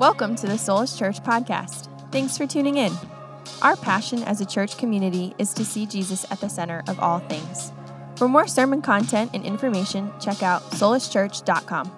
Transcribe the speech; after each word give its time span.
Welcome 0.00 0.34
to 0.36 0.46
the 0.46 0.54
Soulish 0.54 0.98
Church 0.98 1.22
podcast. 1.22 1.90
Thanks 2.10 2.38
for 2.38 2.46
tuning 2.46 2.78
in. 2.78 2.90
Our 3.60 3.76
passion 3.76 4.22
as 4.22 4.40
a 4.40 4.46
church 4.46 4.78
community 4.78 5.34
is 5.36 5.52
to 5.52 5.62
see 5.62 5.84
Jesus 5.84 6.24
at 6.30 6.40
the 6.40 6.48
center 6.48 6.82
of 6.88 6.98
all 7.00 7.18
things. 7.18 7.70
For 8.16 8.26
more 8.26 8.46
sermon 8.46 8.80
content 8.80 9.32
and 9.34 9.44
information, 9.44 10.10
check 10.18 10.42
out 10.42 10.62
solishchurch.com. 10.70 11.92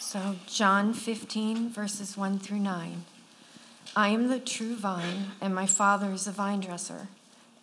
So, 0.00 0.34
John 0.48 0.94
15, 0.94 1.70
verses 1.70 2.16
1 2.16 2.40
through 2.40 2.58
9. 2.58 3.04
I 3.94 4.08
am 4.08 4.26
the 4.26 4.40
true 4.40 4.74
vine, 4.74 5.26
and 5.40 5.54
my 5.54 5.66
Father 5.66 6.10
is 6.10 6.24
the 6.24 6.32
vine 6.32 6.58
dresser. 6.58 7.06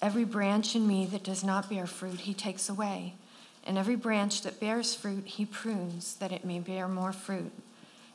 Every 0.01 0.23
branch 0.23 0.73
in 0.73 0.87
me 0.87 1.05
that 1.07 1.25
does 1.25 1.43
not 1.43 1.69
bear 1.69 1.85
fruit, 1.85 2.21
he 2.21 2.33
takes 2.33 2.69
away. 2.69 3.15
And 3.63 3.77
every 3.77 3.95
branch 3.95 4.41
that 4.41 4.59
bears 4.59 4.95
fruit, 4.95 5.25
he 5.25 5.45
prunes, 5.45 6.15
that 6.15 6.31
it 6.31 6.45
may 6.45 6.59
bear 6.59 6.87
more 6.87 7.13
fruit. 7.13 7.51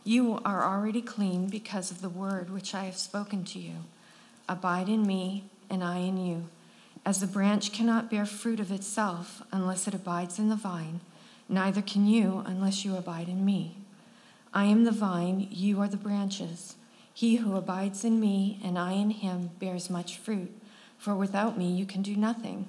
You 0.03 0.41
are 0.45 0.65
already 0.65 1.03
clean 1.03 1.49
because 1.49 1.91
of 1.91 2.01
the 2.01 2.09
word 2.09 2.51
which 2.51 2.75
I 2.75 2.85
have 2.85 2.97
spoken 2.97 3.45
to 3.45 3.59
you. 3.59 3.85
Abide 4.49 4.89
in 4.89 5.07
me, 5.07 5.45
and 5.69 5.83
I 5.83 5.99
in 5.99 6.17
you. 6.17 6.49
As 7.05 7.21
the 7.21 7.27
branch 7.27 7.73
cannot 7.73 8.11
bear 8.11 8.27
fruit 8.27 8.59
of 8.59 8.73
itself 8.73 9.43
unless 9.53 9.87
it 9.87 9.95
abides 9.95 10.39
in 10.39 10.49
the 10.49 10.57
vine, 10.57 11.01
neither 11.49 11.83
can 11.83 12.07
you 12.07 12.43
unless 12.47 12.85
you 12.85 12.97
abide 12.97 13.29
in 13.29 13.45
me. 13.45 13.77
I 14.53 14.65
am 14.65 14.85
the 14.85 14.93
vine, 14.93 15.47
you 15.51 15.81
are 15.81 15.89
the 15.89 15.97
branches. 15.97 16.77
He 17.13 17.37
who 17.37 17.57
abides 17.57 18.05
in 18.05 18.21
me, 18.21 18.59
and 18.65 18.79
I 18.79 18.93
in 18.93 19.11
him, 19.11 19.51
bears 19.59 19.89
much 19.89 20.19
fruit, 20.19 20.53
for 20.99 21.15
without 21.15 21.57
me 21.57 21.71
you 21.71 21.87
can 21.87 22.03
do 22.03 22.17
nothing. 22.17 22.67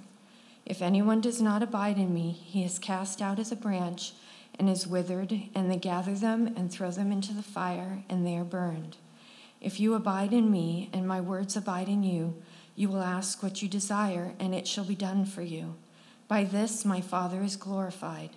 If 0.67 0.81
anyone 0.81 1.21
does 1.21 1.41
not 1.41 1.63
abide 1.63 1.97
in 1.97 2.13
me, 2.13 2.31
he 2.31 2.61
is 2.61 2.77
cast 2.77 3.21
out 3.21 3.39
as 3.39 3.53
a 3.53 3.55
branch 3.55 4.11
and 4.59 4.69
is 4.69 4.85
withered, 4.85 5.31
and 5.55 5.71
they 5.71 5.77
gather 5.77 6.13
them 6.13 6.53
and 6.57 6.69
throw 6.69 6.91
them 6.91 7.09
into 7.09 7.33
the 7.33 7.41
fire, 7.41 8.03
and 8.09 8.27
they 8.27 8.35
are 8.35 8.43
burned. 8.43 8.97
If 9.61 9.79
you 9.79 9.93
abide 9.93 10.33
in 10.33 10.51
me, 10.51 10.89
and 10.91 11.07
my 11.07 11.21
words 11.21 11.55
abide 11.55 11.87
in 11.87 12.03
you, 12.03 12.35
you 12.75 12.89
will 12.89 13.01
ask 13.01 13.41
what 13.41 13.61
you 13.61 13.69
desire, 13.69 14.33
and 14.41 14.53
it 14.53 14.67
shall 14.67 14.83
be 14.83 14.93
done 14.93 15.23
for 15.23 15.41
you. 15.41 15.75
By 16.27 16.43
this 16.43 16.83
my 16.83 16.99
Father 16.99 17.41
is 17.43 17.55
glorified, 17.55 18.31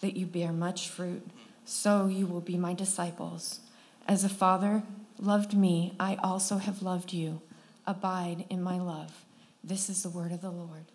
that 0.00 0.16
you 0.16 0.26
bear 0.26 0.50
much 0.50 0.88
fruit, 0.88 1.24
so 1.64 2.08
you 2.08 2.26
will 2.26 2.40
be 2.40 2.56
my 2.56 2.74
disciples. 2.74 3.60
As 4.08 4.24
the 4.24 4.28
Father 4.28 4.82
loved 5.20 5.54
me, 5.54 5.94
I 6.00 6.16
also 6.16 6.56
have 6.56 6.82
loved 6.82 7.12
you. 7.12 7.42
Abide 7.86 8.44
in 8.50 8.60
my 8.60 8.80
love. 8.80 9.24
This 9.62 9.88
is 9.88 10.02
the 10.02 10.10
word 10.10 10.32
of 10.32 10.40
the 10.40 10.50
Lord. 10.50 10.86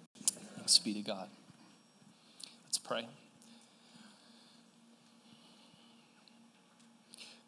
Thanks 0.62 0.78
be 0.78 0.94
to 0.94 1.02
God. 1.02 1.28
Let's 2.66 2.78
pray. 2.78 3.08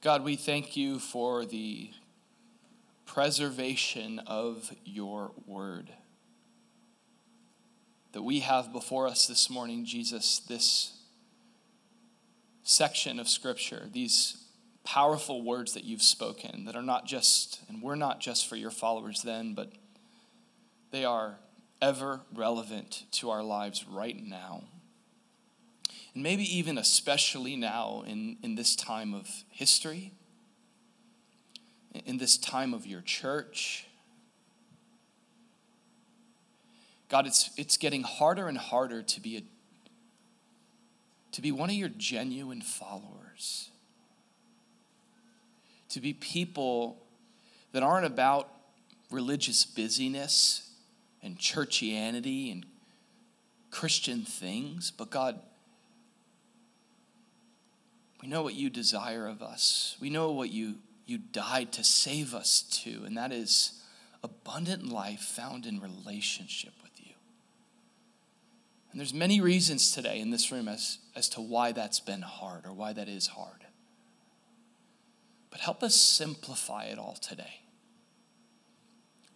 God, 0.02 0.24
we 0.24 0.36
thank 0.36 0.76
you 0.76 0.98
for 0.98 1.46
the 1.46 1.92
preservation 3.06 4.18
of 4.26 4.74
your 4.84 5.30
word 5.46 5.92
that 8.14 8.24
we 8.24 8.40
have 8.40 8.74
before 8.74 9.08
us 9.08 9.28
this 9.28 9.48
morning, 9.48 9.86
Jesus, 9.86 10.40
this 10.40 10.98
section 12.64 13.20
of 13.20 13.30
scripture, 13.30 13.90
these 13.94 14.44
powerful 14.84 15.44
words 15.44 15.76
that 15.76 15.84
you've 15.84 16.02
spoken 16.02 16.66
that 16.66 16.76
are 16.76 16.82
not 16.82 17.06
just, 17.06 17.62
and 17.70 17.80
we're 17.80 17.94
not 17.94 18.20
just 18.20 18.48
for 18.50 18.56
your 18.56 18.72
followers 18.72 19.22
then, 19.22 19.54
but 19.54 19.72
they 20.90 21.06
are 21.06 21.38
ever 21.84 22.22
relevant 22.34 23.04
to 23.12 23.30
our 23.30 23.44
lives 23.44 23.86
right 23.86 24.26
now. 24.26 24.64
And 26.14 26.24
maybe 26.24 26.44
even 26.58 26.78
especially 26.78 27.58
now 27.58 28.06
in, 28.08 28.38
in 28.42 28.56
this 28.56 28.74
time 28.74 29.14
of 29.14 29.28
history, 29.50 30.14
in 32.06 32.18
this 32.18 32.38
time 32.38 32.74
of 32.74 32.88
your 32.88 33.02
church. 33.02 33.86
God, 37.10 37.28
it's, 37.28 37.50
it's 37.58 37.76
getting 37.76 38.04
harder 38.04 38.48
and 38.48 38.58
harder 38.58 39.04
to 39.04 39.20
be, 39.20 39.38
a, 39.38 39.42
to 41.34 41.42
be 41.42 41.52
one 41.52 41.70
of 41.70 41.76
your 41.76 41.90
genuine 41.90 42.62
followers, 42.62 43.72
to 45.90 46.00
be 46.00 46.14
people 46.14 47.04
that 47.74 47.84
aren't 47.84 48.06
about 48.06 48.48
religious 49.12 49.66
busyness 49.66 50.70
and 51.24 51.40
churchianity 51.40 52.52
and 52.52 52.66
Christian 53.72 54.22
things, 54.22 54.92
but 54.92 55.10
God, 55.10 55.40
we 58.22 58.28
know 58.28 58.44
what 58.44 58.54
you 58.54 58.70
desire 58.70 59.28
of 59.28 59.42
us. 59.42 59.98
We 60.00 60.10
know 60.10 60.32
what 60.32 60.52
you, 60.52 60.76
you 61.06 61.18
died 61.18 61.72
to 61.74 61.84
save 61.84 62.36
us 62.36 62.62
to, 62.84 63.04
and 63.06 63.18
that 63.18 63.32
is 63.32 63.82
abundant 64.24 64.88
life 64.88 65.22
found 65.22 65.66
in 65.66 65.80
relationship 65.80 66.74
with 66.84 66.92
you. 67.00 67.14
And 68.92 69.00
there's 69.00 69.14
many 69.14 69.42
reasons 69.42 69.92
today 69.92 70.20
in 70.20 70.30
this 70.30 70.52
room 70.52 70.68
as, 70.68 71.00
as 71.16 71.28
to 71.30 71.42
why 71.42 71.72
that's 71.72 72.00
been 72.00 72.22
hard 72.22 72.66
or 72.66 72.74
why 72.74 72.94
that 72.94 73.10
is 73.10 73.28
hard. 73.28 73.66
But 75.50 75.62
help 75.62 75.82
us 75.84 75.96
simplify 75.96 76.86
it 76.86 77.00
all 77.00 77.18
today 77.20 77.63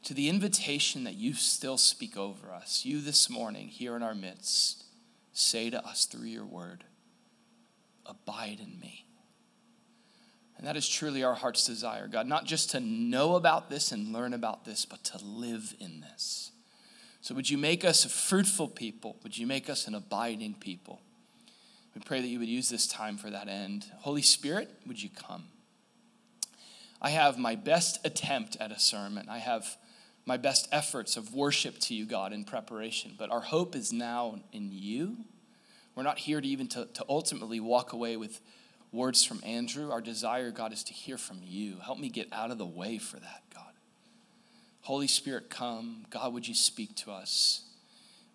to 0.03 0.13
the 0.13 0.29
invitation 0.29 1.03
that 1.03 1.15
you 1.15 1.33
still 1.33 1.77
speak 1.77 2.17
over 2.17 2.51
us. 2.51 2.85
You 2.85 3.01
this 3.01 3.29
morning, 3.29 3.67
here 3.67 3.95
in 3.95 4.03
our 4.03 4.15
midst, 4.15 4.85
say 5.33 5.69
to 5.69 5.85
us 5.85 6.05
through 6.05 6.27
your 6.27 6.45
word, 6.45 6.83
Abide 8.05 8.59
in 8.61 8.79
me. 8.79 9.05
And 10.57 10.65
that 10.65 10.77
is 10.77 10.87
truly 10.87 11.23
our 11.23 11.35
heart's 11.35 11.65
desire, 11.65 12.07
God, 12.07 12.25
not 12.25 12.45
just 12.45 12.71
to 12.71 12.79
know 12.79 13.35
about 13.35 13.69
this 13.69 13.91
and 13.91 14.13
learn 14.13 14.33
about 14.33 14.65
this, 14.65 14.85
but 14.85 15.03
to 15.05 15.23
live 15.23 15.75
in 15.79 16.01
this. 16.01 16.51
So, 17.21 17.35
would 17.35 17.49
you 17.49 17.57
make 17.57 17.83
us 17.83 18.05
a 18.05 18.09
fruitful 18.09 18.69
people? 18.69 19.17
Would 19.23 19.37
you 19.37 19.45
make 19.45 19.69
us 19.69 19.87
an 19.87 19.93
abiding 19.93 20.55
people? 20.55 21.01
We 21.93 22.01
pray 22.01 22.21
that 22.21 22.27
you 22.27 22.39
would 22.39 22.47
use 22.47 22.69
this 22.69 22.87
time 22.87 23.17
for 23.17 23.29
that 23.29 23.47
end. 23.47 23.85
Holy 23.99 24.21
Spirit, 24.21 24.69
would 24.87 25.01
you 25.01 25.09
come? 25.09 25.45
I 27.01 27.09
have 27.09 27.37
my 27.37 27.55
best 27.55 27.99
attempt 28.05 28.55
at 28.59 28.71
a 28.71 28.79
sermon. 28.79 29.27
I 29.29 29.39
have 29.39 29.77
my 30.27 30.35
best 30.35 30.67
efforts 30.73 31.15
of 31.15 31.33
worship 31.33 31.79
to 31.79 31.95
you, 31.95 32.05
God, 32.05 32.33
in 32.33 32.43
preparation. 32.43 33.13
But 33.17 33.31
our 33.31 33.39
hope 33.39 33.75
is 33.75 33.93
now 33.93 34.39
in 34.51 34.69
you. 34.73 35.15
We're 35.95 36.03
not 36.03 36.19
here 36.19 36.41
to 36.41 36.47
even 36.47 36.67
to, 36.67 36.85
to 36.85 37.05
ultimately 37.07 37.61
walk 37.61 37.93
away 37.93 38.17
with 38.17 38.41
words 38.91 39.23
from 39.23 39.39
Andrew. 39.43 39.89
Our 39.89 40.01
desire, 40.01 40.51
God, 40.51 40.73
is 40.73 40.83
to 40.83 40.93
hear 40.93 41.17
from 41.17 41.39
you. 41.41 41.77
Help 41.81 41.97
me 41.97 42.09
get 42.09 42.27
out 42.33 42.51
of 42.51 42.57
the 42.57 42.65
way 42.65 42.97
for 42.97 43.17
that, 43.17 43.43
God. 43.55 43.71
Holy 44.81 45.07
Spirit, 45.07 45.49
come. 45.49 46.05
God, 46.09 46.33
would 46.33 46.45
you 46.45 46.53
speak 46.53 46.95
to 46.97 47.11
us? 47.11 47.61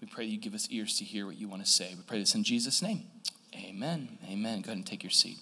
We 0.00 0.06
pray 0.06 0.24
that 0.24 0.32
you 0.32 0.38
give 0.38 0.54
us 0.54 0.68
ears 0.70 0.96
to 0.96 1.04
hear 1.04 1.26
what 1.26 1.36
you 1.36 1.46
want 1.46 1.62
to 1.62 1.70
say. 1.70 1.94
We 1.94 2.02
pray 2.06 2.18
this 2.18 2.34
in 2.34 2.42
Jesus' 2.42 2.80
name. 2.80 3.04
Amen. 3.54 4.18
Amen. 4.28 4.62
Go 4.62 4.68
ahead 4.68 4.78
and 4.78 4.86
take 4.86 5.04
your 5.04 5.10
seat. 5.10 5.36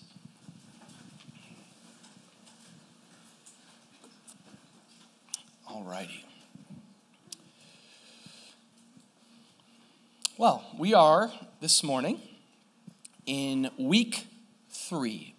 All 5.68 5.84
righty. 5.84 6.24
Well, 10.40 10.64
we 10.78 10.94
are 10.94 11.30
this 11.60 11.82
morning 11.82 12.18
in 13.26 13.68
week 13.76 14.26
three. 14.70 15.34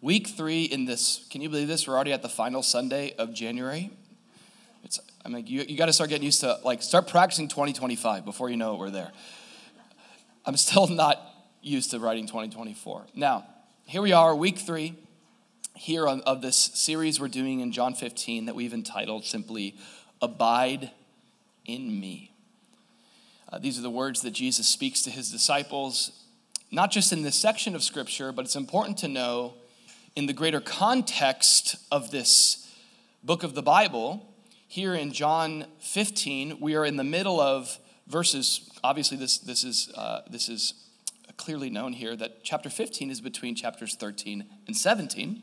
Week 0.00 0.26
three 0.26 0.64
in 0.64 0.84
this, 0.84 1.28
can 1.30 1.42
you 1.42 1.48
believe 1.48 1.68
this? 1.68 1.86
We're 1.86 1.94
already 1.94 2.12
at 2.12 2.22
the 2.22 2.28
final 2.28 2.60
Sunday 2.60 3.14
of 3.18 3.34
January. 3.34 3.92
It's, 4.82 4.98
I 5.24 5.28
mean, 5.28 5.46
you, 5.46 5.62
you 5.68 5.76
got 5.76 5.86
to 5.86 5.92
start 5.92 6.10
getting 6.10 6.24
used 6.24 6.40
to, 6.40 6.58
like, 6.64 6.82
start 6.82 7.06
practicing 7.06 7.46
2025 7.46 8.24
before 8.24 8.50
you 8.50 8.56
know 8.56 8.74
it, 8.74 8.80
we're 8.80 8.90
there. 8.90 9.12
I'm 10.44 10.56
still 10.56 10.86
not 10.88 11.20
used 11.62 11.92
to 11.92 12.00
writing 12.00 12.26
2024. 12.26 13.04
Now, 13.14 13.46
here 13.86 14.02
we 14.02 14.12
are, 14.12 14.34
week 14.34 14.58
three, 14.58 14.96
here 15.76 16.08
on, 16.08 16.20
of 16.22 16.42
this 16.42 16.56
series 16.56 17.20
we're 17.20 17.28
doing 17.28 17.60
in 17.60 17.70
John 17.70 17.94
15 17.94 18.46
that 18.46 18.56
we've 18.56 18.74
entitled 18.74 19.24
simply, 19.24 19.76
Abide 20.20 20.90
in 21.64 22.00
Me. 22.00 22.31
Uh, 23.52 23.58
these 23.58 23.78
are 23.78 23.82
the 23.82 23.90
words 23.90 24.22
that 24.22 24.30
Jesus 24.30 24.66
speaks 24.66 25.02
to 25.02 25.10
his 25.10 25.30
disciples, 25.30 26.24
not 26.70 26.90
just 26.90 27.12
in 27.12 27.20
this 27.20 27.36
section 27.36 27.74
of 27.74 27.82
Scripture, 27.82 28.32
but 28.32 28.46
it's 28.46 28.56
important 28.56 28.96
to 28.98 29.08
know 29.08 29.52
in 30.16 30.24
the 30.24 30.32
greater 30.32 30.60
context 30.60 31.76
of 31.90 32.10
this 32.10 32.74
book 33.22 33.42
of 33.42 33.54
the 33.54 33.60
Bible. 33.60 34.26
Here 34.68 34.94
in 34.94 35.12
John 35.12 35.66
15, 35.80 36.60
we 36.60 36.76
are 36.76 36.86
in 36.86 36.96
the 36.96 37.04
middle 37.04 37.40
of 37.40 37.78
verses. 38.06 38.70
Obviously, 38.82 39.18
this, 39.18 39.36
this, 39.36 39.64
is, 39.64 39.92
uh, 39.96 40.22
this 40.30 40.48
is 40.48 40.72
clearly 41.36 41.68
known 41.68 41.92
here 41.92 42.16
that 42.16 42.42
chapter 42.44 42.70
15 42.70 43.10
is 43.10 43.20
between 43.20 43.54
chapters 43.54 43.96
13 43.96 44.46
and 44.66 44.74
17. 44.74 45.42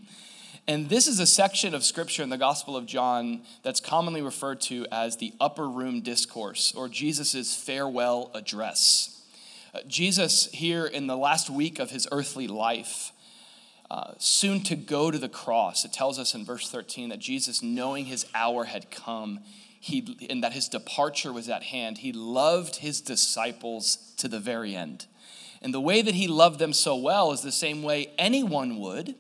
And 0.70 0.88
this 0.88 1.08
is 1.08 1.20
a 1.20 1.26
section 1.26 1.74
of 1.74 1.84
scripture 1.84 2.22
in 2.22 2.30
the 2.30 2.38
Gospel 2.38 2.78
of 2.78 2.86
John 2.86 3.42
that's 3.64 3.80
commonly 3.80 4.22
referred 4.22 4.62
to 4.62 4.86
as 4.92 5.18
the 5.18 5.34
upper 5.42 5.68
room 5.68 6.02
discourse 6.02 6.76
or 6.76 6.88
Jesus' 6.88 7.56
farewell 7.56 8.30
address. 8.36 9.20
Uh, 9.74 9.80
Jesus, 9.88 10.46
here 10.52 10.86
in 10.86 11.08
the 11.08 11.18
last 11.18 11.50
week 11.50 11.80
of 11.80 11.90
his 11.90 12.08
earthly 12.12 12.48
life, 12.48 13.12
uh, 13.90 14.12
soon 14.20 14.62
to 14.62 14.76
go 14.76 15.10
to 15.10 15.18
the 15.18 15.28
cross, 15.28 15.86
it 15.86 15.92
tells 15.92 16.20
us 16.20 16.36
in 16.36 16.46
verse 16.46 16.70
13 16.70 17.10
that 17.10 17.18
Jesus, 17.18 17.64
knowing 17.64 18.06
his 18.06 18.28
hour 18.36 18.66
had 18.66 18.92
come, 18.92 19.40
he, 19.80 20.28
and 20.30 20.44
that 20.44 20.54
his 20.54 20.70
departure 20.70 21.34
was 21.34 21.50
at 21.50 21.64
hand, 21.64 21.98
he 21.98 22.14
loved 22.14 22.76
his 22.76 23.02
disciples 23.02 24.14
to 24.18 24.28
the 24.28 24.40
very 24.40 24.76
end. 24.76 25.08
And 25.64 25.74
the 25.74 25.82
way 25.82 26.04
that 26.04 26.14
he 26.14 26.28
loved 26.28 26.60
them 26.60 26.74
so 26.74 26.96
well 26.96 27.32
is 27.32 27.42
the 27.42 27.52
same 27.52 27.82
way 27.82 28.12
anyone 28.20 28.78
would 28.78 29.16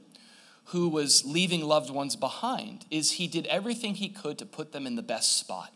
who 0.69 0.87
was 0.87 1.25
leaving 1.25 1.63
loved 1.63 1.89
ones 1.89 2.15
behind 2.15 2.85
is 2.91 3.11
he 3.11 3.27
did 3.27 3.45
everything 3.47 3.95
he 3.95 4.09
could 4.09 4.37
to 4.37 4.45
put 4.45 4.71
them 4.71 4.85
in 4.85 4.95
the 4.95 5.01
best 5.01 5.37
spot 5.37 5.73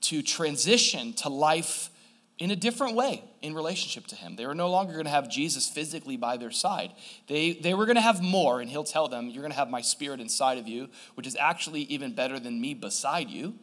to 0.00 0.22
transition 0.22 1.12
to 1.12 1.28
life 1.28 1.90
in 2.38 2.50
a 2.50 2.56
different 2.56 2.94
way 2.94 3.24
in 3.42 3.54
relationship 3.54 4.06
to 4.06 4.14
him. 4.14 4.36
They 4.36 4.46
were 4.46 4.54
no 4.54 4.70
longer 4.70 4.92
going 4.92 5.06
to 5.06 5.10
have 5.10 5.28
Jesus 5.28 5.68
physically 5.68 6.16
by 6.16 6.36
their 6.36 6.50
side. 6.50 6.92
They, 7.28 7.54
they 7.54 7.74
were 7.74 7.86
going 7.86 7.96
to 7.96 8.02
have 8.02 8.22
more, 8.22 8.60
and 8.60 8.68
he'll 8.70 8.84
tell 8.84 9.08
them, 9.08 9.28
You're 9.28 9.42
going 9.42 9.52
to 9.52 9.58
have 9.58 9.70
my 9.70 9.80
spirit 9.80 10.20
inside 10.20 10.58
of 10.58 10.68
you, 10.68 10.88
which 11.14 11.26
is 11.26 11.36
actually 11.40 11.82
even 11.82 12.14
better 12.14 12.38
than 12.38 12.60
me 12.60 12.74
beside 12.74 13.30
you. 13.30 13.54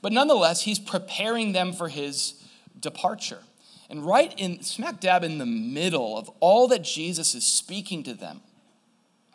But 0.00 0.12
nonetheless, 0.12 0.62
he's 0.62 0.78
preparing 0.78 1.52
them 1.52 1.72
for 1.72 1.88
his 1.88 2.42
departure. 2.78 3.40
And 3.90 4.06
right 4.06 4.32
in 4.38 4.62
smack 4.62 5.00
dab 5.00 5.24
in 5.24 5.38
the 5.38 5.46
middle 5.46 6.16
of 6.16 6.28
all 6.40 6.68
that 6.68 6.82
Jesus 6.82 7.34
is 7.34 7.44
speaking 7.44 8.02
to 8.04 8.14
them, 8.14 8.40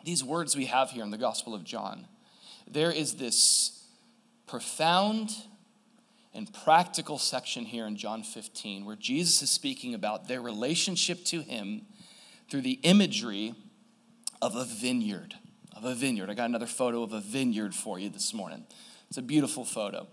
these 0.04 0.24
words 0.24 0.56
we 0.56 0.66
have 0.66 0.90
here 0.90 1.04
in 1.04 1.10
the 1.10 1.18
Gospel 1.18 1.54
of 1.54 1.64
John, 1.64 2.06
there 2.66 2.90
is 2.90 3.14
this 3.14 3.84
profound 4.46 5.34
and 6.34 6.52
practical 6.64 7.18
section 7.18 7.64
here 7.64 7.86
in 7.86 7.96
John 7.96 8.22
15 8.22 8.84
where 8.84 8.96
Jesus 8.96 9.42
is 9.42 9.50
speaking 9.50 9.94
about 9.94 10.28
their 10.28 10.40
relationship 10.40 11.24
to 11.26 11.40
him 11.40 11.82
through 12.50 12.62
the 12.62 12.78
imagery 12.82 13.54
of 14.40 14.56
a 14.56 14.64
vineyard. 14.64 15.34
Of 15.76 15.84
a 15.84 15.94
vineyard. 15.94 16.30
I 16.30 16.34
got 16.34 16.48
another 16.48 16.66
photo 16.66 17.02
of 17.02 17.12
a 17.12 17.20
vineyard 17.20 17.74
for 17.74 17.98
you 17.98 18.10
this 18.10 18.34
morning. 18.34 18.66
It's 19.08 19.18
a 19.18 19.22
beautiful 19.22 19.64
photo. 19.64 20.06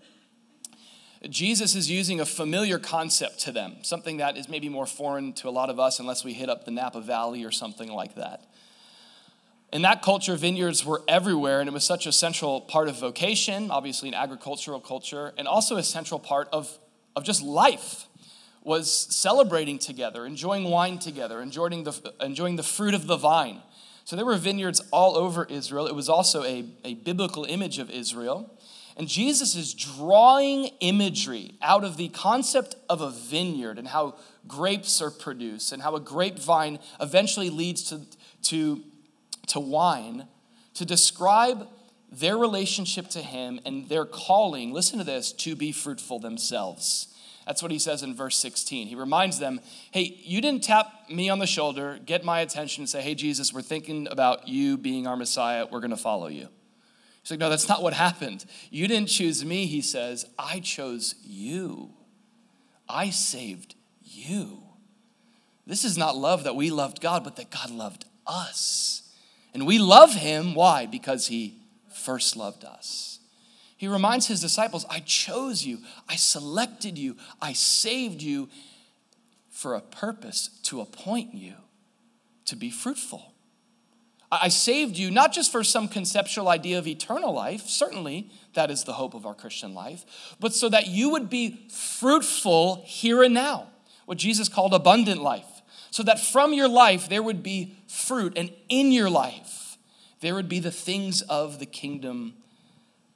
Jesus 1.29 1.75
is 1.75 1.91
using 1.91 2.21
a 2.21 2.25
familiar 2.25 2.79
concept 2.79 3.39
to 3.41 3.51
them, 3.51 3.77
something 3.81 4.17
that 4.17 4.37
is 4.37 4.47
maybe 4.47 4.69
more 4.69 4.85
foreign 4.85 5.33
to 5.33 5.49
a 5.49 5.51
lot 5.51 5.69
of 5.69 5.79
us 5.79 5.99
unless 5.99 6.23
we 6.23 6.33
hit 6.33 6.49
up 6.49 6.63
the 6.63 6.71
Napa 6.71 7.01
Valley 7.01 7.43
or 7.43 7.51
something 7.51 7.91
like 7.91 8.15
that. 8.15 8.45
In 9.71 9.83
that 9.83 10.01
culture, 10.01 10.35
vineyards 10.35 10.83
were 10.83 11.03
everywhere, 11.07 11.59
and 11.59 11.67
it 11.67 11.73
was 11.73 11.83
such 11.83 12.07
a 12.07 12.11
central 12.11 12.61
part 12.61 12.87
of 12.87 12.99
vocation, 12.99 13.69
obviously 13.69 14.09
an 14.09 14.15
agricultural 14.15 14.79
culture, 14.79 15.31
and 15.37 15.47
also 15.47 15.77
a 15.77 15.83
central 15.83 16.19
part 16.19 16.49
of, 16.51 16.79
of 17.15 17.23
just 17.23 17.43
life 17.43 18.07
was 18.63 18.91
celebrating 18.91 19.77
together, 19.77 20.25
enjoying 20.25 20.65
wine 20.65 20.97
together, 20.97 21.41
enjoying 21.41 21.83
the, 21.83 22.13
enjoying 22.19 22.55
the 22.55 22.63
fruit 22.63 22.93
of 22.93 23.07
the 23.07 23.15
vine. 23.15 23.61
So 24.05 24.15
there 24.15 24.25
were 24.25 24.37
vineyards 24.37 24.81
all 24.91 25.15
over 25.15 25.45
Israel. 25.45 25.85
It 25.85 25.93
was 25.93 26.09
also 26.09 26.43
a, 26.43 26.65
a 26.83 26.95
biblical 26.95 27.45
image 27.45 27.77
of 27.77 27.91
Israel. 27.91 28.59
And 28.97 29.07
Jesus 29.07 29.55
is 29.55 29.73
drawing 29.73 30.71
imagery 30.81 31.53
out 31.61 31.83
of 31.83 31.95
the 31.95 32.09
concept 32.09 32.75
of 32.89 33.01
a 33.01 33.11
vineyard 33.11 33.77
and 33.77 33.87
how 33.87 34.15
grapes 34.47 35.01
are 35.01 35.11
produced 35.11 35.71
and 35.71 35.81
how 35.81 35.95
a 35.95 35.99
grapevine 35.99 36.79
eventually 36.99 37.49
leads 37.49 37.83
to, 37.83 38.01
to, 38.49 38.83
to 39.49 39.59
wine 39.59 40.27
to 40.75 40.85
describe 40.85 41.67
their 42.11 42.37
relationship 42.37 43.09
to 43.09 43.19
Him 43.19 43.59
and 43.65 43.87
their 43.89 44.05
calling, 44.05 44.73
listen 44.73 44.97
to 44.97 45.03
this, 45.03 45.31
to 45.33 45.55
be 45.55 45.71
fruitful 45.71 46.19
themselves. 46.19 47.07
That's 47.49 47.63
what 47.63 47.71
he 47.71 47.79
says 47.79 48.03
in 48.03 48.13
verse 48.13 48.37
16. 48.37 48.85
He 48.85 48.93
reminds 48.93 49.39
them, 49.39 49.59
hey, 49.89 50.19
you 50.23 50.39
didn't 50.39 50.63
tap 50.63 51.09
me 51.09 51.29
on 51.29 51.39
the 51.39 51.47
shoulder, 51.47 51.99
get 52.05 52.23
my 52.23 52.41
attention, 52.41 52.83
and 52.83 52.89
say, 52.89 53.01
hey, 53.01 53.15
Jesus, 53.15 53.51
we're 53.51 53.63
thinking 53.63 54.07
about 54.11 54.47
you 54.47 54.77
being 54.77 55.07
our 55.07 55.15
Messiah. 55.17 55.65
We're 55.65 55.79
going 55.79 55.89
to 55.89 55.97
follow 55.97 56.27
you. 56.27 56.47
He's 57.23 57.31
like, 57.31 57.39
no, 57.39 57.49
that's 57.49 57.67
not 57.67 57.81
what 57.81 57.93
happened. 57.93 58.45
You 58.69 58.87
didn't 58.87 59.09
choose 59.09 59.43
me, 59.43 59.65
he 59.65 59.81
says. 59.81 60.27
I 60.37 60.59
chose 60.59 61.15
you. 61.23 61.89
I 62.87 63.09
saved 63.09 63.73
you. 64.03 64.61
This 65.65 65.83
is 65.83 65.97
not 65.97 66.15
love 66.15 66.43
that 66.43 66.55
we 66.55 66.69
loved 66.69 67.01
God, 67.01 67.23
but 67.23 67.35
that 67.37 67.49
God 67.49 67.71
loved 67.71 68.05
us. 68.27 69.08
And 69.53 69.65
we 69.65 69.79
love 69.79 70.13
him. 70.13 70.53
Why? 70.55 70.85
Because 70.85 71.27
he 71.27 71.55
first 71.91 72.35
loved 72.35 72.63
us. 72.63 73.19
He 73.77 73.87
reminds 73.87 74.27
his 74.27 74.41
disciples, 74.41 74.85
I 74.89 74.99
chose 74.99 75.65
you, 75.65 75.79
I 76.07 76.17
selected 76.17 76.97
you, 76.97 77.15
I 77.41 77.53
saved 77.53 78.21
you 78.21 78.49
for 79.49 79.73
a 79.73 79.81
purpose 79.81 80.49
to 80.63 80.81
appoint 80.81 81.33
you 81.33 81.53
to 82.45 82.57
be 82.57 82.69
fruitful. 82.69 83.33
I 84.31 84.49
saved 84.49 84.97
you 84.97 85.09
not 85.09 85.31
just 85.31 85.51
for 85.51 85.63
some 85.63 85.87
conceptual 85.87 86.49
idea 86.49 86.77
of 86.77 86.87
eternal 86.87 87.33
life, 87.33 87.67
certainly 87.67 88.29
that 88.53 88.69
is 88.69 88.83
the 88.83 88.93
hope 88.93 89.13
of 89.13 89.25
our 89.25 89.33
Christian 89.33 89.73
life, 89.73 90.35
but 90.39 90.53
so 90.53 90.69
that 90.69 90.87
you 90.87 91.09
would 91.11 91.29
be 91.29 91.67
fruitful 91.69 92.83
here 92.85 93.23
and 93.23 93.33
now, 93.33 93.67
what 94.05 94.17
Jesus 94.17 94.49
called 94.49 94.73
abundant 94.73 95.21
life. 95.21 95.45
So 95.89 96.03
that 96.03 96.19
from 96.19 96.53
your 96.53 96.67
life 96.67 97.09
there 97.09 97.23
would 97.23 97.41
be 97.41 97.75
fruit, 97.99 98.33
and 98.35 98.51
in 98.69 98.91
your 98.91 99.09
life 99.09 99.77
there 100.21 100.35
would 100.35 100.49
be 100.49 100.59
the 100.59 100.71
things 100.71 101.21
of 101.23 101.59
the 101.59 101.65
kingdom 101.65 102.33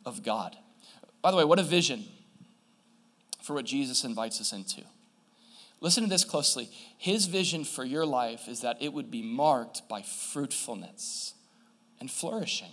of 0.06 0.24
God. 0.24 0.56
By 1.22 1.32
the 1.32 1.38
way, 1.38 1.44
what 1.44 1.60
a 1.60 1.64
vision 1.64 2.06
for 3.42 3.54
what 3.54 3.66
Jesus 3.66 4.04
invites 4.04 4.40
us 4.40 4.54
into. 4.54 4.82
Listen 5.82 6.04
to 6.06 6.10
this 6.10 6.24
closely. 6.24 6.70
His 6.98 7.26
vision 7.26 7.66
for 7.66 7.84
your 7.84 8.06
life 8.06 8.48
is 8.48 8.62
that 8.62 8.82
it 8.82 8.94
would 8.94 9.12
be 9.12 9.22
marked 9.22 9.88
by 9.90 10.02
fruitfulness 10.02 11.34
and 12.00 12.10
flourishing. 12.10 12.72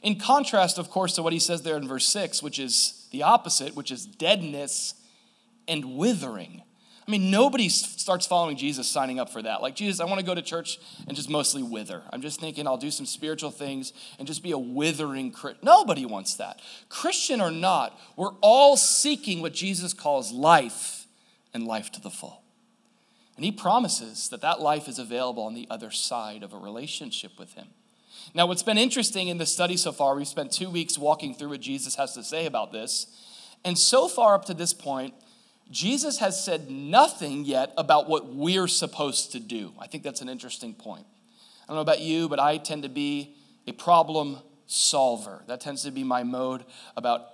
In 0.00 0.18
contrast, 0.20 0.78
of 0.78 0.90
course, 0.90 1.14
to 1.14 1.22
what 1.22 1.32
he 1.32 1.38
says 1.40 1.62
there 1.62 1.76
in 1.76 1.88
verse 1.88 2.06
6, 2.06 2.42
which 2.42 2.58
is 2.58 3.08
the 3.10 3.22
opposite, 3.24 3.74
which 3.74 3.90
is 3.90 4.06
deadness 4.06 4.94
and 5.66 5.96
withering. 5.96 6.62
I 7.06 7.10
mean, 7.10 7.30
nobody 7.30 7.68
starts 7.68 8.26
following 8.26 8.56
Jesus 8.56 8.88
signing 8.88 9.20
up 9.20 9.30
for 9.30 9.42
that. 9.42 9.60
Like, 9.60 9.76
Jesus, 9.76 10.00
I 10.00 10.06
want 10.06 10.20
to 10.20 10.26
go 10.26 10.34
to 10.34 10.40
church 10.40 10.78
and 11.06 11.14
just 11.14 11.28
mostly 11.28 11.62
wither. 11.62 12.02
I'm 12.10 12.22
just 12.22 12.40
thinking 12.40 12.66
I'll 12.66 12.78
do 12.78 12.90
some 12.90 13.04
spiritual 13.04 13.50
things 13.50 13.92
and 14.18 14.26
just 14.26 14.42
be 14.42 14.52
a 14.52 14.58
withering 14.58 15.30
Christian. 15.30 15.60
Nobody 15.62 16.06
wants 16.06 16.36
that. 16.36 16.60
Christian 16.88 17.42
or 17.42 17.50
not, 17.50 17.98
we're 18.16 18.32
all 18.40 18.78
seeking 18.78 19.42
what 19.42 19.52
Jesus 19.52 19.92
calls 19.92 20.32
life 20.32 21.06
and 21.52 21.66
life 21.66 21.92
to 21.92 22.00
the 22.00 22.10
full. 22.10 22.42
And 23.36 23.44
he 23.44 23.52
promises 23.52 24.28
that 24.30 24.40
that 24.40 24.60
life 24.60 24.88
is 24.88 24.98
available 24.98 25.42
on 25.42 25.54
the 25.54 25.66
other 25.68 25.90
side 25.90 26.42
of 26.42 26.54
a 26.54 26.58
relationship 26.58 27.38
with 27.38 27.52
him. 27.54 27.66
Now, 28.32 28.46
what's 28.46 28.62
been 28.62 28.78
interesting 28.78 29.28
in 29.28 29.38
the 29.38 29.46
study 29.46 29.76
so 29.76 29.92
far, 29.92 30.14
we've 30.14 30.26
spent 30.26 30.52
two 30.52 30.70
weeks 30.70 30.96
walking 30.96 31.34
through 31.34 31.50
what 31.50 31.60
Jesus 31.60 31.96
has 31.96 32.14
to 32.14 32.24
say 32.24 32.46
about 32.46 32.72
this. 32.72 33.06
And 33.64 33.76
so 33.76 34.08
far 34.08 34.34
up 34.34 34.44
to 34.46 34.54
this 34.54 34.72
point, 34.72 35.14
Jesus 35.70 36.18
has 36.18 36.42
said 36.42 36.70
nothing 36.70 37.44
yet 37.44 37.72
about 37.76 38.08
what 38.08 38.34
we're 38.34 38.68
supposed 38.68 39.32
to 39.32 39.40
do. 39.40 39.72
I 39.78 39.86
think 39.86 40.02
that's 40.02 40.20
an 40.20 40.28
interesting 40.28 40.74
point. 40.74 41.06
I 41.62 41.66
don't 41.68 41.76
know 41.76 41.82
about 41.82 42.00
you, 42.00 42.28
but 42.28 42.38
I 42.38 42.58
tend 42.58 42.82
to 42.82 42.88
be 42.88 43.34
a 43.66 43.72
problem 43.72 44.38
solver. 44.66 45.42
That 45.46 45.60
tends 45.60 45.82
to 45.84 45.90
be 45.90 46.04
my 46.04 46.22
mode 46.22 46.64
about 46.96 47.26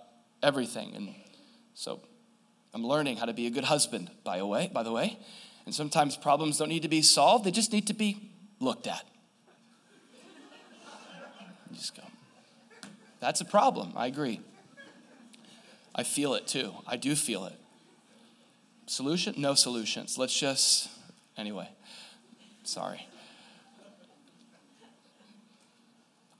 everything. 0.42 0.92
And 0.94 1.14
so 1.74 2.00
I'm 2.72 2.86
learning 2.86 3.16
how 3.16 3.26
to 3.26 3.32
be 3.32 3.46
a 3.46 3.50
good 3.50 3.64
husband, 3.64 4.10
by 4.24 4.38
the 4.38 4.46
way, 4.46 4.70
by 4.72 4.82
the 4.82 4.92
way. 4.92 5.18
And 5.66 5.74
sometimes 5.74 6.16
problems 6.16 6.58
don't 6.58 6.68
need 6.68 6.82
to 6.82 6.88
be 6.88 7.02
solved, 7.02 7.44
they 7.44 7.50
just 7.50 7.72
need 7.72 7.86
to 7.88 7.94
be 7.94 8.30
looked 8.60 8.86
at. 8.86 9.04
You 11.70 11.76
just 11.76 11.96
go. 11.96 12.02
That's 13.20 13.40
a 13.40 13.44
problem. 13.44 13.92
I 13.96 14.06
agree. 14.06 14.40
I 15.94 16.04
feel 16.04 16.34
it 16.34 16.46
too. 16.46 16.72
I 16.86 16.96
do 16.96 17.14
feel 17.14 17.44
it. 17.44 17.59
Solution? 18.90 19.34
No 19.36 19.54
solutions. 19.54 20.18
Let's 20.18 20.36
just, 20.36 20.88
anyway, 21.38 21.68
sorry. 22.64 23.06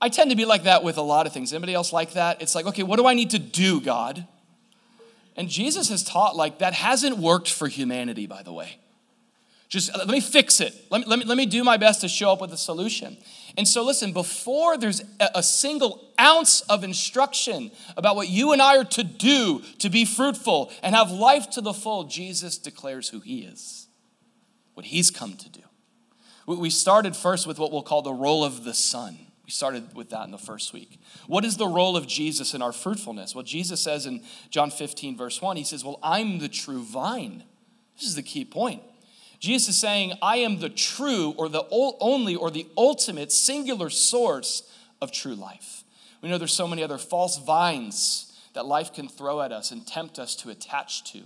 I 0.01 0.09
tend 0.09 0.31
to 0.31 0.35
be 0.35 0.43
like 0.43 0.63
that 0.63 0.83
with 0.83 0.97
a 0.97 1.01
lot 1.01 1.25
of 1.25 1.31
things. 1.31 1.53
Anybody 1.53 1.73
else 1.73 1.93
like 1.93 2.11
that? 2.11 2.41
It's 2.41 2.53
like, 2.53 2.65
okay, 2.65 2.83
what 2.83 2.97
do 2.97 3.07
I 3.07 3.13
need 3.13 3.29
to 3.29 3.39
do, 3.39 3.79
God? 3.79 4.27
And 5.37 5.47
Jesus 5.47 5.87
has 5.87 6.03
taught 6.03 6.35
like 6.35 6.59
that 6.59 6.73
hasn't 6.73 7.17
worked 7.17 7.49
for 7.49 7.69
humanity, 7.69 8.27
by 8.27 8.43
the 8.43 8.51
way. 8.51 8.79
Just 9.71 9.95
uh, 9.95 9.99
let 9.99 10.09
me 10.09 10.19
fix 10.19 10.59
it. 10.59 10.75
Let 10.89 10.99
me, 10.99 11.07
let 11.07 11.19
me, 11.19 11.25
let 11.25 11.37
me 11.37 11.45
do 11.45 11.63
my 11.63 11.77
best 11.77 12.01
to 12.01 12.09
show 12.09 12.29
up 12.29 12.41
with 12.41 12.51
a 12.51 12.57
solution. 12.57 13.17
And 13.57 13.65
so, 13.65 13.85
listen, 13.85 14.11
before 14.11 14.77
there's 14.77 15.01
a 15.19 15.41
single 15.41 16.11
ounce 16.19 16.59
of 16.61 16.83
instruction 16.83 17.71
about 17.95 18.17
what 18.17 18.27
you 18.27 18.51
and 18.51 18.61
I 18.61 18.77
are 18.77 18.83
to 18.83 19.03
do 19.03 19.61
to 19.79 19.89
be 19.89 20.03
fruitful 20.03 20.71
and 20.83 20.93
have 20.93 21.09
life 21.09 21.49
to 21.51 21.61
the 21.61 21.73
full, 21.73 22.03
Jesus 22.03 22.57
declares 22.57 23.09
who 23.09 23.21
he 23.21 23.43
is, 23.43 23.87
what 24.73 24.87
he's 24.87 25.09
come 25.09 25.35
to 25.37 25.49
do. 25.49 25.61
We 26.45 26.69
started 26.69 27.15
first 27.15 27.47
with 27.47 27.57
what 27.57 27.71
we'll 27.71 27.81
call 27.81 28.01
the 28.01 28.13
role 28.13 28.43
of 28.43 28.65
the 28.65 28.73
Son. 28.73 29.17
We 29.45 29.51
started 29.51 29.95
with 29.95 30.09
that 30.09 30.25
in 30.25 30.31
the 30.31 30.37
first 30.37 30.73
week. 30.73 30.99
What 31.27 31.45
is 31.45 31.55
the 31.55 31.67
role 31.67 31.95
of 31.95 32.07
Jesus 32.07 32.53
in 32.53 32.61
our 32.61 32.73
fruitfulness? 32.73 33.33
Well, 33.33 33.45
Jesus 33.45 33.79
says 33.79 34.05
in 34.05 34.21
John 34.49 34.69
15, 34.69 35.15
verse 35.15 35.41
1, 35.41 35.55
he 35.55 35.63
says, 35.63 35.85
Well, 35.85 35.99
I'm 36.03 36.39
the 36.39 36.49
true 36.49 36.83
vine. 36.83 37.43
This 37.97 38.09
is 38.09 38.15
the 38.15 38.21
key 38.21 38.43
point. 38.43 38.81
Jesus 39.41 39.69
is 39.69 39.77
saying, 39.79 40.13
I 40.21 40.37
am 40.37 40.59
the 40.59 40.69
true 40.69 41.33
or 41.35 41.49
the 41.49 41.65
only 41.71 42.35
or 42.35 42.51
the 42.51 42.67
ultimate 42.77 43.31
singular 43.31 43.89
source 43.89 44.61
of 45.01 45.11
true 45.11 45.33
life. 45.33 45.83
We 46.21 46.29
know 46.29 46.37
there's 46.37 46.53
so 46.53 46.67
many 46.67 46.83
other 46.83 46.99
false 46.99 47.39
vines 47.39 48.39
that 48.53 48.67
life 48.67 48.93
can 48.93 49.07
throw 49.07 49.41
at 49.41 49.51
us 49.51 49.71
and 49.71 49.85
tempt 49.85 50.19
us 50.19 50.35
to 50.37 50.51
attach 50.51 51.11
to. 51.13 51.23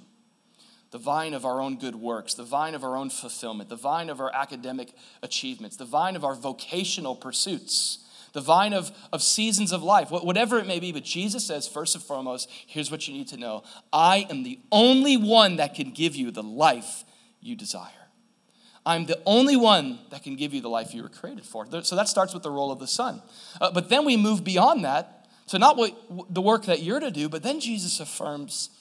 The 0.92 0.98
vine 0.98 1.34
of 1.34 1.44
our 1.44 1.60
own 1.60 1.78
good 1.78 1.96
works, 1.96 2.36
the 2.36 2.46
vine 2.46 2.74
of 2.74 2.86
our 2.86 2.96
own 2.96 3.10
fulfillment, 3.10 3.68
the 3.68 3.76
vine 3.76 4.10
of 4.10 4.22
our 4.22 4.34
academic 4.34 4.94
achievements, 5.22 5.76
the 5.76 5.84
vine 5.84 6.16
of 6.16 6.24
our 6.24 6.36
vocational 6.36 7.18
pursuits, 7.18 8.00
the 8.32 8.40
vine 8.40 8.72
of, 8.72 8.92
of 9.12 9.22
seasons 9.22 9.74
of 9.74 9.84
life, 9.84 10.10
whatever 10.10 10.58
it 10.58 10.68
may 10.68 10.80
be. 10.80 10.94
But 10.94 11.04
Jesus 11.04 11.46
says, 11.46 11.68
first 11.68 11.96
and 11.96 12.04
foremost, 12.04 12.50
here's 12.66 12.90
what 12.90 13.10
you 13.10 13.14
need 13.14 13.28
to 13.30 13.38
know 13.38 13.64
I 13.92 14.26
am 14.30 14.44
the 14.44 14.60
only 14.72 15.18
one 15.18 15.58
that 15.58 15.76
can 15.76 15.92
give 15.92 16.16
you 16.16 16.32
the 16.32 16.44
life 16.44 17.04
you 17.42 17.58
desire. 17.58 18.05
I'm 18.86 19.06
the 19.06 19.20
only 19.26 19.56
one 19.56 20.00
that 20.12 20.24
can 20.24 20.36
give 20.36 20.54
you 20.54 20.62
the 20.62 20.70
life 20.70 20.94
you 20.94 21.02
were 21.02 21.10
created 21.10 21.46
for. 21.46 21.66
So 21.84 21.96
that 21.96 22.08
starts 22.08 22.34
with 22.34 22.44
the 22.44 22.52
role 22.52 22.72
of 22.72 22.80
the 22.80 22.88
Son. 22.88 23.22
Uh, 23.60 23.72
but 23.72 23.90
then 23.90 24.06
we 24.06 24.16
move 24.16 24.44
beyond 24.44 24.86
that. 24.86 25.28
So, 25.48 25.60
not 25.60 25.78
what 25.78 25.96
the 26.34 26.42
work 26.42 26.66
that 26.66 26.82
you're 26.82 27.00
to 27.00 27.12
do, 27.12 27.30
but 27.30 27.44
then 27.44 27.60
Jesus 27.60 28.00
affirms 28.00 28.72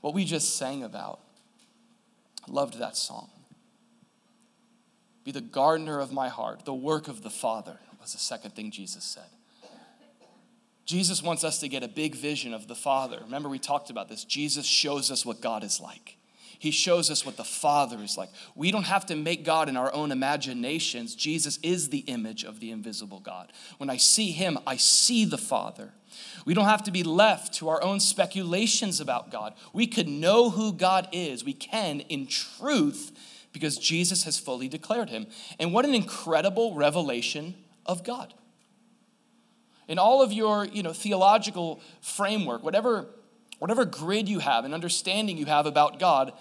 what 0.00 0.14
we 0.14 0.24
just 0.24 0.56
sang 0.56 0.84
about. 0.84 1.18
Loved 2.46 2.78
that 2.78 2.96
song. 2.96 3.28
Be 5.24 5.32
the 5.32 5.40
gardener 5.40 5.98
of 5.98 6.12
my 6.12 6.28
heart, 6.28 6.64
the 6.64 6.74
work 6.74 7.08
of 7.08 7.22
the 7.22 7.30
Father, 7.30 7.80
was 8.00 8.12
the 8.12 8.20
second 8.20 8.52
thing 8.52 8.70
Jesus 8.70 9.02
said. 9.02 9.24
Jesus 10.84 11.20
wants 11.20 11.42
us 11.42 11.58
to 11.58 11.68
get 11.68 11.82
a 11.82 11.88
big 11.88 12.14
vision 12.14 12.54
of 12.54 12.68
the 12.68 12.76
Father. 12.76 13.18
Remember, 13.24 13.48
we 13.48 13.58
talked 13.58 13.90
about 13.90 14.08
this. 14.08 14.22
Jesus 14.22 14.64
shows 14.64 15.10
us 15.10 15.26
what 15.26 15.40
God 15.40 15.64
is 15.64 15.80
like. 15.80 16.16
He 16.58 16.70
shows 16.70 17.10
us 17.10 17.24
what 17.24 17.36
the 17.36 17.44
Father 17.44 18.02
is 18.02 18.16
like. 18.16 18.30
We 18.54 18.70
don't 18.70 18.86
have 18.86 19.06
to 19.06 19.16
make 19.16 19.44
God 19.44 19.68
in 19.68 19.76
our 19.76 19.92
own 19.92 20.10
imaginations. 20.10 21.14
Jesus 21.14 21.58
is 21.62 21.90
the 21.90 21.98
image 22.00 22.44
of 22.44 22.60
the 22.60 22.70
invisible 22.70 23.20
God. 23.20 23.52
When 23.78 23.90
I 23.90 23.96
see 23.96 24.32
Him, 24.32 24.58
I 24.66 24.76
see 24.76 25.24
the 25.24 25.38
Father. 25.38 25.92
We 26.44 26.54
don't 26.54 26.66
have 26.66 26.84
to 26.84 26.90
be 26.90 27.02
left 27.02 27.54
to 27.54 27.68
our 27.68 27.82
own 27.82 28.00
speculations 28.00 29.00
about 29.00 29.30
God. 29.30 29.54
We 29.72 29.86
could 29.86 30.08
know 30.08 30.50
who 30.50 30.72
God 30.72 31.08
is. 31.12 31.44
We 31.44 31.52
can, 31.52 32.00
in 32.00 32.26
truth, 32.26 33.12
because 33.52 33.76
Jesus 33.78 34.24
has 34.24 34.38
fully 34.38 34.68
declared 34.68 35.10
Him. 35.10 35.26
And 35.58 35.72
what 35.72 35.84
an 35.84 35.94
incredible 35.94 36.74
revelation 36.74 37.54
of 37.84 38.04
God. 38.04 38.34
In 39.88 39.98
all 39.98 40.22
of 40.22 40.32
your 40.32 40.64
you 40.64 40.82
know, 40.82 40.92
theological 40.92 41.80
framework, 42.00 42.62
whatever 42.62 43.06
whatever 43.58 43.84
grid 43.84 44.28
you 44.28 44.38
have 44.40 44.64
and 44.64 44.74
understanding 44.74 45.38
you 45.38 45.46
have 45.46 45.66
about 45.66 45.98
God, 45.98 46.32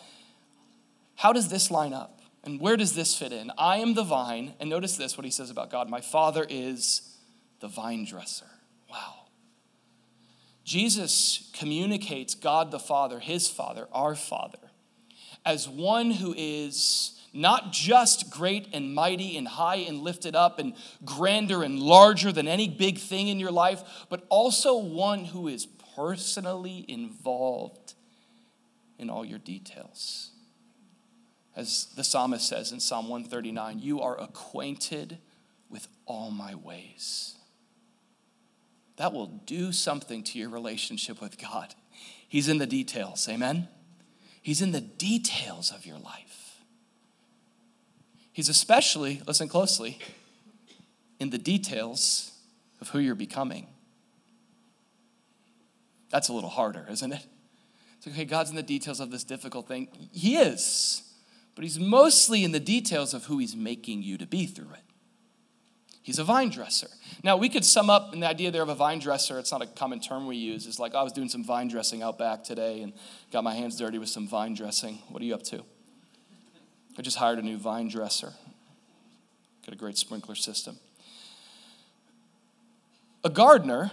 how 1.16 1.34
does 1.34 1.50
this 1.50 1.72
line 1.72 1.94
up? 1.94 2.20
And 2.44 2.60
where 2.60 2.78
does 2.78 2.94
this 2.94 3.18
fit 3.18 3.32
in? 3.32 3.52
I 3.58 3.78
am 3.78 3.96
the 3.96 4.04
vine, 4.04 4.54
and 4.60 4.70
notice 4.70 4.98
this 4.98 5.18
what 5.18 5.26
he 5.26 5.32
says 5.32 5.50
about 5.50 5.72
God. 5.72 5.90
My 5.90 6.02
father 6.02 6.46
is 6.48 7.18
the 7.60 7.68
vine 7.68 8.06
dresser. 8.06 8.46
Wow. 8.90 9.26
Jesus 10.64 11.50
communicates 11.54 12.36
God 12.36 12.72
the 12.72 12.80
Father, 12.80 13.20
his 13.20 13.48
Father, 13.48 13.88
our 13.92 14.16
Father, 14.16 14.60
as 15.46 15.70
one 15.70 16.12
who 16.12 16.34
is 16.38 17.20
not 17.34 17.72
just 17.72 18.32
great 18.32 18.68
and 18.74 18.96
mighty 18.96 19.38
and 19.38 19.48
high 19.48 19.76
and 19.76 20.00
lifted 20.00 20.36
up 20.36 20.58
and 20.58 20.74
grander 21.04 21.64
and 21.64 21.80
larger 21.80 22.32
than 22.32 22.48
any 22.48 22.68
big 22.68 22.98
thing 22.98 23.28
in 23.28 23.40
your 23.40 23.52
life, 23.52 23.84
but 24.10 24.26
also 24.30 24.78
one 24.78 25.26
who 25.26 25.48
is 25.48 25.66
personally 25.96 26.86
involved 26.88 27.94
in 28.98 29.10
all 29.10 29.26
your 29.26 29.40
details. 29.40 30.32
As 31.56 31.88
the 31.96 32.04
psalmist 32.04 32.48
says 32.48 32.72
in 32.72 32.80
Psalm 32.80 33.08
139, 33.08 33.80
you 33.80 34.02
are 34.02 34.20
acquainted 34.20 35.18
with 35.70 35.88
all 36.06 36.32
my 36.32 36.56
ways. 36.56 37.36
That 38.98 39.14
will 39.14 39.28
do 39.28 39.72
something 39.72 40.24
to 40.24 40.40
your 40.40 40.50
relationship 40.50 41.22
with 41.22 41.38
God. 41.38 41.76
He's 42.28 42.50
in 42.50 42.58
the 42.58 42.68
details, 42.68 43.28
amen? 43.30 43.68
He's 44.42 44.62
in 44.62 44.72
the 44.72 44.82
details 44.82 45.72
of 45.72 45.86
your 45.86 45.98
life. 45.98 46.62
He's 48.32 48.50
especially, 48.50 49.22
listen 49.26 49.48
closely, 49.48 50.00
in 51.20 51.30
the 51.30 51.38
details 51.38 52.32
of 52.82 52.90
who 52.90 53.00
you're 53.00 53.16
becoming. 53.16 53.68
That's 56.16 56.30
a 56.30 56.34
little 56.34 56.50
harder, 56.50 56.88
isn't 56.90 57.12
it? 57.12 57.26
It's 57.98 58.08
like, 58.08 58.16
okay, 58.16 58.24
God's 58.24 58.50
in 58.50 58.56
the 58.56 58.64
details 58.64 59.02
of 59.02 59.12
this 59.12 59.26
difficult 59.26 59.68
thing. 59.68 59.90
He 60.14 60.38
is, 60.38 61.04
but 61.56 61.66
He's 61.66 61.78
mostly 61.78 62.46
in 62.46 62.54
the 62.54 62.60
details 62.62 63.14
of 63.14 63.26
who 63.26 63.38
He's 63.38 63.54
making 63.54 64.02
you 64.02 64.18
to 64.20 64.26
be 64.26 64.46
through 64.46 64.72
it. 64.76 64.84
He's 66.04 66.18
a 66.18 66.24
vine 66.24 66.52
dresser. 66.52 66.88
Now, 67.22 67.36
we 67.36 67.50
could 67.50 67.66
sum 67.66 67.90
up 67.90 68.14
in 68.14 68.22
the 68.22 68.30
idea 68.30 68.50
there 68.50 68.62
of 68.62 68.70
a 68.70 68.76
vine 68.76 69.00
dresser, 69.00 69.38
it's 69.40 69.52
not 69.52 69.62
a 69.62 69.66
common 69.66 70.00
term 70.00 70.26
we 70.26 70.38
use. 70.38 70.68
It's 70.68 70.80
like, 70.80 70.94
oh, 70.96 71.00
I 71.00 71.04
was 71.04 71.12
doing 71.12 71.28
some 71.28 71.44
vine 71.44 71.68
dressing 71.68 72.02
out 72.02 72.18
back 72.18 72.46
today 72.46 72.82
and 72.82 72.94
got 73.34 73.44
my 73.44 73.54
hands 73.54 73.76
dirty 73.78 73.98
with 73.98 74.08
some 74.08 74.26
vine 74.26 74.54
dressing. 74.54 75.00
What 75.10 75.22
are 75.22 75.26
you 75.26 75.36
up 75.36 75.44
to? 75.44 75.66
I 76.98 77.02
just 77.02 77.18
hired 77.18 77.40
a 77.40 77.42
new 77.42 77.58
vine 77.58 77.90
dresser. 77.90 78.32
Got 79.66 79.74
a 79.74 79.78
great 79.78 79.98
sprinkler 79.98 80.36
system. 80.36 80.78
A 83.26 83.30
gardener 83.30 83.92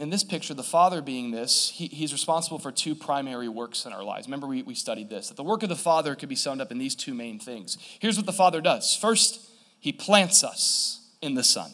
in 0.00 0.10
this 0.10 0.24
picture, 0.24 0.54
the 0.54 0.62
Father 0.62 1.02
being 1.02 1.30
this, 1.30 1.70
he, 1.70 1.86
he's 1.86 2.12
responsible 2.12 2.58
for 2.58 2.72
two 2.72 2.94
primary 2.94 3.48
works 3.48 3.84
in 3.84 3.92
our 3.92 4.02
lives. 4.02 4.26
Remember, 4.26 4.46
we, 4.46 4.62
we 4.62 4.74
studied 4.74 5.10
this 5.10 5.28
that 5.28 5.36
the 5.36 5.44
work 5.44 5.62
of 5.62 5.68
the 5.68 5.76
Father 5.76 6.14
could 6.14 6.28
be 6.28 6.36
summed 6.36 6.60
up 6.60 6.72
in 6.72 6.78
these 6.78 6.94
two 6.94 7.14
main 7.14 7.38
things. 7.38 7.76
Here's 7.98 8.16
what 8.16 8.26
the 8.26 8.32
Father 8.32 8.60
does 8.60 8.94
first, 8.94 9.40
he 9.78 9.92
plants 9.92 10.42
us 10.44 11.10
in 11.20 11.34
the 11.34 11.44
Son. 11.44 11.70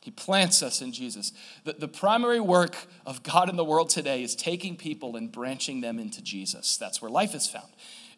He 0.00 0.12
plants 0.12 0.62
us 0.62 0.82
in 0.82 0.92
Jesus. 0.92 1.32
The, 1.64 1.72
the 1.72 1.88
primary 1.88 2.38
work 2.38 2.76
of 3.04 3.24
God 3.24 3.50
in 3.50 3.56
the 3.56 3.64
world 3.64 3.90
today 3.90 4.22
is 4.22 4.36
taking 4.36 4.76
people 4.76 5.16
and 5.16 5.32
branching 5.32 5.80
them 5.80 5.98
into 5.98 6.22
Jesus. 6.22 6.76
That's 6.76 7.02
where 7.02 7.10
life 7.10 7.34
is 7.34 7.48
found. 7.48 7.66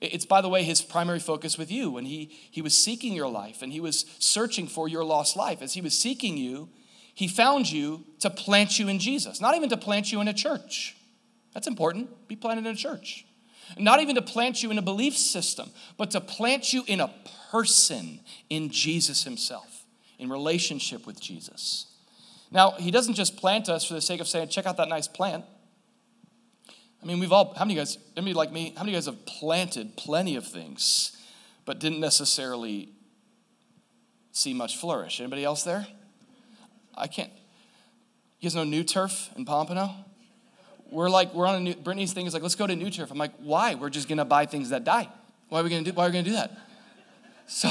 It's, 0.03 0.27
by 0.27 0.43
the 0.43 0.51
way, 0.51 0.65
his 0.65 0.83
primary 0.83 1.19
focus 1.19 1.57
with 1.57 1.73
you 1.73 1.91
when 1.91 2.05
he, 2.05 2.31
he 2.51 2.61
was 2.61 2.77
seeking 2.77 3.15
your 3.15 3.31
life 3.31 3.63
and 3.63 3.73
he 3.73 3.81
was 3.81 4.05
searching 4.19 4.69
for 4.69 4.87
your 4.87 5.03
lost 5.03 5.35
life. 5.35 5.63
As 5.63 5.73
he 5.73 5.81
was 5.81 5.99
seeking 5.99 6.37
you, 6.37 6.69
he 7.19 7.27
found 7.27 7.69
you 7.69 8.05
to 8.21 8.31
plant 8.31 8.79
you 8.79 8.87
in 8.87 9.01
Jesus, 9.01 9.41
not 9.41 9.57
even 9.57 9.69
to 9.71 9.77
plant 9.77 10.13
you 10.13 10.21
in 10.21 10.29
a 10.29 10.33
church. 10.33 10.97
That's 11.53 11.67
important. 11.67 12.29
Be 12.29 12.37
planted 12.37 12.65
in 12.65 12.73
a 12.73 12.77
church. 12.77 13.27
Not 13.77 13.99
even 13.99 14.15
to 14.15 14.23
plant 14.23 14.63
you 14.63 14.71
in 14.71 14.79
a 14.79 14.83
belief 14.83 15.19
system, 15.19 15.69
but 15.97 16.13
to 16.13 16.21
plant 16.21 16.73
you 16.73 16.85
in 16.87 17.01
a 17.01 17.13
person, 17.51 18.21
in 18.49 18.71
Jesus 18.71 19.25
Himself, 19.25 19.85
in 20.21 20.31
relationship 20.31 21.09
with 21.09 21.21
Jesus. 21.21 21.87
Now, 22.53 22.71
He 22.79 22.93
doesn't 22.93 23.15
just 23.15 23.37
plant 23.37 23.69
us 23.69 23.85
for 23.85 23.95
the 23.95 24.01
sake 24.01 24.21
of 24.21 24.29
saying, 24.29 24.51
check 24.51 24.67
out 24.67 24.77
that 24.77 24.89
nice 24.89 25.09
plant. 25.09 25.45
I 27.03 27.05
mean, 27.05 27.19
we've 27.19 27.33
all, 27.33 27.53
how 27.55 27.65
many 27.65 27.75
guys, 27.75 27.99
anybody 28.17 28.35
like 28.35 28.53
me, 28.53 28.75
how 28.77 28.85
many 28.85 28.93
guys 28.93 29.07
have 29.07 29.27
planted 29.27 29.97
plenty 29.97 30.37
of 30.37 30.47
things, 30.47 31.17
but 31.65 31.81
didn't 31.81 31.99
necessarily 31.99 32.91
see 34.31 34.55
much 34.55 34.77
flourish? 34.77 35.19
Anybody 35.19 35.43
else 35.43 35.65
there? 35.65 35.89
I 36.99 37.07
can't. 37.07 37.31
You 38.41 38.49
guys 38.49 38.55
know 38.55 38.65
New 38.65 38.85
Turf 38.85 39.31
in 39.37 39.45
Pompano? 39.45 39.91
We're 40.91 41.11
like, 41.11 41.35
we're 41.35 41.47
on 41.47 41.57
a 41.57 41.61
new, 41.61 41.75
Brittany's 41.75 42.13
thing 42.13 42.27
is 42.27 42.35
like, 42.35 42.43
let's 42.43 42.55
go 42.55 42.67
to 42.67 42.77
New 42.77 42.91
Turf. 42.91 43.11
I'm 43.11 43.19
like, 43.19 43.35
why? 43.39 43.75
We're 43.75 43.91
just 43.91 44.09
gonna 44.09 44.25
buy 44.25 44.47
things 44.47 44.71
that 44.71 44.85
die. 44.85 45.09
Why 45.49 45.61
are 45.61 45.63
we 45.63 45.71
gonna 45.71 45.83
do, 45.83 45.93
why 45.93 46.05
are 46.05 46.09
we 46.09 46.13
gonna 46.13 46.25
do 46.25 46.33
that? 46.33 46.57
So, 47.47 47.71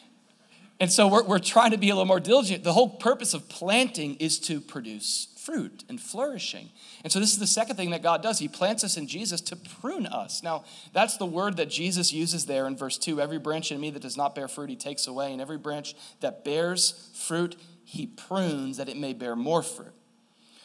and 0.80 0.90
so 0.90 1.08
we're, 1.08 1.22
we're 1.22 1.38
trying 1.38 1.70
to 1.70 1.78
be 1.78 1.90
a 1.90 1.94
little 1.94 2.06
more 2.06 2.20
diligent. 2.20 2.64
The 2.64 2.72
whole 2.72 2.88
purpose 2.88 3.32
of 3.32 3.48
planting 3.48 4.16
is 4.16 4.38
to 4.40 4.60
produce 4.60 5.28
fruit 5.46 5.84
and 5.88 6.00
flourishing. 6.00 6.70
And 7.04 7.12
so 7.12 7.20
this 7.20 7.32
is 7.32 7.38
the 7.38 7.46
second 7.46 7.76
thing 7.76 7.90
that 7.90 8.02
God 8.02 8.20
does. 8.20 8.40
He 8.40 8.48
plants 8.48 8.82
us 8.82 8.96
in 8.96 9.06
Jesus 9.06 9.40
to 9.42 9.54
prune 9.54 10.06
us. 10.06 10.42
Now, 10.42 10.64
that's 10.92 11.16
the 11.18 11.26
word 11.26 11.56
that 11.58 11.70
Jesus 11.70 12.12
uses 12.12 12.46
there 12.46 12.66
in 12.66 12.76
verse 12.76 12.98
2. 12.98 13.20
Every 13.20 13.38
branch 13.38 13.70
in 13.70 13.80
me 13.80 13.90
that 13.90 14.02
does 14.02 14.16
not 14.16 14.34
bear 14.34 14.48
fruit, 14.48 14.68
he 14.68 14.76
takes 14.76 15.06
away, 15.06 15.32
and 15.32 15.40
every 15.40 15.56
branch 15.56 15.94
that 16.20 16.44
bears 16.44 17.10
fruit, 17.14 17.54
he 17.86 18.08
prunes 18.08 18.78
that 18.78 18.88
it 18.88 18.96
may 18.96 19.12
bear 19.12 19.36
more 19.36 19.62
fruit. 19.62 19.94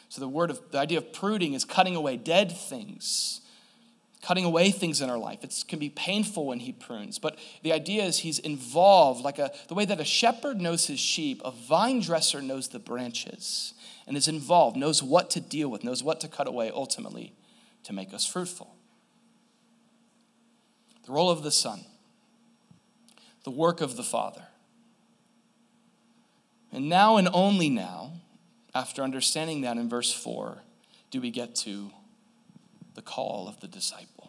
So 0.08 0.20
the 0.20 0.28
word 0.28 0.50
of 0.50 0.60
the 0.72 0.78
idea 0.78 0.98
of 0.98 1.12
pruning 1.12 1.54
is 1.54 1.64
cutting 1.64 1.94
away 1.94 2.16
dead 2.16 2.50
things, 2.50 3.40
cutting 4.22 4.44
away 4.44 4.72
things 4.72 5.00
in 5.00 5.08
our 5.08 5.16
life. 5.16 5.44
It 5.44 5.64
can 5.68 5.78
be 5.78 5.88
painful 5.88 6.46
when 6.46 6.58
he 6.58 6.72
prunes, 6.72 7.20
but 7.20 7.38
the 7.62 7.72
idea 7.72 8.02
is 8.02 8.18
he's 8.18 8.40
involved, 8.40 9.22
like 9.22 9.38
a, 9.38 9.52
the 9.68 9.74
way 9.74 9.84
that 9.84 10.00
a 10.00 10.04
shepherd 10.04 10.60
knows 10.60 10.88
his 10.88 10.98
sheep, 10.98 11.40
a 11.44 11.52
vine 11.52 12.00
dresser 12.00 12.42
knows 12.42 12.68
the 12.68 12.80
branches 12.80 13.72
and 14.08 14.16
is 14.16 14.26
involved, 14.26 14.76
knows 14.76 15.00
what 15.00 15.30
to 15.30 15.40
deal 15.40 15.68
with, 15.68 15.84
knows 15.84 16.02
what 16.02 16.20
to 16.20 16.28
cut 16.28 16.48
away 16.48 16.72
ultimately 16.74 17.32
to 17.84 17.92
make 17.92 18.12
us 18.12 18.26
fruitful. 18.26 18.74
The 21.06 21.12
role 21.12 21.30
of 21.30 21.44
the 21.44 21.52
Son, 21.52 21.84
the 23.44 23.50
work 23.52 23.80
of 23.80 23.96
the 23.96 24.02
Father. 24.02 24.48
And 26.72 26.88
now 26.88 27.16
and 27.16 27.28
only 27.32 27.68
now, 27.68 28.14
after 28.74 29.02
understanding 29.02 29.60
that 29.60 29.76
in 29.76 29.88
verse 29.88 30.12
4, 30.12 30.62
do 31.10 31.20
we 31.20 31.30
get 31.30 31.54
to 31.56 31.90
the 32.94 33.02
call 33.02 33.46
of 33.48 33.60
the 33.60 33.68
disciple. 33.68 34.22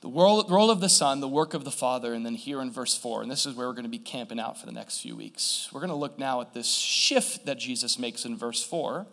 the 0.00 0.08
role, 0.08 0.70
of 0.70 0.80
the 0.80 0.88
Son, 0.88 1.20
the 1.20 1.28
work 1.28 1.54
of 1.54 1.64
the 1.64 1.70
Father, 1.70 2.14
and 2.14 2.24
then 2.24 2.34
here 2.34 2.62
in 2.62 2.70
verse 2.70 2.96
4, 2.96 3.22
and 3.22 3.30
this 3.30 3.44
is 3.46 3.54
where 3.54 3.66
we're 3.66 3.74
going 3.74 3.84
to 3.84 3.90
be 3.90 3.98
camping 3.98 4.38
out 4.38 4.58
for 4.58 4.66
the 4.66 4.72
next 4.72 5.00
few 5.00 5.16
weeks. 5.16 5.68
We're 5.72 5.80
going 5.80 5.90
to 5.90 5.96
look 5.96 6.18
now 6.18 6.40
at 6.40 6.54
this 6.54 6.72
shift 6.72 7.46
that 7.46 7.58
Jesus 7.58 7.98
makes 7.98 8.24
in 8.24 8.36
verse 8.36 8.62
4 8.62 9.06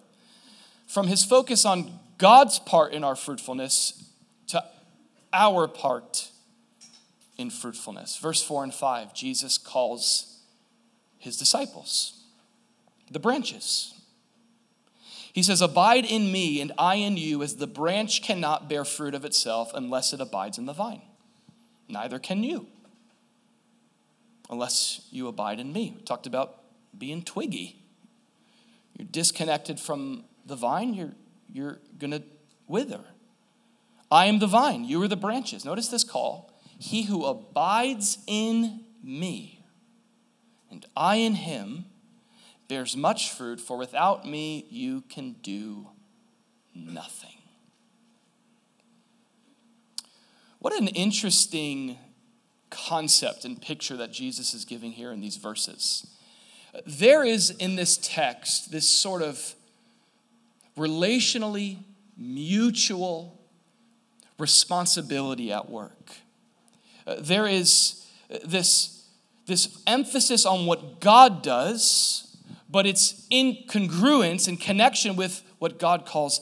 from 0.87 1.07
his 1.07 1.25
focus 1.25 1.65
on 1.65 1.99
God's 2.17 2.59
part 2.59 2.93
in 2.93 3.03
our 3.03 3.15
fruitfulness 3.15 4.09
to 4.47 4.63
our 5.33 5.67
part 5.67 6.29
in 7.37 7.49
fruitfulness. 7.49 8.17
Verse 8.17 8.41
4 8.41 8.63
and 8.63 8.73
5, 8.73 9.13
Jesus 9.13 9.57
calls 9.57 10.39
his 11.17 11.37
disciples 11.37 12.21
the 13.11 13.19
branches. 13.19 13.93
He 15.33 15.43
says, 15.43 15.61
Abide 15.61 16.05
in 16.05 16.31
me, 16.31 16.61
and 16.61 16.71
I 16.77 16.95
in 16.95 17.17
you, 17.17 17.43
as 17.43 17.57
the 17.57 17.67
branch 17.67 18.21
cannot 18.21 18.69
bear 18.69 18.85
fruit 18.85 19.13
of 19.13 19.25
itself 19.25 19.71
unless 19.73 20.13
it 20.13 20.21
abides 20.21 20.57
in 20.57 20.65
the 20.65 20.73
vine. 20.73 21.01
Neither 21.87 22.19
can 22.19 22.43
you, 22.43 22.67
unless 24.49 25.05
you 25.11 25.27
abide 25.27 25.59
in 25.59 25.73
me. 25.73 25.93
We 25.95 26.03
talked 26.03 26.25
about 26.25 26.61
being 26.97 27.21
twiggy. 27.21 27.81
You're 28.97 29.07
disconnected 29.11 29.79
from 29.79 30.23
the 30.45 30.55
vine, 30.55 30.93
you're, 30.93 31.11
you're 31.51 31.79
going 31.99 32.11
to 32.11 32.23
wither. 32.67 33.01
I 34.09 34.27
am 34.27 34.39
the 34.39 34.47
vine, 34.47 34.85
you 34.85 35.01
are 35.03 35.07
the 35.07 35.17
branches. 35.17 35.65
Notice 35.65 35.89
this 35.89 36.03
call 36.03 36.54
He 36.77 37.03
who 37.03 37.25
abides 37.25 38.17
in 38.27 38.81
me, 39.03 39.63
and 40.69 40.85
I 40.95 41.15
in 41.15 41.35
him, 41.35 41.85
bears 42.67 42.97
much 42.97 43.31
fruit, 43.31 43.61
for 43.61 43.77
without 43.77 44.25
me 44.25 44.65
you 44.69 45.01
can 45.01 45.33
do 45.41 45.89
nothing. 46.73 47.29
What 50.59 50.73
an 50.73 50.87
interesting 50.89 51.97
concept 52.71 53.45
and 53.45 53.61
picture 53.61 53.95
that 53.97 54.11
Jesus 54.11 54.53
is 54.53 54.65
giving 54.65 54.91
here 54.91 55.11
in 55.11 55.21
these 55.21 55.37
verses. 55.37 56.07
There 56.85 57.23
is 57.23 57.51
in 57.51 57.75
this 57.75 57.97
text 57.97 58.71
this 58.71 58.89
sort 58.89 59.21
of 59.21 59.55
relationally 60.77 61.77
mutual 62.17 63.39
responsibility 64.37 65.51
at 65.51 65.69
work. 65.69 66.11
There 67.05 67.47
is 67.47 68.07
this, 68.45 69.07
this 69.45 69.81
emphasis 69.85 70.45
on 70.45 70.65
what 70.65 70.99
God 70.99 71.43
does, 71.43 72.37
but 72.69 72.85
it's 72.85 73.27
in 73.29 73.57
congruence 73.67 74.47
and 74.47 74.59
connection 74.59 75.15
with 75.15 75.43
what 75.59 75.79
God 75.79 76.05
calls 76.05 76.41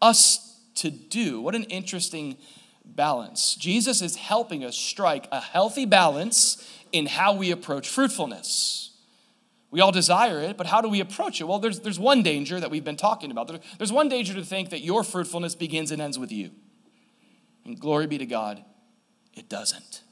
us 0.00 0.60
to 0.76 0.90
do. 0.90 1.40
What 1.40 1.54
an 1.54 1.64
interesting 1.64 2.36
balance. 2.84 3.54
Jesus 3.56 4.02
is 4.02 4.16
helping 4.16 4.64
us 4.64 4.76
strike 4.76 5.26
a 5.32 5.40
healthy 5.40 5.84
balance 5.84 6.70
in 6.92 7.06
how 7.06 7.34
we 7.34 7.50
approach 7.50 7.88
fruitfulness. 7.88 8.92
We 9.70 9.80
all 9.80 9.90
desire 9.90 10.38
it, 10.38 10.56
but 10.56 10.66
how 10.66 10.80
do 10.80 10.88
we 10.88 11.00
approach 11.00 11.40
it? 11.40 11.44
Well, 11.44 11.58
there's, 11.58 11.80
there's 11.80 11.98
one 11.98 12.22
danger 12.22 12.60
that 12.60 12.70
we've 12.70 12.84
been 12.84 12.96
talking 12.96 13.32
about. 13.32 13.48
There, 13.48 13.58
there's 13.78 13.92
one 13.92 14.08
danger 14.08 14.32
to 14.34 14.44
think 14.44 14.70
that 14.70 14.82
your 14.82 15.02
fruitfulness 15.02 15.56
begins 15.56 15.90
and 15.90 16.00
ends 16.00 16.16
with 16.16 16.30
you. 16.30 16.50
And 17.64 17.80
glory 17.80 18.06
be 18.06 18.18
to 18.18 18.26
God, 18.26 18.64
it 19.36 19.48
doesn't. 19.48 20.02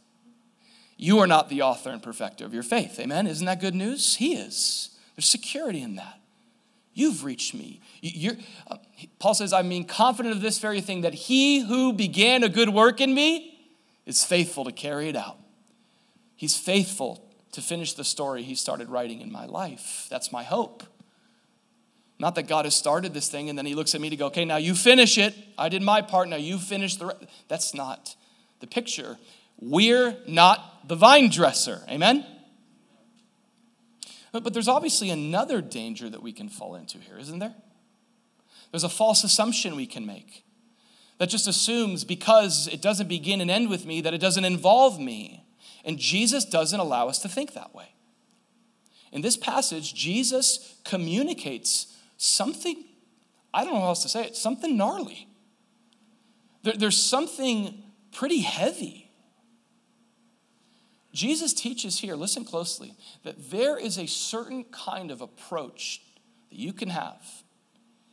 You 0.97 1.19
are 1.19 1.27
not 1.27 1.49
the 1.49 1.63
author 1.63 1.91
and 1.91 2.03
perfecter 2.03 2.45
of 2.45 2.55
your 2.55 2.63
faith. 2.63 3.01
Amen? 3.01 3.27
Isn't 3.27 3.47
that 3.47 3.61
good 3.61 3.75
news? 3.75 4.17
He 4.17 4.35
is. 4.35 4.91
There's 5.17 5.29
security 5.29 5.83
in 5.83 5.97
that. 5.97 6.21
You've 6.95 7.25
reached 7.25 7.55
me. 7.55 7.81
You're, 8.01 8.37
uh, 8.71 8.77
Paul 9.19 9.35
says, 9.35 9.53
I 9.53 9.63
mean, 9.63 9.85
confident 9.85 10.35
of 10.35 10.43
this 10.43 10.59
very 10.59 10.81
thing, 10.81 11.01
that 11.01 11.15
he 11.15 11.61
who 11.61 11.93
began 11.93 12.45
a 12.45 12.49
good 12.49 12.69
work 12.69 13.01
in 13.01 13.15
me 13.15 13.59
is 14.05 14.25
faithful 14.25 14.65
to 14.65 14.73
carry 14.73 15.09
it 15.09 15.17
out. 15.17 15.39
He's 16.37 16.57
faithful 16.57 17.29
to 17.53 17.61
finish 17.61 17.95
the 17.95 18.05
story 18.05 18.43
he 18.43 18.55
started 18.55 18.89
writing 18.89 19.21
in 19.21 19.33
my 19.33 19.47
life. 19.47 20.07
That's 20.11 20.33
my 20.33 20.43
hope. 20.43 20.83
Not 22.19 22.35
that 22.37 22.45
God 22.47 22.65
has 22.65 22.75
started 22.75 23.15
this 23.15 23.29
thing 23.29 23.49
and 23.49 23.59
then 23.59 23.67
he 23.67 23.75
looks 23.75 23.95
at 23.95 24.01
me 24.01 24.11
to 24.11 24.17
go, 24.17 24.27
okay, 24.27 24.45
now 24.45 24.57
you 24.57 24.75
finish 24.75 25.19
it. 25.19 25.35
I 25.59 25.69
did 25.69 25.83
my 25.83 26.03
part, 26.03 26.29
now 26.29 26.37
you 26.37 26.59
finish 26.59 26.97
the 26.97 27.07
rest. 27.07 27.25
That's 27.49 27.75
not 27.75 28.15
the 28.63 28.67
picture. 28.67 29.19
We're 29.61 30.17
not 30.27 30.89
the 30.89 30.97
vine 30.97 31.29
dresser. 31.29 31.83
Amen? 31.91 32.25
But, 34.33 34.43
but 34.43 34.55
there's 34.55 34.69
obviously 34.69 35.11
another 35.11 35.61
danger 35.61 36.09
that 36.09 36.23
we 36.23 36.33
can 36.33 36.49
fall 36.49 36.75
into 36.75 36.97
here, 36.97 37.19
isn't 37.19 37.39
there? 37.39 37.55
There's 38.71 38.85
a 38.85 38.89
false 38.89 39.23
assumption 39.23 39.77
we 39.77 39.87
can 39.87 40.07
make 40.07 40.45
that 41.19 41.29
just 41.29 41.47
assumes 41.47 42.03
because 42.03 42.67
it 42.69 42.81
doesn't 42.81 43.09
begin 43.09 43.41
and 43.41 43.51
end 43.51 43.69
with 43.69 43.85
me, 43.85 44.01
that 44.01 44.15
it 44.15 44.19
doesn't 44.19 44.45
involve 44.45 44.99
me. 44.99 45.45
And 45.85 45.99
Jesus 45.99 46.45
doesn't 46.45 46.81
allow 46.81 47.09
us 47.09 47.19
to 47.21 47.29
think 47.29 47.53
that 47.53 47.75
way. 47.75 47.93
In 49.13 49.21
this 49.21 49.37
passage, 49.37 49.95
Jesus 49.95 50.75
communicates 50.85 51.97
something, 52.17 52.83
I 53.53 53.65
don't 53.65 53.75
know 53.75 53.81
how 53.81 53.89
else 53.89 54.03
to 54.03 54.09
say 54.09 54.25
it, 54.25 54.37
something 54.37 54.77
gnarly. 54.77 55.29
There, 56.63 56.75
there's 56.75 57.01
something 57.01 57.83
pretty 58.13 58.41
heavy. 58.41 59.11
Jesus 61.13 61.53
teaches 61.53 61.99
here, 61.99 62.15
listen 62.15 62.45
closely, 62.45 62.95
that 63.23 63.51
there 63.51 63.79
is 63.79 63.99
a 63.99 64.07
certain 64.07 64.65
kind 64.65 65.11
of 65.11 65.21
approach 65.21 66.01
that 66.51 66.59
you 66.59 66.73
can 66.73 66.89
have 66.89 67.23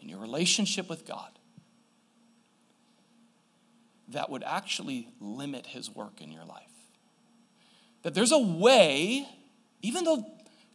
in 0.01 0.09
your 0.09 0.19
relationship 0.19 0.89
with 0.89 1.05
God 1.05 1.39
that 4.09 4.29
would 4.29 4.43
actually 4.43 5.07
limit 5.19 5.67
his 5.67 5.89
work 5.89 6.21
in 6.21 6.31
your 6.31 6.43
life. 6.43 6.63
That 8.03 8.13
there's 8.13 8.31
a 8.31 8.39
way, 8.39 9.27
even 9.81 10.03
though 10.03 10.25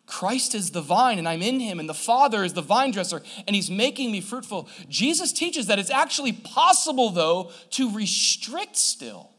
Christ 0.06 0.54
is 0.54 0.70
the 0.70 0.82
vine 0.82 1.18
and 1.18 1.28
I'm 1.28 1.42
in 1.42 1.60
him, 1.60 1.80
and 1.80 1.88
the 1.88 1.94
Father 1.94 2.44
is 2.44 2.52
the 2.52 2.62
vine 2.62 2.90
dresser 2.90 3.22
and 3.46 3.56
he's 3.56 3.70
making 3.70 4.12
me 4.12 4.20
fruitful, 4.20 4.68
Jesus 4.88 5.32
teaches 5.32 5.66
that 5.66 5.78
it's 5.78 5.90
actually 5.90 6.32
possible, 6.32 7.10
though, 7.10 7.50
to 7.70 7.90
restrict 7.90 8.76
still 8.76 9.30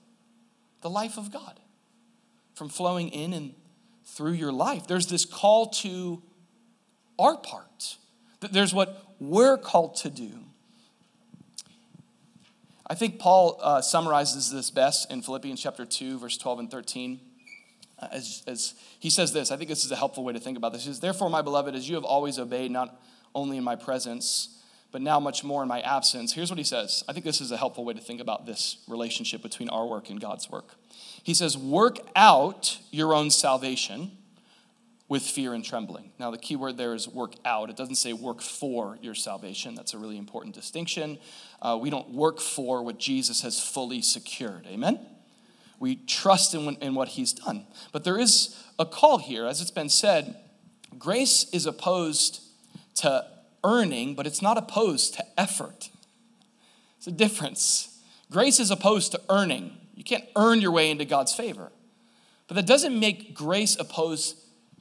the 0.82 0.90
life 0.90 1.18
of 1.18 1.32
God 1.32 1.60
from 2.56 2.70
flowing 2.70 3.10
in 3.10 3.34
and 3.34 3.54
through 4.06 4.34
your 4.34 4.52
life. 4.52 4.88
There's 4.88 5.08
this 5.08 5.26
call 5.26 5.68
to 5.68 6.22
our 7.20 7.38
part, 7.38 7.98
there's 8.52 8.74
what 8.74 9.02
we're 9.20 9.58
called 9.58 9.96
to 9.98 10.10
do. 10.10 10.40
I 12.88 12.94
think 12.94 13.18
Paul 13.18 13.60
uh, 13.64 13.82
summarizes 13.82 14.52
this 14.52 14.70
best 14.70 15.10
in 15.12 15.24
Philippians 15.24 15.60
chapter 15.60 15.86
2, 15.86 16.20
verse 16.20 16.38
12 16.38 16.60
and 16.60 16.72
13 16.72 17.20
as, 18.12 18.44
as 18.48 18.74
he 19.00 19.10
says 19.10 19.34
this, 19.34 19.52
I 19.52 19.58
think 19.58 19.70
this 19.70 19.86
is 19.86 19.92
a 19.92 19.96
helpful 19.96 20.24
way 20.24 20.34
to 20.34 20.40
think 20.40 20.58
about 20.58 20.74
this. 20.74 20.84
He 20.84 20.90
says, 20.90 21.00
Therefore, 21.00 21.30
my 21.30 21.42
beloved, 21.42 21.76
as 21.76 21.88
you 21.88 21.96
have 21.96 22.04
always 22.04 22.38
obeyed, 22.38 22.72
not 22.72 23.00
only 23.34 23.58
in 23.58 23.64
my 23.64 23.76
presence, 23.76 24.50
but 24.92 25.02
now 25.02 25.20
much 25.20 25.44
more 25.44 25.62
in 25.62 25.68
my 25.68 25.82
absence. 25.82 26.34
Here's 26.34 26.50
what 26.50 26.58
he 26.58 26.64
says. 26.64 27.04
I 27.08 27.14
think 27.14 27.26
this 27.26 27.42
is 27.42 27.52
a 27.52 27.58
helpful 27.58 27.84
way 27.84 27.94
to 27.94 28.00
think 28.00 28.22
about 28.22 28.46
this 28.46 28.78
relationship 28.88 29.42
between 29.42 29.70
our 29.70 29.86
work 29.86 30.10
and 30.10 30.22
God's 30.22 30.50
work. 30.50 30.76
He 31.24 31.34
says, 31.34 31.58
Work 31.58 32.00
out 32.16 32.80
your 32.92 33.14
own 33.14 33.32
salvation 33.32 34.12
with 35.08 35.22
fear 35.22 35.54
and 35.54 35.64
trembling. 35.64 36.12
Now, 36.20 36.32
the 36.32 36.38
key 36.38 36.56
word 36.56 36.78
there 36.78 36.94
is 36.94 37.08
work 37.08 37.34
out. 37.46 37.70
It 37.70 37.78
doesn't 37.78 37.96
say 37.96 38.14
work 38.14 38.42
for 38.42 38.98
your 39.02 39.14
salvation. 39.14 39.76
That's 39.76 39.94
a 39.94 39.98
really 39.98 40.18
important 40.18 40.56
distinction. 40.56 41.20
Uh, 41.62 41.78
we 41.80 41.90
don't 41.90 42.10
work 42.10 42.40
for 42.40 42.82
what 42.82 42.98
Jesus 42.98 43.42
has 43.42 43.62
fully 43.62 44.02
secured. 44.02 44.66
Amen? 44.68 45.00
We 45.80 45.98
trust 45.98 46.54
in, 46.54 46.76
in 46.82 46.96
what 46.96 47.10
he's 47.10 47.34
done. 47.34 47.66
But 47.92 48.04
there 48.04 48.18
is 48.18 48.62
a 48.80 48.86
call 48.86 49.18
here, 49.18 49.46
as 49.46 49.62
it's 49.62 49.72
been 49.72 49.90
said 49.90 50.36
grace 50.98 51.46
is 51.52 51.66
opposed 51.66 52.42
to 52.96 53.26
earning, 53.64 54.16
but 54.16 54.26
it's 54.26 54.42
not 54.42 54.58
opposed 54.58 55.14
to 55.16 55.26
effort. 55.38 55.90
It's 56.98 57.08
a 57.08 57.12
difference. 57.12 58.02
Grace 58.32 58.60
is 58.60 58.72
opposed 58.72 59.12
to 59.12 59.22
earning. 59.30 59.78
You 59.96 60.04
can't 60.04 60.24
earn 60.36 60.62
your 60.62 60.72
way 60.72 60.90
into 60.90 61.06
God's 61.06 61.34
favor. 61.34 61.72
But 62.48 62.56
that 62.56 62.66
doesn't 62.66 62.98
make 62.98 63.34
grace 63.34 63.76
opposed 63.80 64.38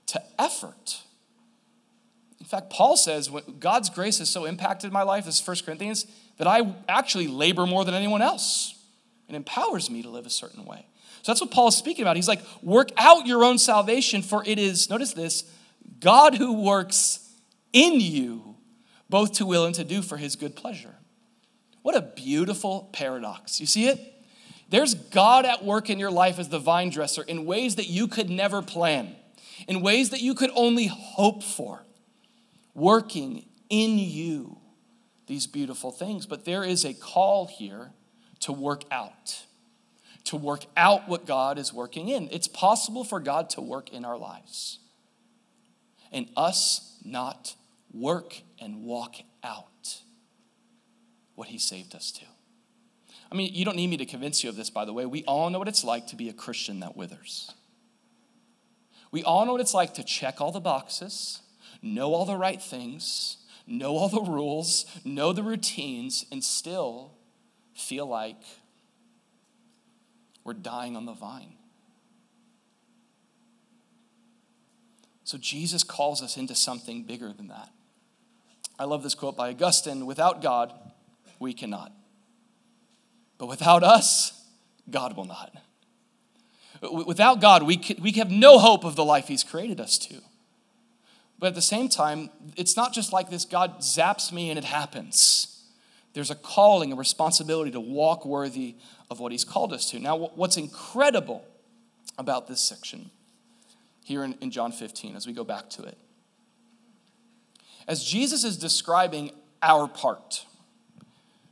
to 0.06 0.22
effort. 0.38 1.02
In 2.38 2.46
fact, 2.46 2.70
Paul 2.70 2.96
says 2.96 3.30
God's 3.58 3.88
grace 3.88 4.18
has 4.18 4.28
so 4.28 4.44
impacted 4.44 4.92
my 4.92 5.02
life, 5.02 5.24
this 5.24 5.40
is 5.40 5.46
1 5.46 5.56
Corinthians, 5.64 6.06
that 6.36 6.46
I 6.46 6.74
actually 6.88 7.26
labor 7.26 7.66
more 7.66 7.84
than 7.84 7.94
anyone 7.94 8.22
else. 8.22 8.74
It 9.28 9.34
empowers 9.34 9.90
me 9.90 10.02
to 10.02 10.10
live 10.10 10.26
a 10.26 10.30
certain 10.30 10.64
way. 10.64 10.86
So 11.22 11.32
that's 11.32 11.40
what 11.40 11.50
Paul 11.50 11.68
is 11.68 11.76
speaking 11.76 12.02
about. 12.02 12.16
He's 12.16 12.28
like, 12.28 12.42
work 12.62 12.90
out 12.98 13.26
your 13.26 13.44
own 13.44 13.58
salvation, 13.58 14.20
for 14.20 14.42
it 14.44 14.58
is, 14.58 14.90
notice 14.90 15.14
this, 15.14 15.44
God 16.00 16.34
who 16.34 16.62
works 16.62 17.30
in 17.72 18.00
you, 18.00 18.56
both 19.08 19.32
to 19.34 19.46
will 19.46 19.64
and 19.64 19.74
to 19.76 19.84
do 19.84 20.02
for 20.02 20.16
his 20.16 20.36
good 20.36 20.54
pleasure. 20.54 20.96
What 21.82 21.94
a 21.94 22.02
beautiful 22.02 22.90
paradox. 22.92 23.60
You 23.60 23.66
see 23.66 23.88
it? 23.88 24.00
There's 24.68 24.94
God 24.94 25.44
at 25.44 25.64
work 25.64 25.90
in 25.90 25.98
your 25.98 26.10
life 26.10 26.38
as 26.38 26.48
the 26.48 26.58
vine 26.58 26.90
dresser 26.90 27.22
in 27.22 27.44
ways 27.44 27.76
that 27.76 27.88
you 27.88 28.08
could 28.08 28.30
never 28.30 28.60
plan, 28.62 29.14
in 29.68 29.82
ways 29.82 30.10
that 30.10 30.20
you 30.20 30.34
could 30.34 30.50
only 30.54 30.86
hope 30.88 31.42
for, 31.42 31.84
working 32.74 33.46
in 33.70 33.98
you 33.98 34.58
these 35.26 35.46
beautiful 35.46 35.90
things. 35.90 36.26
But 36.26 36.44
there 36.44 36.64
is 36.64 36.84
a 36.84 36.92
call 36.92 37.46
here 37.46 37.92
to 38.44 38.52
work 38.52 38.84
out, 38.90 39.44
to 40.24 40.36
work 40.36 40.66
out 40.76 41.08
what 41.08 41.24
God 41.24 41.58
is 41.58 41.72
working 41.72 42.08
in. 42.08 42.28
It's 42.30 42.46
possible 42.46 43.02
for 43.02 43.18
God 43.18 43.48
to 43.50 43.62
work 43.62 43.90
in 43.90 44.04
our 44.04 44.18
lives 44.18 44.80
and 46.12 46.28
us 46.36 46.98
not 47.02 47.54
work 47.90 48.42
and 48.60 48.84
walk 48.84 49.14
out 49.42 50.00
what 51.34 51.48
He 51.48 51.58
saved 51.58 51.94
us 51.94 52.12
to. 52.12 52.24
I 53.32 53.34
mean, 53.34 53.54
you 53.54 53.64
don't 53.64 53.76
need 53.76 53.88
me 53.88 53.96
to 53.96 54.04
convince 54.04 54.44
you 54.44 54.50
of 54.50 54.56
this, 54.56 54.68
by 54.68 54.84
the 54.84 54.92
way. 54.92 55.06
We 55.06 55.24
all 55.24 55.48
know 55.48 55.58
what 55.58 55.66
it's 55.68 55.82
like 55.82 56.06
to 56.08 56.16
be 56.16 56.28
a 56.28 56.34
Christian 56.34 56.80
that 56.80 56.98
withers. 56.98 57.50
We 59.10 59.22
all 59.22 59.46
know 59.46 59.52
what 59.52 59.62
it's 59.62 59.72
like 59.74 59.94
to 59.94 60.04
check 60.04 60.42
all 60.42 60.52
the 60.52 60.60
boxes, 60.60 61.40
know 61.80 62.12
all 62.12 62.26
the 62.26 62.36
right 62.36 62.60
things, 62.60 63.38
know 63.66 63.96
all 63.96 64.10
the 64.10 64.20
rules, 64.20 64.84
know 65.02 65.32
the 65.32 65.42
routines, 65.42 66.26
and 66.30 66.44
still 66.44 67.12
feel 67.74 68.06
like 68.06 68.40
we're 70.44 70.54
dying 70.54 70.96
on 70.96 71.06
the 71.06 71.12
vine. 71.12 71.54
So 75.24 75.38
Jesus 75.38 75.82
calls 75.82 76.22
us 76.22 76.36
into 76.36 76.54
something 76.54 77.02
bigger 77.02 77.32
than 77.32 77.48
that. 77.48 77.70
I 78.78 78.84
love 78.84 79.02
this 79.02 79.14
quote 79.14 79.36
by 79.36 79.50
Augustine 79.50 80.04
without 80.06 80.42
God, 80.42 80.72
we 81.38 81.54
cannot. 81.54 81.92
But 83.38 83.46
without 83.46 83.82
us, 83.82 84.46
God 84.90 85.16
will 85.16 85.24
not. 85.24 85.54
Without 87.06 87.40
God, 87.40 87.62
we, 87.62 87.80
we 88.00 88.12
have 88.12 88.30
no 88.30 88.58
hope 88.58 88.84
of 88.84 88.96
the 88.96 89.04
life 89.04 89.28
He's 89.28 89.42
created 89.42 89.80
us 89.80 89.96
to. 89.98 90.16
But 91.38 91.48
at 91.48 91.54
the 91.54 91.62
same 91.62 91.88
time, 91.88 92.30
it's 92.56 92.76
not 92.76 92.92
just 92.92 93.12
like 93.12 93.30
this 93.30 93.44
God 93.44 93.80
zaps 93.80 94.32
me 94.32 94.50
and 94.50 94.58
it 94.58 94.64
happens. 94.64 95.53
There's 96.14 96.30
a 96.30 96.36
calling, 96.36 96.92
a 96.92 96.96
responsibility 96.96 97.72
to 97.72 97.80
walk 97.80 98.24
worthy 98.24 98.76
of 99.10 99.20
what 99.20 99.32
He's 99.32 99.44
called 99.44 99.72
us 99.72 99.90
to. 99.90 99.98
Now, 99.98 100.16
what's 100.16 100.56
incredible 100.56 101.44
about 102.16 102.46
this 102.46 102.60
section 102.60 103.10
here 104.04 104.22
in, 104.22 104.34
in 104.40 104.50
John 104.50 104.72
15, 104.72 105.16
as 105.16 105.26
we 105.26 105.32
go 105.32 105.44
back 105.44 105.68
to 105.70 105.82
it, 105.82 105.98
as 107.86 108.02
Jesus 108.02 108.44
is 108.44 108.56
describing 108.56 109.32
our 109.60 109.88
part, 109.88 110.46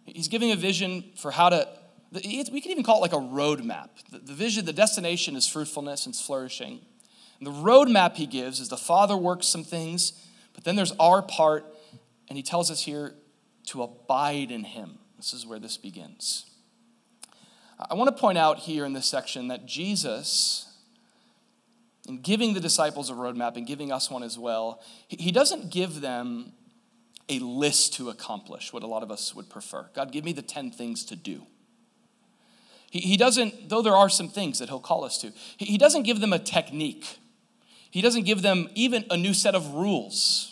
He's 0.07 0.29
giving 0.29 0.53
a 0.53 0.57
vision 0.57 1.05
for 1.17 1.31
how 1.31 1.49
to, 1.49 1.69
we 2.13 2.61
can 2.61 2.71
even 2.71 2.85
call 2.85 2.99
it 2.99 3.01
like 3.01 3.13
a 3.13 3.25
roadmap. 3.25 3.89
The 4.11 4.33
vision, 4.33 4.65
the 4.65 4.73
destination 4.73 5.37
is 5.37 5.47
fruitfulness 5.49 6.07
and 6.07 6.15
flourishing. 6.15 6.81
And 7.39 7.47
the 7.47 7.53
roadmap 7.53 8.17
he 8.17 8.27
gives 8.27 8.61
is 8.61 8.69
the 8.69 8.77
Father 8.77 9.17
works 9.17 9.49
some 9.49 9.65
things, 9.65 10.13
but 10.55 10.65
then 10.65 10.77
there's 10.77 10.93
our 11.01 11.23
part, 11.23 11.65
and 12.29 12.37
he 12.37 12.43
tells 12.43 12.71
us 12.71 12.83
here 12.83 13.15
to 13.67 13.83
abide 13.83 14.51
in 14.51 14.65
him. 14.65 14.99
This 15.17 15.33
is 15.33 15.47
where 15.47 15.59
this 15.59 15.77
begins. 15.77 16.47
I 17.79 17.95
want 17.95 18.15
to 18.15 18.21
point 18.21 18.39
out 18.39 18.59
here 18.59 18.85
in 18.85 18.93
this 18.93 19.07
section 19.07 19.49
that 19.49 19.67
Jesus, 19.67 20.69
in 22.09 22.21
giving 22.21 22.55
the 22.55 22.61
disciples 22.61 23.11
a 23.11 23.15
roadmap 23.15 23.57
and 23.57 23.67
giving 23.67 23.91
us 23.91 24.11
one 24.11 24.23
as 24.23 24.39
well, 24.39 24.81
he 25.09 25.33
doesn't 25.33 25.71
give 25.71 26.01
them 26.01 26.53
a 27.29 27.39
list 27.39 27.95
to 27.95 28.11
accomplish, 28.11 28.73
what 28.73 28.83
a 28.83 28.87
lot 28.87 29.03
of 29.03 29.11
us 29.11 29.35
would 29.35 29.49
prefer. 29.49 29.89
God, 29.95 30.13
give 30.13 30.25
me 30.25 30.33
the 30.33 30.43
10 30.43 30.71
things 30.71 31.05
to 31.07 31.17
do. 31.17 31.47
He, 32.91 33.17
doesn't, 33.17 33.71
though 33.71 33.81
there 33.81 33.97
are 33.97 34.11
some 34.11 34.29
things 34.29 34.59
that 34.59 34.69
he'll 34.69 34.79
call 34.79 35.03
us 35.03 35.17
to, 35.23 35.33
he 35.57 35.79
doesn't 35.79 36.03
give 36.03 36.21
them 36.21 36.35
a 36.35 36.39
technique. 36.39 37.19
He 37.91 38.03
doesn't 38.03 38.25
give 38.25 38.43
them 38.43 38.69
even 38.75 39.07
a 39.09 39.17
new 39.17 39.33
set 39.33 39.55
of 39.55 39.73
rules. 39.73 40.52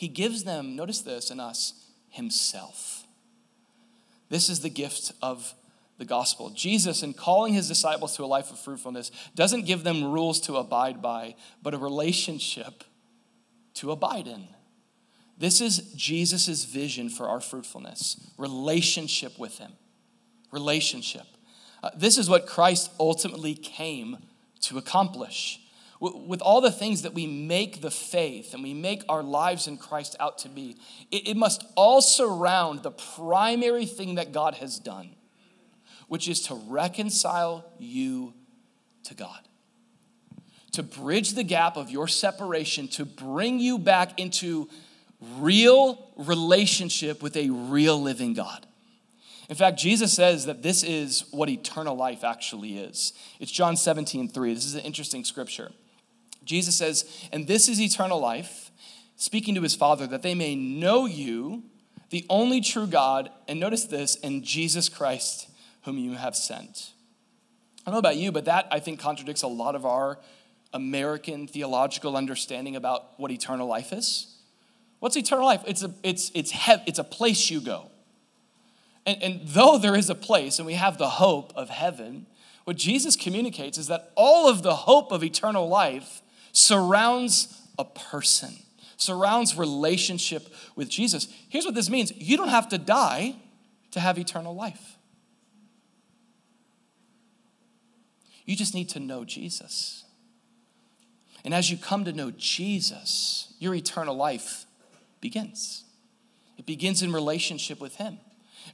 He 0.00 0.08
gives 0.08 0.44
them, 0.44 0.76
notice 0.76 1.02
this 1.02 1.30
in 1.30 1.40
us, 1.40 1.74
himself. 2.08 3.04
This 4.30 4.48
is 4.48 4.60
the 4.60 4.70
gift 4.70 5.12
of 5.20 5.52
the 5.98 6.06
gospel. 6.06 6.48
Jesus, 6.48 7.02
in 7.02 7.12
calling 7.12 7.52
his 7.52 7.68
disciples 7.68 8.16
to 8.16 8.24
a 8.24 8.26
life 8.26 8.50
of 8.50 8.58
fruitfulness, 8.58 9.10
doesn't 9.34 9.66
give 9.66 9.84
them 9.84 10.10
rules 10.10 10.40
to 10.40 10.56
abide 10.56 11.02
by, 11.02 11.34
but 11.62 11.74
a 11.74 11.76
relationship 11.76 12.82
to 13.74 13.90
abide 13.90 14.26
in. 14.26 14.48
This 15.36 15.60
is 15.60 15.92
Jesus' 15.92 16.64
vision 16.64 17.10
for 17.10 17.28
our 17.28 17.42
fruitfulness 17.42 18.26
relationship 18.38 19.38
with 19.38 19.58
Him. 19.58 19.72
Relationship. 20.50 21.26
Uh, 21.82 21.90
this 21.94 22.16
is 22.16 22.30
what 22.30 22.46
Christ 22.46 22.90
ultimately 22.98 23.54
came 23.54 24.16
to 24.62 24.78
accomplish. 24.78 25.60
With 26.00 26.40
all 26.40 26.62
the 26.62 26.72
things 26.72 27.02
that 27.02 27.12
we 27.12 27.26
make 27.26 27.82
the 27.82 27.90
faith 27.90 28.54
and 28.54 28.62
we 28.62 28.72
make 28.72 29.02
our 29.08 29.22
lives 29.22 29.66
in 29.66 29.76
Christ 29.76 30.16
out 30.18 30.38
to 30.38 30.48
be, 30.48 30.78
it, 31.10 31.28
it 31.28 31.36
must 31.36 31.62
all 31.76 32.00
surround 32.00 32.82
the 32.82 32.90
primary 32.90 33.84
thing 33.84 34.14
that 34.14 34.32
God 34.32 34.54
has 34.54 34.78
done, 34.78 35.10
which 36.08 36.26
is 36.26 36.40
to 36.42 36.54
reconcile 36.54 37.70
you 37.78 38.32
to 39.04 39.14
God 39.14 39.40
to 40.72 40.82
bridge 40.82 41.34
the 41.34 41.42
gap 41.42 41.76
of 41.76 41.90
your 41.90 42.08
separation, 42.08 42.88
to 42.88 43.04
bring 43.04 43.58
you 43.58 43.78
back 43.78 44.18
into 44.18 44.68
real 45.36 46.10
relationship 46.16 47.22
with 47.22 47.36
a 47.36 47.50
real 47.50 48.00
living 48.00 48.34
God. 48.34 48.66
In 49.48 49.56
fact, 49.56 49.78
Jesus 49.78 50.12
says 50.12 50.46
that 50.46 50.62
this 50.62 50.84
is 50.84 51.24
what 51.32 51.48
eternal 51.48 51.96
life 51.96 52.22
actually 52.22 52.78
is. 52.78 53.12
It's 53.40 53.50
John 53.50 53.76
17, 53.76 54.28
3. 54.28 54.54
This 54.54 54.64
is 54.64 54.74
an 54.74 54.82
interesting 54.82 55.24
scripture. 55.24 55.72
Jesus 56.50 56.74
says, 56.74 57.04
And 57.32 57.46
this 57.46 57.68
is 57.68 57.80
eternal 57.80 58.18
life, 58.18 58.72
speaking 59.14 59.54
to 59.54 59.62
his 59.62 59.76
Father, 59.76 60.06
that 60.08 60.22
they 60.22 60.34
may 60.34 60.56
know 60.56 61.06
you, 61.06 61.62
the 62.10 62.26
only 62.28 62.60
true 62.60 62.88
God, 62.88 63.30
and 63.46 63.60
notice 63.60 63.84
this, 63.84 64.16
and 64.16 64.42
Jesus 64.42 64.88
Christ, 64.88 65.48
whom 65.84 65.96
you 65.96 66.14
have 66.14 66.34
sent. 66.34 66.90
I 67.86 67.90
don't 67.90 67.94
know 67.94 68.00
about 68.00 68.16
you, 68.16 68.32
but 68.32 68.46
that 68.46 68.66
I 68.72 68.80
think 68.80 68.98
contradicts 68.98 69.42
a 69.42 69.46
lot 69.46 69.76
of 69.76 69.86
our 69.86 70.18
American 70.74 71.46
theological 71.46 72.16
understanding 72.16 72.74
about 72.74 73.18
what 73.18 73.30
eternal 73.30 73.68
life 73.68 73.92
is. 73.92 74.34
What's 74.98 75.16
eternal 75.16 75.44
life? 75.44 75.62
It's 75.68 75.84
a, 75.84 75.94
it's, 76.02 76.32
it's, 76.34 76.50
he- 76.50 76.82
it's 76.86 76.98
a 76.98 77.04
place 77.04 77.48
you 77.48 77.60
go. 77.60 77.92
And, 79.06 79.22
and 79.22 79.40
though 79.44 79.78
there 79.78 79.94
is 79.94 80.10
a 80.10 80.16
place 80.16 80.58
and 80.58 80.66
we 80.66 80.74
have 80.74 80.98
the 80.98 81.08
hope 81.10 81.52
of 81.54 81.70
heaven, 81.70 82.26
what 82.64 82.76
Jesus 82.76 83.14
communicates 83.14 83.78
is 83.78 83.86
that 83.86 84.10
all 84.16 84.48
of 84.48 84.62
the 84.64 84.74
hope 84.74 85.12
of 85.12 85.22
eternal 85.22 85.68
life 85.68 86.22
surrounds 86.52 87.62
a 87.78 87.84
person, 87.84 88.54
surrounds 88.96 89.56
relationship 89.56 90.48
with 90.76 90.88
Jesus. 90.88 91.28
Here's 91.48 91.64
what 91.64 91.74
this 91.74 91.90
means 91.90 92.12
you 92.16 92.36
don't 92.36 92.48
have 92.48 92.68
to 92.70 92.78
die 92.78 93.36
to 93.92 94.00
have 94.00 94.18
eternal 94.18 94.54
life. 94.54 94.96
You 98.44 98.56
just 98.56 98.74
need 98.74 98.88
to 98.90 99.00
know 99.00 99.24
Jesus. 99.24 100.04
And 101.44 101.54
as 101.54 101.70
you 101.70 101.76
come 101.76 102.04
to 102.04 102.12
know 102.12 102.32
Jesus, 102.32 103.54
your 103.58 103.74
eternal 103.74 104.14
life 104.14 104.66
begins. 105.20 105.84
It 106.58 106.66
begins 106.66 107.02
in 107.02 107.12
relationship 107.12 107.80
with 107.80 107.96
Him. 107.96 108.18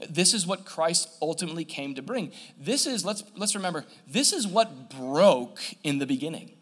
This 0.08 0.34
is 0.34 0.46
what 0.46 0.64
Christ 0.64 1.08
ultimately 1.22 1.64
came 1.64 1.94
to 1.94 2.02
bring. 2.02 2.32
This 2.58 2.86
is, 2.86 3.04
let's, 3.04 3.22
let's 3.36 3.54
remember, 3.54 3.84
this 4.06 4.32
is 4.32 4.46
what 4.46 4.90
broke 4.90 5.60
in 5.84 5.98
the 5.98 6.06
beginning. 6.06 6.55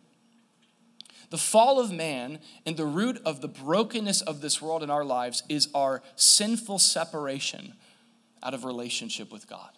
The 1.31 1.39
fall 1.39 1.81
of 1.81 1.93
man 1.93 2.39
and 2.67 2.77
the 2.77 2.87
root 2.87 3.21
of 3.25 3.41
the 3.41 3.49
brokenness 3.49 4.21
of 4.23 4.41
this 4.41 4.61
world 4.61 4.83
in 4.83 4.91
our 4.91 5.05
lives 5.05 5.43
is 5.49 5.69
our 5.75 6.03
sinful 6.17 6.79
separation 6.79 7.75
out 8.43 8.55
of 8.55 8.65
relationship 8.65 9.33
with 9.33 9.49
God. 9.49 9.71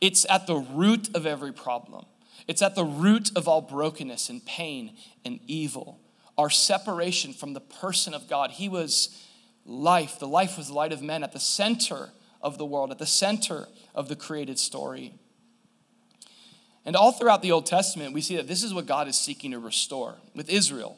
It's 0.00 0.26
at 0.30 0.46
the 0.46 0.56
root 0.56 1.14
of 1.14 1.26
every 1.26 1.52
problem. 1.52 2.06
It's 2.46 2.62
at 2.62 2.74
the 2.74 2.84
root 2.84 3.30
of 3.36 3.48
all 3.48 3.60
brokenness 3.60 4.28
and 4.28 4.44
pain 4.44 4.96
and 5.24 5.40
evil 5.46 6.00
our 6.38 6.48
separation 6.48 7.32
from 7.32 7.52
the 7.52 7.60
person 7.60 8.14
of 8.14 8.28
God. 8.28 8.52
He 8.52 8.68
was 8.68 9.24
life. 9.66 10.20
The 10.20 10.28
life 10.28 10.56
was 10.56 10.68
the 10.68 10.74
light 10.74 10.92
of 10.92 11.02
men 11.02 11.24
at 11.24 11.32
the 11.32 11.40
center 11.40 12.10
of 12.40 12.56
the 12.56 12.64
world, 12.64 12.92
at 12.92 12.98
the 12.98 13.06
center 13.06 13.66
of 13.94 14.08
the 14.08 14.14
created 14.14 14.58
story. 14.58 15.14
And 16.88 16.96
all 16.96 17.12
throughout 17.12 17.42
the 17.42 17.52
Old 17.52 17.66
Testament, 17.66 18.14
we 18.14 18.22
see 18.22 18.36
that 18.36 18.48
this 18.48 18.62
is 18.62 18.72
what 18.72 18.86
God 18.86 19.08
is 19.08 19.18
seeking 19.18 19.50
to 19.50 19.58
restore 19.58 20.14
with 20.34 20.48
Israel. 20.48 20.96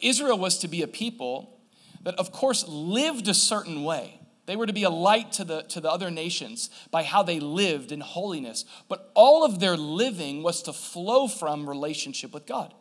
Israel 0.00 0.38
was 0.38 0.58
to 0.58 0.68
be 0.68 0.82
a 0.82 0.86
people 0.86 1.58
that, 2.04 2.14
of 2.14 2.30
course, 2.30 2.64
lived 2.68 3.26
a 3.26 3.34
certain 3.34 3.82
way. 3.82 4.20
They 4.46 4.54
were 4.54 4.66
to 4.66 4.72
be 4.72 4.84
a 4.84 4.88
light 4.88 5.32
to 5.32 5.44
the, 5.44 5.62
to 5.62 5.80
the 5.80 5.90
other 5.90 6.12
nations 6.12 6.70
by 6.92 7.02
how 7.02 7.24
they 7.24 7.40
lived 7.40 7.90
in 7.90 8.02
holiness. 8.02 8.64
But 8.88 9.10
all 9.14 9.44
of 9.44 9.58
their 9.58 9.76
living 9.76 10.44
was 10.44 10.62
to 10.62 10.72
flow 10.72 11.26
from 11.26 11.68
relationship 11.68 12.32
with 12.32 12.46
God. 12.46 12.72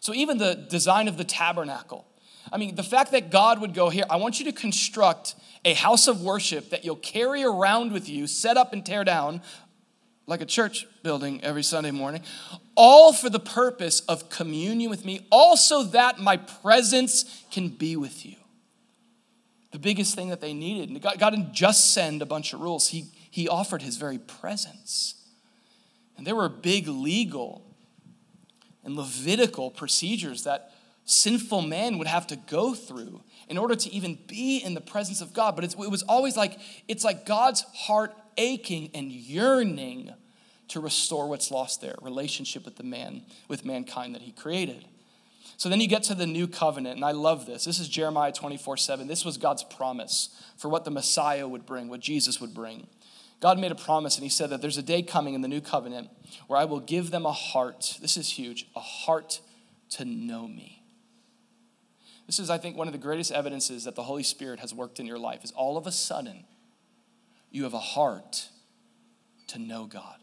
So, 0.00 0.12
even 0.12 0.36
the 0.36 0.56
design 0.56 1.08
of 1.08 1.16
the 1.16 1.24
tabernacle. 1.24 2.06
I 2.52 2.58
mean, 2.58 2.74
the 2.74 2.82
fact 2.82 3.12
that 3.12 3.30
God 3.30 3.62
would 3.62 3.72
go 3.72 3.88
here, 3.88 4.04
I 4.10 4.16
want 4.16 4.38
you 4.38 4.44
to 4.44 4.52
construct 4.52 5.36
a 5.64 5.72
house 5.72 6.06
of 6.06 6.20
worship 6.20 6.68
that 6.70 6.84
you'll 6.84 6.96
carry 6.96 7.42
around 7.42 7.92
with 7.92 8.08
you, 8.10 8.26
set 8.26 8.58
up 8.58 8.74
and 8.74 8.84
tear 8.84 9.04
down 9.04 9.40
like 10.26 10.40
a 10.40 10.46
church 10.46 10.86
building 11.02 11.42
every 11.42 11.62
Sunday 11.62 11.90
morning, 11.90 12.22
all 12.74 13.12
for 13.12 13.28
the 13.28 13.40
purpose 13.40 14.00
of 14.00 14.30
communion 14.30 14.90
with 14.90 15.04
me, 15.04 15.26
also 15.30 15.82
that 15.82 16.18
my 16.18 16.36
presence 16.36 17.44
can 17.50 17.68
be 17.68 17.96
with 17.96 18.24
you. 18.24 18.36
The 19.72 19.78
biggest 19.78 20.14
thing 20.14 20.28
that 20.30 20.40
they 20.40 20.54
needed. 20.54 21.02
God, 21.02 21.18
God 21.18 21.30
didn't 21.30 21.52
just 21.52 21.92
send 21.92 22.22
a 22.22 22.26
bunch 22.26 22.52
of 22.52 22.60
rules, 22.60 22.88
He, 22.88 23.06
he 23.30 23.48
offered 23.48 23.82
His 23.82 23.96
very 23.96 24.18
presence. 24.18 25.14
And 26.16 26.26
there 26.26 26.36
were 26.36 26.48
big 26.48 26.86
legal 26.86 27.62
and 28.84 28.96
Levitical 28.96 29.70
procedures 29.70 30.44
that 30.44 30.70
sinful 31.04 31.62
man 31.62 31.98
would 31.98 32.06
have 32.06 32.26
to 32.28 32.36
go 32.36 32.74
through 32.74 33.22
in 33.48 33.58
order 33.58 33.74
to 33.74 33.92
even 33.92 34.18
be 34.26 34.58
in 34.58 34.74
the 34.74 34.80
presence 34.80 35.20
of 35.20 35.32
God. 35.32 35.54
But 35.54 35.64
it 35.64 35.76
was 35.76 36.02
always 36.02 36.36
like, 36.36 36.58
it's 36.88 37.04
like 37.04 37.26
God's 37.26 37.62
heart 37.74 38.14
aching 38.36 38.90
and 38.94 39.10
yearning 39.10 40.12
to 40.68 40.80
restore 40.80 41.28
what's 41.28 41.50
lost 41.50 41.80
there, 41.80 41.94
relationship 42.00 42.64
with 42.64 42.76
the 42.76 42.82
man, 42.82 43.22
with 43.48 43.64
mankind 43.64 44.14
that 44.14 44.22
he 44.22 44.32
created. 44.32 44.84
So 45.56 45.68
then 45.68 45.80
you 45.80 45.86
get 45.86 46.02
to 46.04 46.14
the 46.14 46.26
new 46.26 46.48
covenant, 46.48 46.96
and 46.96 47.04
I 47.04 47.12
love 47.12 47.46
this. 47.46 47.64
This 47.64 47.78
is 47.78 47.88
Jeremiah 47.88 48.32
24 48.32 48.76
7. 48.76 49.06
This 49.06 49.24
was 49.24 49.36
God's 49.36 49.62
promise 49.62 50.30
for 50.56 50.68
what 50.68 50.84
the 50.84 50.90
Messiah 50.90 51.46
would 51.46 51.66
bring, 51.66 51.88
what 51.88 52.00
Jesus 52.00 52.40
would 52.40 52.54
bring. 52.54 52.86
God 53.40 53.58
made 53.58 53.72
a 53.72 53.76
promise, 53.76 54.16
and 54.16 54.24
He 54.24 54.30
said 54.30 54.50
that 54.50 54.62
there's 54.62 54.78
a 54.78 54.82
day 54.82 55.02
coming 55.02 55.34
in 55.34 55.42
the 55.42 55.48
new 55.48 55.60
covenant 55.60 56.08
where 56.46 56.58
I 56.58 56.64
will 56.64 56.80
give 56.80 57.10
them 57.10 57.26
a 57.26 57.32
heart. 57.32 57.98
This 58.00 58.16
is 58.16 58.30
huge 58.30 58.66
a 58.74 58.80
heart 58.80 59.40
to 59.90 60.04
know 60.04 60.48
me. 60.48 60.82
This 62.26 62.38
is, 62.38 62.48
I 62.48 62.58
think, 62.58 62.76
one 62.76 62.88
of 62.88 62.92
the 62.92 62.98
greatest 62.98 63.30
evidences 63.30 63.84
that 63.84 63.94
the 63.94 64.02
Holy 64.02 64.22
Spirit 64.22 64.60
has 64.60 64.72
worked 64.72 64.98
in 64.98 65.06
your 65.06 65.18
life 65.18 65.44
is 65.44 65.52
all 65.52 65.76
of 65.76 65.86
a 65.86 65.92
sudden 65.92 66.44
you 67.54 67.62
have 67.62 67.72
a 67.72 67.78
heart 67.78 68.48
to 69.46 69.60
know 69.60 69.86
God. 69.86 70.16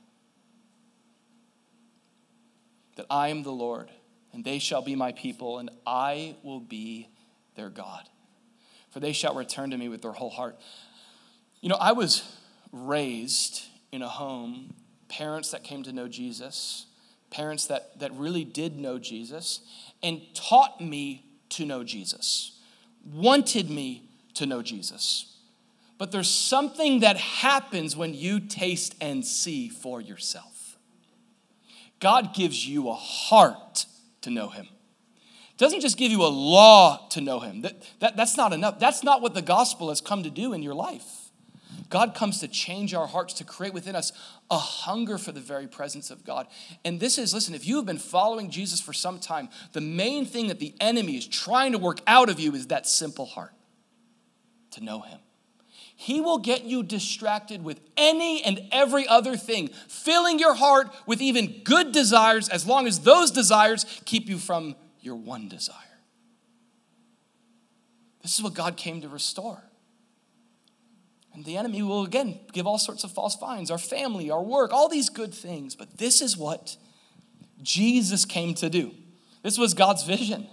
That 2.98 3.06
I 3.10 3.30
am 3.30 3.44
the 3.44 3.54
Lord, 3.54 3.90
and 4.34 4.44
they 4.44 4.60
shall 4.60 4.82
be 4.82 4.98
my 4.98 5.14
people, 5.14 5.58
and 5.58 5.72
I 5.88 6.36
will 6.44 6.60
be 6.60 7.08
their 7.56 7.70
God. 7.70 8.10
For 8.90 9.00
they 9.00 9.14
shall 9.14 9.34
return 9.34 9.70
to 9.70 9.78
me 9.78 9.88
with 9.88 10.02
their 10.02 10.12
whole 10.12 10.30
heart. 10.30 10.60
You 11.62 11.70
know, 11.70 11.78
I 11.80 11.94
was 11.94 12.38
raised 12.74 13.64
in 13.94 14.02
a 14.02 14.10
home, 14.10 14.74
parents 15.08 15.52
that 15.52 15.64
came 15.64 15.84
to 15.84 15.94
know 15.94 16.10
Jesus, 16.10 16.86
parents 17.30 17.66
that, 17.68 17.98
that 18.02 18.12
really 18.16 18.44
did 18.44 18.78
know 18.78 19.00
Jesus, 19.00 19.62
and 20.04 20.22
taught 20.34 20.82
me 20.82 21.24
to 21.52 21.66
know 21.66 21.86
Jesus, 21.86 22.60
wanted 23.06 23.70
me 23.70 24.10
to 24.34 24.46
know 24.46 24.62
Jesus. 24.62 25.31
But 26.02 26.12
there's 26.12 26.32
something 26.32 27.02
that 27.02 27.18
happens 27.18 27.96
when 27.96 28.16
you 28.16 28.40
taste 28.40 28.96
and 29.00 29.24
see 29.24 29.70
for 29.70 30.02
yourself. 30.02 30.80
God 32.00 32.34
gives 32.34 32.68
you 32.68 32.90
a 32.90 32.96
heart 32.96 33.86
to 34.22 34.32
know 34.32 34.50
Him. 34.50 34.68
Doesn't 35.58 35.82
just 35.82 36.00
give 36.00 36.12
you 36.12 36.24
a 36.24 36.26
law 36.26 37.08
to 37.10 37.22
know 37.22 37.40
Him. 37.40 37.62
That, 37.62 37.84
that, 38.00 38.18
that's 38.18 38.36
not 38.36 38.52
enough. 38.52 38.80
That's 38.80 39.04
not 39.04 39.22
what 39.22 39.36
the 39.36 39.44
gospel 39.44 39.90
has 39.90 40.02
come 40.02 40.24
to 40.24 40.32
do 40.32 40.54
in 40.54 40.64
your 40.64 40.74
life. 40.74 41.30
God 41.92 42.16
comes 42.16 42.40
to 42.40 42.48
change 42.48 42.96
our 42.96 43.06
hearts, 43.06 43.36
to 43.36 43.44
create 43.44 43.76
within 43.76 43.96
us 43.96 44.12
a 44.50 44.58
hunger 44.58 45.20
for 45.20 45.32
the 45.32 45.40
very 45.40 45.68
presence 45.68 46.10
of 46.10 46.26
God. 46.26 46.48
And 46.84 47.00
this 47.00 47.20
is, 47.20 47.32
listen, 47.32 47.54
if 47.54 47.68
you 47.68 47.76
have 47.76 47.86
been 47.86 48.00
following 48.00 48.50
Jesus 48.50 48.82
for 48.82 48.92
some 48.92 49.20
time, 49.20 49.50
the 49.74 49.82
main 49.82 50.26
thing 50.26 50.48
that 50.48 50.58
the 50.58 50.74
enemy 50.80 51.16
is 51.16 51.28
trying 51.28 51.74
to 51.74 51.78
work 51.78 52.00
out 52.08 52.32
of 52.32 52.40
you 52.40 52.56
is 52.56 52.66
that 52.68 52.88
simple 52.88 53.28
heart 53.28 53.54
to 54.72 54.84
know 54.84 55.02
Him. 55.02 55.20
He 56.02 56.20
will 56.20 56.40
get 56.40 56.64
you 56.64 56.82
distracted 56.82 57.64
with 57.64 57.80
any 57.96 58.42
and 58.42 58.60
every 58.72 59.08
other 59.08 59.38
thing, 59.38 59.68
filling 59.88 60.40
your 60.40 60.56
heart 60.56 60.92
with 61.06 61.22
even 61.22 61.62
good 61.64 61.92
desires 61.92 62.50
as 62.50 62.66
long 62.66 62.88
as 62.88 63.02
those 63.02 63.30
desires 63.30 63.86
keep 64.04 64.28
you 64.28 64.40
from 64.40 64.76
your 65.02 65.16
one 65.16 65.48
desire. 65.48 65.76
This 68.24 68.34
is 68.34 68.42
what 68.42 68.56
God 68.56 68.78
came 68.78 69.02
to 69.02 69.10
restore. 69.10 69.62
And 71.36 71.46
the 71.46 71.56
enemy 71.56 71.84
will 71.84 72.04
again 72.04 72.40
give 72.52 72.66
all 72.66 72.80
sorts 72.80 73.04
of 73.04 73.12
false 73.12 73.36
finds 73.36 73.70
our 73.70 73.78
family, 73.78 74.32
our 74.32 74.42
work, 74.42 74.74
all 74.74 74.90
these 74.90 75.08
good 75.08 75.36
things. 75.36 75.76
But 75.76 76.00
this 76.00 76.20
is 76.20 76.36
what 76.36 76.78
Jesus 77.62 78.26
came 78.26 78.56
to 78.56 78.72
do. 78.72 78.90
This 79.44 79.60
was 79.60 79.76
God's 79.76 80.04
vision. 80.04 80.48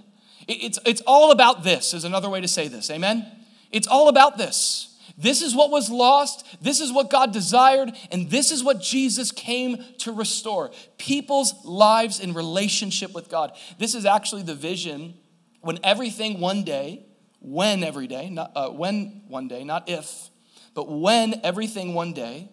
It's, 0.46 0.78
it's 0.84 1.00
all 1.06 1.30
about 1.30 1.64
this, 1.64 1.94
is 1.94 2.04
another 2.04 2.28
way 2.28 2.42
to 2.42 2.48
say 2.48 2.68
this. 2.68 2.90
Amen? 2.90 3.26
It's 3.72 3.88
all 3.88 4.10
about 4.10 4.36
this. 4.36 4.87
This 5.20 5.42
is 5.42 5.54
what 5.54 5.72
was 5.72 5.90
lost. 5.90 6.46
This 6.62 6.80
is 6.80 6.92
what 6.92 7.10
God 7.10 7.32
desired. 7.32 7.90
And 8.12 8.30
this 8.30 8.52
is 8.52 8.62
what 8.62 8.80
Jesus 8.80 9.32
came 9.32 9.84
to 9.98 10.12
restore 10.12 10.70
people's 10.96 11.52
lives 11.64 12.20
in 12.20 12.34
relationship 12.34 13.12
with 13.12 13.28
God. 13.28 13.52
This 13.78 13.96
is 13.96 14.06
actually 14.06 14.42
the 14.42 14.54
vision 14.54 15.14
when 15.60 15.80
everything 15.82 16.38
one 16.38 16.62
day, 16.62 17.04
when 17.40 17.82
every 17.82 18.06
day, 18.06 18.30
not, 18.30 18.52
uh, 18.54 18.68
when 18.70 19.22
one 19.26 19.48
day, 19.48 19.64
not 19.64 19.88
if, 19.88 20.30
but 20.72 20.88
when 20.88 21.40
everything 21.42 21.94
one 21.94 22.12
day 22.12 22.48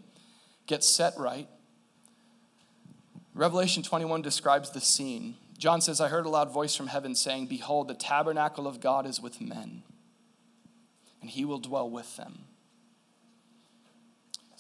gets 0.65 0.87
set 0.87 1.13
right, 1.19 1.47
Revelation 3.35 3.83
21 3.83 4.23
describes 4.23 4.71
the 4.71 4.81
scene. 4.81 5.35
John 5.59 5.81
says, 5.81 6.01
I 6.01 6.07
heard 6.07 6.25
a 6.25 6.29
loud 6.29 6.51
voice 6.51 6.73
from 6.73 6.87
heaven 6.87 7.13
saying, 7.13 7.45
Behold, 7.45 7.89
the 7.89 7.93
tabernacle 7.93 8.67
of 8.67 8.79
God 8.79 9.05
is 9.05 9.21
with 9.21 9.39
men, 9.39 9.83
and 11.21 11.29
he 11.29 11.45
will 11.45 11.59
dwell 11.59 11.89
with 11.89 12.17
them. 12.17 12.45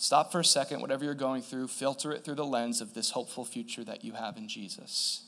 Stop 0.05 0.31
for 0.31 0.39
a 0.39 0.45
second, 0.45 0.81
whatever 0.81 1.03
you're 1.03 1.13
going 1.13 1.41
through, 1.41 1.67
filter 1.67 2.11
it 2.11 2.23
through 2.23 2.35
the 2.35 2.45
lens 2.45 2.81
of 2.81 2.93
this 2.93 3.11
hopeful 3.11 3.45
future 3.45 3.83
that 3.83 4.03
you 4.03 4.13
have 4.13 4.37
in 4.37 4.47
Jesus. 4.47 5.23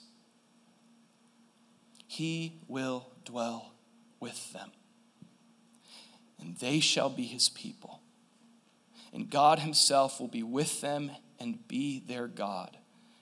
He 2.06 2.60
will 2.68 3.08
dwell 3.26 3.74
with 4.20 4.54
them, 4.54 4.72
and 6.40 6.58
they 6.58 6.80
shall 6.80 7.10
be 7.10 7.24
his 7.24 7.50
people 7.50 8.02
and 9.14 9.30
God 9.30 9.60
Himself 9.60 10.20
will 10.20 10.28
be 10.28 10.44
with 10.44 10.82
them 10.82 11.12
and 11.40 11.68
be 11.68 12.00
their 12.00 12.28
God. 12.28 12.78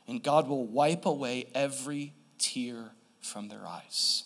And 0.08 0.22
God 0.22 0.48
will 0.48 0.65
wipe 0.65 1.06
away 1.06 1.48
every 1.56 2.13
tear 2.38 2.91
from 3.22 3.48
their 3.48 3.65
eyes. 3.65 4.24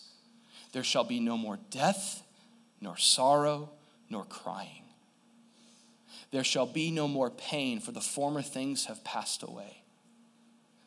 There 0.71 0.83
shall 0.83 1.03
be 1.03 1.19
no 1.19 1.37
more 1.37 1.59
death, 1.69 2.23
nor 2.81 2.97
sorrow, 2.97 3.69
nor 4.09 4.25
crying. 4.25 4.88
There 6.31 6.43
shall 6.43 6.67
be 6.67 6.91
no 6.91 7.07
more 7.07 7.29
pain, 7.29 7.79
for 7.79 7.91
the 7.91 8.01
former 8.01 8.41
things 8.41 8.85
have 8.85 9.03
passed 9.03 9.41
away. 9.41 9.83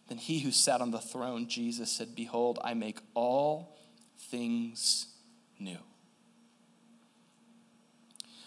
Then 0.09 0.19
he 0.19 0.41
who 0.41 0.51
sat 0.51 0.81
on 0.81 0.91
the 0.91 1.01
throne, 1.01 1.49
Jesus, 1.49 1.91
said, 1.91 2.15
Behold, 2.15 2.59
I 2.63 2.75
make 2.75 2.99
all 3.15 3.77
things 4.19 5.07
new. 5.59 5.79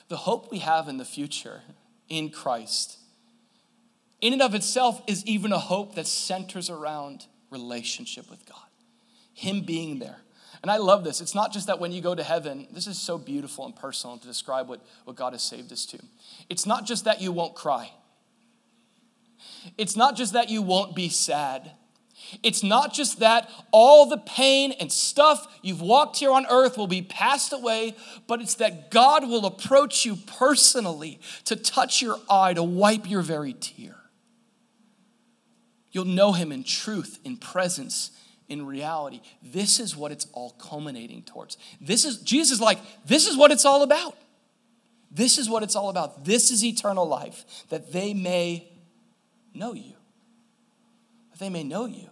The 0.08 0.18
hope 0.18 0.52
we 0.52 0.60
have 0.60 0.88
in 0.88 0.98
the 0.98 1.06
future 1.06 1.62
in 2.08 2.30
Christ, 2.30 3.00
in 4.22 4.34
and 4.34 4.42
of 4.42 4.54
itself, 4.54 5.02
is 5.08 5.26
even 5.26 5.52
a 5.52 5.58
hope 5.58 5.96
that 5.96 6.08
centers 6.08 6.70
around 6.70 7.26
relationship 7.50 8.30
with 8.30 8.46
God, 8.46 8.70
Him 9.34 9.62
being 9.62 10.00
there. 10.00 10.22
And 10.62 10.72
I 10.72 10.78
love 10.78 11.04
this. 11.04 11.22
It's 11.22 11.36
not 11.36 11.52
just 11.52 11.68
that 11.68 11.80
when 11.80 11.92
you 11.92 12.02
go 12.02 12.16
to 12.16 12.24
heaven, 12.24 12.68
this 12.72 12.88
is 12.88 13.00
so 13.00 13.18
beautiful 13.18 13.66
and 13.66 13.76
personal 13.76 14.18
to 14.18 14.28
describe 14.28 14.68
what, 14.68 14.82
what 15.04 15.16
God 15.16 15.34
has 15.34 15.44
saved 15.44 15.72
us 15.72 15.86
to. 15.88 16.00
It's 16.50 16.66
not 16.66 16.86
just 16.86 17.06
that 17.06 17.22
you 17.22 17.32
won't 17.32 17.56
cry, 17.56 17.92
it's 19.78 19.96
not 19.96 20.16
just 20.16 20.34
that 20.34 20.50
you 20.50 20.62
won't 20.62 20.96
be 20.96 21.10
sad. 21.10 21.72
It's 22.42 22.64
not 22.64 22.94
just 22.94 23.20
that 23.20 23.50
all 23.72 24.08
the 24.08 24.18
pain 24.18 24.72
and 24.72 24.92
stuff 24.92 25.48
you've 25.62 25.82
walked 25.82 26.18
here 26.18 26.32
on 26.32 26.46
earth 26.50 26.78
will 26.78 26.88
be 26.88 27.02
passed 27.02 27.54
away, 27.54 27.96
but 28.26 28.42
it's 28.42 28.56
that 28.56 28.90
God 28.90 29.28
will 29.28 29.46
approach 29.46 30.06
you 30.06 30.16
personally 30.16 31.20
to 31.44 31.56
touch 31.56 32.02
your 32.02 32.18
eye, 32.30 32.54
to 32.54 32.64
wipe 32.64 33.10
your 33.10 33.22
very 33.22 33.54
tear. 33.54 33.96
You'll 35.92 36.06
know 36.06 36.32
Him 36.32 36.52
in 36.52 36.64
truth, 36.64 37.20
in 37.24 37.38
presence, 37.38 38.12
in 38.48 38.66
reality. 38.66 39.22
This 39.42 39.80
is 39.80 39.96
what 39.96 40.12
it's 40.12 40.28
all 40.34 40.52
culminating 40.52 41.24
towards. 41.24 41.58
This 41.82 42.06
is, 42.06 42.18
Jesus 42.20 42.54
is 42.54 42.62
like, 42.62 42.80
this 43.06 43.28
is 43.28 43.38
what 43.38 43.52
it's 43.52 43.66
all 43.66 43.84
about. 43.84 44.18
This 45.12 45.38
is 45.38 45.50
what 45.50 45.64
it's 45.64 45.76
all 45.76 45.90
about. 45.90 46.26
This 46.26 46.52
is 46.52 46.64
eternal 46.64 47.08
life, 47.08 47.46
that 47.70 47.92
they 47.94 48.14
may 48.14 48.68
know 49.54 49.74
you. 49.74 49.94
That 51.32 51.40
they 51.40 51.50
may 51.50 51.64
know 51.64 51.86
you. 51.86 52.10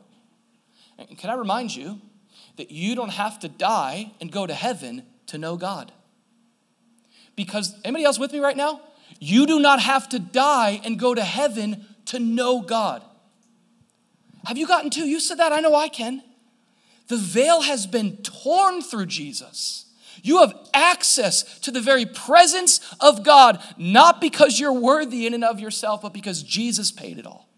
And 0.98 1.17
can 1.17 1.30
I 1.30 1.34
remind 1.34 1.76
you 1.76 2.00
that 2.58 2.72
you 2.72 2.96
don't 2.96 3.10
have 3.10 3.39
to 3.39 3.50
die 3.50 4.12
and 4.22 4.32
go 4.32 4.48
to 4.48 4.54
heaven 4.54 5.04
to 5.28 5.38
know 5.38 5.58
God? 5.58 5.91
Because, 7.36 7.76
anybody 7.84 8.06
else 8.06 8.19
with 8.19 8.32
me 8.32 8.39
right 8.39 8.56
now? 8.58 8.82
You 9.19 9.46
do 9.46 9.60
not 9.60 9.82
have 9.82 10.08
to 10.10 10.19
die 10.19 10.82
and 10.84 11.00
go 11.00 11.13
to 11.13 11.24
heaven 11.24 11.86
to 12.06 12.19
know 12.19 12.62
God. 12.62 13.04
Have 14.45 14.58
you 14.58 14.67
gotten 14.67 14.89
to? 14.91 15.01
You 15.01 15.19
said 15.19 15.39
that. 15.39 15.51
I 15.51 15.60
know 15.60 15.75
I 15.75 15.88
can. 15.88 16.21
The 17.08 17.17
veil 17.17 17.62
has 17.62 17.88
been 17.88 18.17
torn 18.17 18.82
through 18.82 19.08
Jesus. 19.08 19.86
You 20.21 20.39
have 20.39 20.53
access 20.73 21.60
to 21.60 21.71
the 21.71 21.82
very 21.82 22.06
presence 22.06 22.79
of 22.99 23.23
God, 23.23 23.62
not 23.77 24.21
because 24.21 24.60
you're 24.60 24.73
worthy 24.73 25.27
in 25.27 25.34
and 25.34 25.43
of 25.43 25.60
yourself, 25.60 26.01
but 26.01 26.13
because 26.13 26.43
Jesus 26.43 26.91
paid 26.91 27.17
it 27.17 27.27
all. 27.27 27.49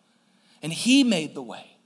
And 0.64 0.74
He 0.74 1.04
made 1.04 1.36
the 1.36 1.44
way. 1.44 1.78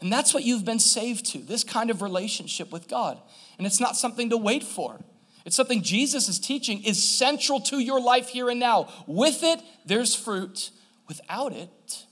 And 0.00 0.12
that's 0.12 0.34
what 0.34 0.44
you've 0.44 0.64
been 0.64 0.80
saved 0.80 1.26
to 1.26 1.38
this 1.38 1.64
kind 1.64 1.90
of 1.90 2.02
relationship 2.02 2.72
with 2.72 2.88
God. 2.88 3.18
And 3.56 3.66
it's 3.66 3.80
not 3.80 3.96
something 3.96 4.30
to 4.30 4.36
wait 4.36 4.64
for. 4.64 5.00
It's 5.44 5.56
something 5.56 5.82
Jesus 5.82 6.28
is 6.28 6.38
teaching 6.38 6.82
is 6.84 7.02
central 7.02 7.60
to 7.60 7.78
your 7.78 8.00
life 8.00 8.28
here 8.28 8.50
and 8.50 8.60
now. 8.60 8.88
With 9.06 9.42
it, 9.42 9.60
there's 9.86 10.14
fruit. 10.14 10.70
Without 11.08 11.52
it, 11.52 12.04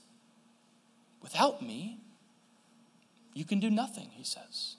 Without 1.21 1.61
me, 1.61 2.00
you 3.41 3.45
can 3.47 3.59
do 3.59 3.71
nothing, 3.71 4.09
he 4.11 4.23
says. 4.23 4.75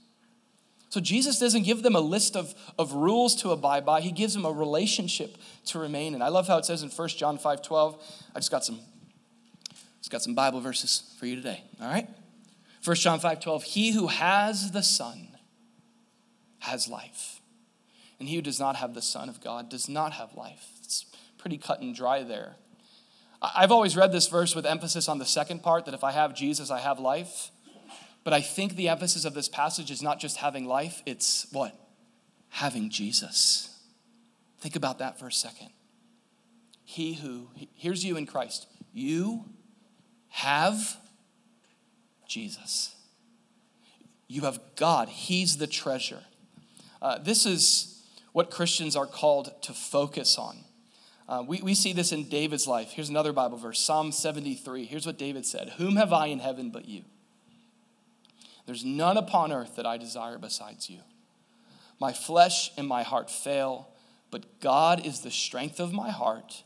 So 0.89 1.01
Jesus 1.01 1.41
doesn't 1.41 1.65
give 1.65 1.83
them 1.83 1.97
a 1.97 2.01
list 2.01 2.37
of, 2.37 2.55
of 2.79 2.93
rules 2.93 3.35
to 3.43 3.51
abide 3.51 3.85
by. 3.85 4.01
He 4.01 4.13
gives 4.13 4.35
them 4.35 4.45
a 4.45 4.53
relationship 4.53 5.37
to 5.67 5.81
remain 5.81 6.15
in. 6.15 6.23
I 6.23 6.29
love 6.29 6.47
how 6.47 6.59
it 6.59 6.65
says 6.65 6.85
in 6.85 6.89
1 6.89 7.09
John 7.09 7.39
5 7.39 7.61
12. 7.61 8.21
I 8.37 8.39
just 8.39 8.53
got 8.53 8.65
some, 8.65 8.79
just 9.99 10.13
got 10.13 10.23
some 10.23 10.37
Bible 10.37 10.61
verses 10.61 11.13
for 11.19 11.27
you 11.27 11.35
today. 11.35 11.65
All 11.81 11.89
right? 11.89 12.09
1 12.85 12.97
John 12.99 13.19
5 13.19 13.41
12. 13.41 13.65
He 13.65 13.91
who 13.91 14.07
has 14.07 14.71
the 14.71 14.85
Son 14.85 15.27
has 16.61 16.87
life. 16.87 17.41
And 18.21 18.29
he 18.29 18.37
who 18.37 18.43
does 18.43 18.61
not 18.61 18.77
have 18.77 18.95
the 18.95 19.03
Son 19.03 19.29
of 19.29 19.41
God 19.41 19.69
does 19.69 19.89
not 19.89 20.13
have 20.13 20.35
life. 20.35 20.69
It's 20.85 21.05
pretty 21.37 21.59
cut 21.59 21.81
and 21.81 21.97
dry 21.97 22.23
there. 22.23 22.55
I've 23.43 23.73
always 23.73 23.97
read 23.97 24.13
this 24.13 24.29
verse 24.29 24.55
with 24.55 24.67
emphasis 24.67 25.09
on 25.09 25.19
the 25.19 25.27
second 25.27 25.65
part 25.65 25.87
that 25.87 25.95
if 25.95 26.05
I 26.05 26.13
have 26.13 26.33
Jesus, 26.33 26.71
I 26.71 26.79
have 26.79 27.01
life. 27.01 27.51
But 28.25 28.33
I 28.33 28.41
think 28.41 28.77
the 28.77 28.89
emphasis 28.89 29.25
of 29.25 29.35
this 29.35 29.49
passage 29.49 29.91
is 29.91 30.03
not 30.03 30.21
just 30.21 30.37
having 30.37 30.67
life, 30.67 31.03
it's 31.07 31.47
what? 31.53 31.75
Having 32.51 32.91
Jesus. 32.91 33.81
Think 34.61 34.77
about 34.77 34.99
that 34.99 35.19
for 35.19 35.27
a 35.27 35.33
second. 35.33 35.71
He 36.85 37.15
who, 37.15 37.49
here's 37.75 38.05
you 38.05 38.17
in 38.17 38.27
Christ. 38.27 38.67
You 38.93 39.47
have 40.29 40.99
Jesus. 42.29 42.95
You 44.29 44.43
have 44.43 44.61
God. 44.77 45.09
He's 45.09 45.57
the 45.57 45.67
treasure. 45.67 46.23
Uh, 47.01 47.19
this 47.19 47.45
is 47.45 48.05
what 48.33 48.51
Christians 48.51 48.97
are 48.97 49.07
called 49.07 49.53
to 49.63 49.73
focus 49.73 50.39
on. 50.39 50.59
Uh, 51.29 51.43
we, 51.47 51.61
we 51.63 51.75
see 51.75 51.93
this 51.93 52.13
in 52.13 52.29
David's 52.29 52.67
life. 52.67 52.91
Here's 52.93 53.09
another 53.09 53.33
Bible 53.33 53.59
verse 53.59 53.81
Psalm 53.81 54.13
73. 54.13 54.85
Here's 54.85 55.07
what 55.07 55.19
David 55.19 55.47
said 55.47 55.71
Whom 55.77 55.97
have 55.97 56.13
I 56.13 56.27
in 56.27 56.39
heaven 56.39 56.71
but 56.71 56.87
you? 56.87 57.05
There's 58.67 58.85
none 58.85 59.17
upon 59.17 59.53
earth 59.53 59.77
that 59.77 59.87
I 59.87 59.97
desire 59.97 60.39
besides 60.39 60.89
you. 60.89 61.01
My 62.01 62.13
flesh 62.13 62.71
and 62.77 62.87
my 62.87 63.03
heart 63.03 63.31
fail, 63.31 63.89
but 64.31 64.61
God 64.61 65.07
is 65.07 65.21
the 65.21 65.31
strength 65.31 65.79
of 65.79 65.93
my 65.93 66.11
heart 66.11 66.65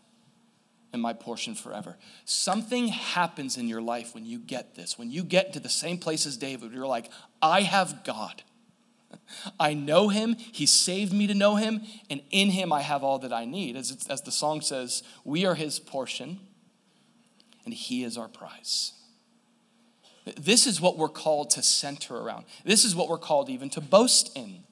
and 0.92 1.02
my 1.02 1.12
portion 1.12 1.54
forever. 1.54 1.96
Something 2.24 2.88
happens 2.88 3.56
in 3.58 3.68
your 3.68 3.82
life 3.82 4.14
when 4.14 4.24
you 4.24 4.38
get 4.38 4.74
this. 4.74 4.98
When 4.98 5.10
you 5.10 5.24
get 5.24 5.52
to 5.52 5.60
the 5.60 5.68
same 5.68 5.98
place 5.98 6.26
as 6.26 6.36
David, 6.36 6.72
you're 6.72 6.86
like, 6.86 7.10
I 7.42 7.62
have 7.62 8.04
God. 8.04 8.42
I 9.60 9.74
know 9.74 10.08
him. 10.08 10.36
He 10.36 10.66
saved 10.66 11.12
me 11.12 11.26
to 11.26 11.34
know 11.34 11.56
him. 11.56 11.82
And 12.08 12.22
in 12.30 12.50
him, 12.50 12.72
I 12.72 12.80
have 12.82 13.02
all 13.02 13.18
that 13.20 13.32
I 13.32 13.44
need. 13.44 13.76
As, 13.76 14.06
as 14.08 14.22
the 14.22 14.32
song 14.32 14.60
says, 14.60 15.02
we 15.24 15.44
are 15.44 15.54
his 15.54 15.78
portion, 15.78 16.40
and 17.64 17.74
he 17.74 18.04
is 18.04 18.16
our 18.16 18.28
prize. 18.28 18.92
This 20.36 20.66
is 20.66 20.80
what 20.80 20.98
we're 20.98 21.08
called 21.08 21.50
to 21.50 21.62
center 21.62 22.16
around. 22.16 22.46
This 22.64 22.84
is 22.84 22.96
what 22.96 23.08
we're 23.08 23.18
called 23.18 23.48
even 23.48 23.70
to 23.70 23.80
boast 23.80 24.36
in. 24.36 24.64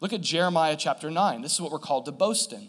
Look 0.00 0.12
at 0.12 0.20
Jeremiah 0.20 0.76
chapter 0.76 1.10
9. 1.10 1.42
This 1.42 1.54
is 1.54 1.60
what 1.60 1.70
we're 1.70 1.78
called 1.78 2.04
to 2.06 2.12
boast 2.12 2.52
in. 2.52 2.68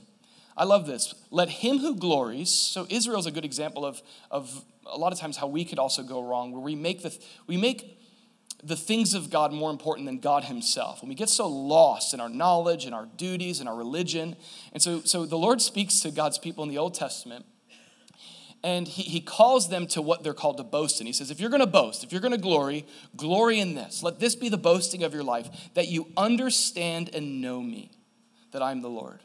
I 0.56 0.66
love 0.66 0.86
this. 0.86 1.16
Let 1.32 1.50
him 1.50 1.80
who 1.80 1.96
glories, 1.96 2.50
so 2.52 2.86
Israel's 2.90 3.26
a 3.26 3.32
good 3.32 3.46
example 3.46 3.86
of, 3.86 4.02
of 4.30 4.64
a 4.86 4.98
lot 4.98 5.14
of 5.14 5.20
times 5.20 5.38
how 5.38 5.48
we 5.48 5.64
could 5.64 5.80
also 5.80 6.04
go 6.04 6.22
wrong, 6.22 6.52
where 6.52 6.62
we 6.62 6.76
make 6.76 7.02
the, 7.02 7.18
we 7.48 7.58
make 7.58 7.98
the 8.64 8.76
things 8.76 9.14
of 9.14 9.30
God 9.30 9.54
more 9.54 9.72
important 9.72 10.06
than 10.06 10.20
God 10.20 10.44
Himself. 10.44 11.02
When 11.02 11.10
we 11.10 11.16
get 11.16 11.30
so 11.30 11.48
lost 11.48 12.14
in 12.14 12.20
our 12.20 12.30
knowledge 12.30 12.86
and 12.86 12.94
our 12.94 13.08
duties 13.18 13.60
and 13.60 13.70
our 13.70 13.76
religion. 13.76 14.36
And 14.74 14.84
so, 14.84 15.02
so 15.02 15.26
the 15.26 15.38
Lord 15.38 15.62
speaks 15.62 16.02
to 16.02 16.12
God's 16.12 16.38
people 16.38 16.64
in 16.64 16.70
the 16.70 16.78
Old 16.78 16.94
Testament 16.94 17.46
and 18.64 18.88
he, 18.88 19.04
he 19.04 19.22
calls 19.22 19.70
them 19.70 19.88
to 19.88 20.02
what 20.02 20.24
they're 20.24 20.34
called 20.34 20.58
to 20.58 20.64
boast 20.64 21.00
in. 21.00 21.08
He 21.08 21.14
says, 21.14 21.32
If 21.32 21.40
you're 21.40 21.50
going 21.50 21.62
to 21.62 21.68
boast, 21.68 22.04
if 22.04 22.12
you're 22.12 22.22
going 22.22 22.34
to 22.34 22.38
glory, 22.38 22.86
glory 23.16 23.60
in 23.60 23.76
this. 23.76 24.04
Let 24.04 24.20
this 24.20 24.36
be 24.36 24.50
the 24.50 24.58
boasting 24.58 25.04
of 25.04 25.14
your 25.14 25.24
life, 25.24 25.50
that 25.76 25.88
you 25.88 26.08
understand 26.18 27.10
and 27.14 27.42
know 27.42 27.62
me, 27.62 27.92
that 28.52 28.62
I'm 28.62 28.82
the 28.82 28.90
Lord, 28.90 29.22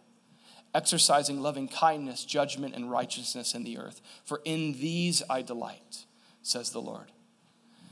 exercising 0.75 1.41
loving 1.41 1.69
kindness, 1.69 2.25
judgment, 2.25 2.75
and 2.75 2.91
righteousness 2.91 3.55
in 3.55 3.65
the 3.65 3.79
earth. 3.79 4.01
For 4.25 4.41
in 4.45 4.75
these 4.75 5.23
I 5.29 5.43
delight, 5.43 6.05
says 6.43 6.71
the 6.71 6.83
Lord. 6.83 7.11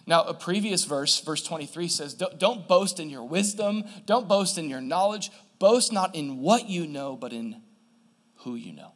Now, 0.06 0.24
a 0.24 0.34
previous 0.34 0.84
verse, 0.84 1.20
verse 1.20 1.42
23, 1.42 1.88
says, 1.88 2.14
Don't 2.14 2.66
boast 2.66 2.98
in 2.98 3.08
your 3.08 3.24
wisdom, 3.24 3.84
don't 4.04 4.28
boast 4.28 4.58
in 4.58 4.68
your 4.68 4.80
knowledge, 4.80 5.30
boast 5.58 5.92
not 5.92 6.14
in 6.14 6.38
what 6.38 6.68
you 6.68 6.86
know, 6.86 7.16
but 7.16 7.32
in 7.32 7.62
who 8.38 8.56
you 8.56 8.72
know. 8.72 8.92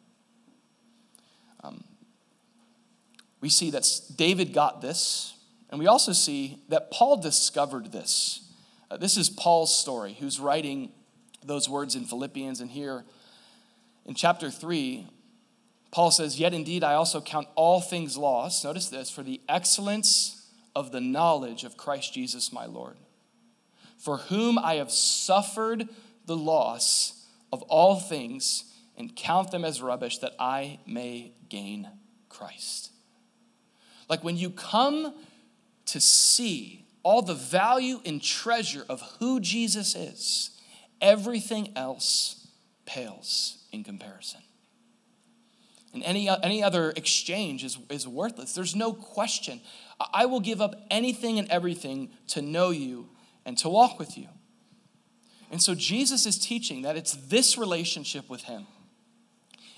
Um, 1.62 1.84
we 3.40 3.48
see 3.48 3.70
that 3.70 3.86
David 4.16 4.52
got 4.52 4.80
this, 4.80 5.34
and 5.70 5.78
we 5.78 5.86
also 5.86 6.12
see 6.12 6.62
that 6.68 6.90
Paul 6.90 7.18
discovered 7.18 7.92
this. 7.92 8.40
Uh, 8.90 8.96
this 8.96 9.16
is 9.16 9.28
Paul's 9.28 9.76
story, 9.76 10.16
who's 10.18 10.38
writing 10.38 10.92
those 11.44 11.68
words 11.68 11.94
in 11.94 12.04
Philippians. 12.04 12.60
And 12.60 12.70
here 12.70 13.04
in 14.04 14.14
chapter 14.14 14.50
3, 14.50 15.06
Paul 15.90 16.10
says, 16.10 16.38
Yet 16.38 16.54
indeed 16.54 16.84
I 16.84 16.94
also 16.94 17.20
count 17.20 17.48
all 17.54 17.80
things 17.80 18.16
lost. 18.16 18.64
Notice 18.64 18.88
this 18.88 19.10
for 19.10 19.22
the 19.22 19.40
excellence 19.48 20.48
of 20.74 20.92
the 20.92 21.00
knowledge 21.00 21.64
of 21.64 21.76
Christ 21.76 22.12
Jesus 22.12 22.52
my 22.52 22.66
Lord, 22.66 22.96
for 23.98 24.18
whom 24.18 24.58
I 24.58 24.74
have 24.74 24.90
suffered 24.90 25.88
the 26.26 26.36
loss 26.36 27.26
of 27.52 27.62
all 27.62 27.98
things 27.98 28.64
and 28.96 29.14
count 29.14 29.50
them 29.50 29.64
as 29.64 29.80
rubbish 29.80 30.18
that 30.18 30.34
I 30.38 30.80
may 30.86 31.32
gain 31.48 31.88
Christ. 32.28 32.90
Like 34.08 34.22
when 34.22 34.36
you 34.36 34.50
come 34.50 35.14
to 35.86 36.00
see 36.00 36.84
all 37.02 37.22
the 37.22 37.34
value 37.34 38.00
and 38.04 38.22
treasure 38.22 38.84
of 38.88 39.00
who 39.18 39.40
Jesus 39.40 39.94
is, 39.94 40.50
everything 41.00 41.72
else 41.76 42.48
pales 42.84 43.58
in 43.72 43.84
comparison. 43.84 44.40
And 45.92 46.02
any, 46.04 46.28
any 46.28 46.62
other 46.62 46.90
exchange 46.90 47.64
is, 47.64 47.78
is 47.88 48.06
worthless. 48.06 48.52
There's 48.52 48.76
no 48.76 48.92
question. 48.92 49.60
I 50.12 50.26
will 50.26 50.40
give 50.40 50.60
up 50.60 50.74
anything 50.90 51.38
and 51.38 51.48
everything 51.48 52.10
to 52.28 52.42
know 52.42 52.70
you 52.70 53.08
and 53.46 53.56
to 53.58 53.68
walk 53.68 53.98
with 53.98 54.18
you. 54.18 54.28
And 55.50 55.62
so 55.62 55.74
Jesus 55.74 56.26
is 56.26 56.38
teaching 56.38 56.82
that 56.82 56.96
it's 56.96 57.14
this 57.14 57.56
relationship 57.56 58.28
with 58.28 58.42
Him. 58.42 58.66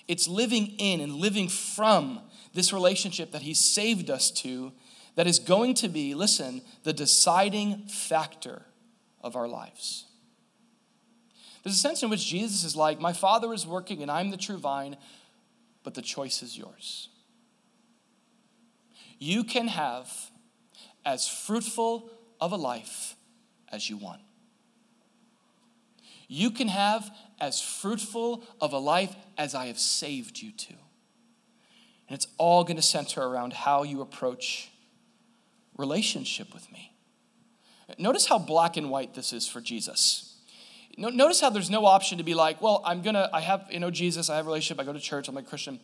It's 0.09 0.27
living 0.27 0.75
in 0.79 1.01
and 1.01 1.13
living 1.13 1.49
from 1.49 2.21
this 2.59 2.73
relationship 2.73 3.31
that 3.31 3.43
He 3.43 3.55
saved 3.55 4.11
us 4.11 4.33
to 4.33 4.73
that 5.15 5.29
is 5.29 5.39
going 5.39 5.75
to 5.75 5.89
be, 5.89 6.15
listen, 6.15 6.61
the 6.83 6.93
deciding 6.93 7.87
factor 7.87 8.63
of 9.23 9.37
our 9.37 9.47
lives. 9.47 10.07
There's 11.63 11.77
a 11.77 11.79
sense 11.79 12.03
in 12.03 12.11
which 12.11 12.27
Jesus 12.27 12.65
is 12.65 12.75
like, 12.75 13.01
My 13.01 13.13
Father 13.13 13.53
is 13.53 13.65
working 13.65 14.03
and 14.03 14.11
I'm 14.11 14.31
the 14.31 14.37
true 14.37 14.59
vine, 14.59 14.97
but 15.85 15.95
the 15.95 16.03
choice 16.03 16.43
is 16.43 16.59
yours. 16.59 17.09
You 19.21 19.45
can 19.45 19.69
have 19.69 20.13
as 21.05 21.29
fruitful 21.29 22.11
of 22.41 22.51
a 22.51 22.57
life 22.57 23.15
as 23.71 23.89
you 23.89 23.97
want. 23.97 24.21
You 26.27 26.51
can 26.51 26.69
have 26.69 27.09
as 27.41 27.61
fruitful 27.61 28.43
of 28.61 28.73
a 28.73 28.79
life 28.79 29.15
as 29.37 29.55
I 29.55 29.67
have 29.67 29.79
saved 29.79 30.43
you 30.43 30.51
to. 30.53 30.75
And 32.09 32.17
it's 32.17 32.27
all 32.39 32.65
going 32.65 32.77
to 32.77 32.83
center 32.83 33.23
around 33.23 33.53
how 33.53 33.83
you 33.83 34.01
approach 34.01 34.71
relationship 35.77 36.53
with 36.53 36.71
me. 36.73 36.93
Notice 37.99 38.27
how 38.27 38.39
black 38.39 38.77
and 38.77 38.91
white 38.91 39.15
this 39.15 39.33
is 39.33 39.49
for 39.49 39.61
Jesus. 39.61 40.37
Notice 40.99 41.41
how 41.41 41.49
there's 41.49 41.71
no 41.71 41.87
option 41.87 42.19
to 42.19 42.25
be 42.25 42.35
like, 42.35 42.61
well, 42.61 42.83
I'm 42.85 43.03
gonna, 43.03 43.31
I 43.33 43.41
have, 43.41 43.67
you 43.71 43.79
know, 43.79 43.91
Jesus, 43.91 44.29
I 44.29 44.37
have 44.37 44.47
a 44.47 44.49
relationship, 44.49 44.81
I 44.81 44.85
go 44.85 44.93
to 44.93 44.99
church, 44.99 45.29
I'm 45.29 45.37
a 45.37 45.43
Christian. 45.43 45.79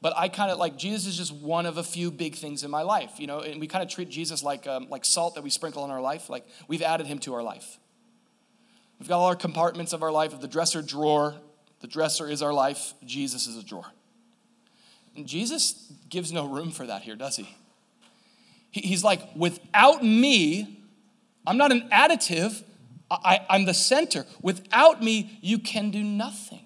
But 0.00 0.14
I 0.16 0.28
kind 0.28 0.50
of 0.50 0.58
like 0.58 0.76
Jesus 0.76 1.06
is 1.06 1.16
just 1.16 1.32
one 1.32 1.66
of 1.66 1.78
a 1.78 1.82
few 1.82 2.10
big 2.10 2.34
things 2.34 2.64
in 2.64 2.70
my 2.70 2.82
life, 2.82 3.18
you 3.18 3.26
know, 3.26 3.40
and 3.40 3.60
we 3.60 3.66
kind 3.66 3.82
of 3.82 3.90
treat 3.90 4.08
Jesus 4.08 4.42
like 4.42 4.66
um, 4.66 4.88
like 4.88 5.04
salt 5.04 5.34
that 5.34 5.44
we 5.44 5.50
sprinkle 5.50 5.84
in 5.84 5.90
our 5.90 6.00
life. 6.00 6.30
Like 6.30 6.46
we've 6.68 6.82
added 6.82 7.06
him 7.06 7.18
to 7.20 7.34
our 7.34 7.42
life. 7.42 7.78
We've 8.98 9.08
got 9.08 9.18
all 9.18 9.26
our 9.26 9.36
compartments 9.36 9.92
of 9.92 10.02
our 10.02 10.12
life 10.12 10.32
of 10.32 10.40
the 10.40 10.48
dresser 10.48 10.82
drawer. 10.82 11.34
The 11.80 11.86
dresser 11.86 12.28
is 12.28 12.42
our 12.42 12.52
life. 12.52 12.94
Jesus 13.04 13.46
is 13.46 13.56
a 13.56 13.62
drawer. 13.62 13.86
And 15.16 15.26
Jesus 15.26 15.92
gives 16.08 16.32
no 16.32 16.46
room 16.46 16.70
for 16.70 16.86
that 16.86 17.02
here, 17.02 17.16
does 17.16 17.36
he? 17.36 17.48
He's 18.70 19.02
like, 19.02 19.20
without 19.34 20.04
me, 20.04 20.80
I'm 21.46 21.56
not 21.56 21.72
an 21.72 21.88
additive, 21.90 22.62
I, 23.10 23.40
am 23.48 23.64
the 23.64 23.74
center. 23.74 24.26
Without 24.42 25.02
me, 25.02 25.38
you 25.40 25.58
can 25.58 25.90
do 25.90 26.02
nothing. 26.02 26.62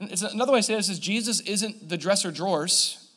It's 0.00 0.22
another 0.22 0.52
way 0.52 0.58
to 0.58 0.62
say 0.62 0.74
this 0.74 0.88
is 0.88 0.98
Jesus 0.98 1.40
isn't 1.40 1.88
the 1.88 1.96
dresser 1.96 2.30
drawers. 2.30 3.08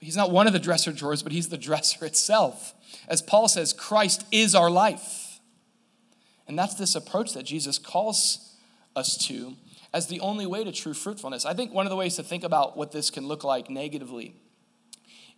He's 0.00 0.16
not 0.16 0.30
one 0.30 0.46
of 0.46 0.52
the 0.52 0.58
dresser 0.58 0.92
drawers, 0.92 1.22
but 1.22 1.32
he's 1.32 1.48
the 1.48 1.56
dresser 1.56 2.04
itself. 2.06 2.74
As 3.08 3.22
Paul 3.22 3.48
says, 3.48 3.72
Christ 3.72 4.26
is 4.30 4.54
our 4.54 4.70
life. 4.70 5.40
And 6.46 6.58
that's 6.58 6.74
this 6.74 6.94
approach 6.94 7.32
that 7.32 7.44
Jesus 7.44 7.78
calls 7.78 8.54
us 8.94 9.16
to 9.28 9.56
as 9.94 10.08
the 10.08 10.18
only 10.18 10.44
way 10.44 10.64
to 10.64 10.72
true 10.72 10.92
fruitfulness. 10.92 11.46
I 11.46 11.54
think 11.54 11.72
one 11.72 11.86
of 11.86 11.90
the 11.90 11.96
ways 11.96 12.16
to 12.16 12.24
think 12.24 12.42
about 12.42 12.76
what 12.76 12.90
this 12.90 13.10
can 13.10 13.28
look 13.28 13.44
like 13.44 13.70
negatively 13.70 14.34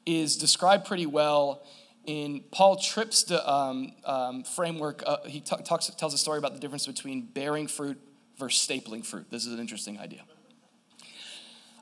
is 0.06 0.38
described 0.38 0.86
pretty 0.86 1.04
well 1.04 1.62
in 2.06 2.42
Paul 2.50 2.76
Tripp's 2.76 3.30
um, 3.30 3.92
um, 4.06 4.44
framework. 4.44 5.02
Uh, 5.06 5.18
he 5.26 5.40
t- 5.40 5.56
talks, 5.62 5.88
tells 5.90 6.14
a 6.14 6.18
story 6.18 6.38
about 6.38 6.54
the 6.54 6.58
difference 6.58 6.86
between 6.86 7.26
bearing 7.26 7.66
fruit 7.66 7.98
versus 8.38 8.66
stapling 8.66 9.04
fruit. 9.04 9.26
This 9.30 9.44
is 9.44 9.52
an 9.52 9.60
interesting 9.60 10.00
idea. 10.00 10.22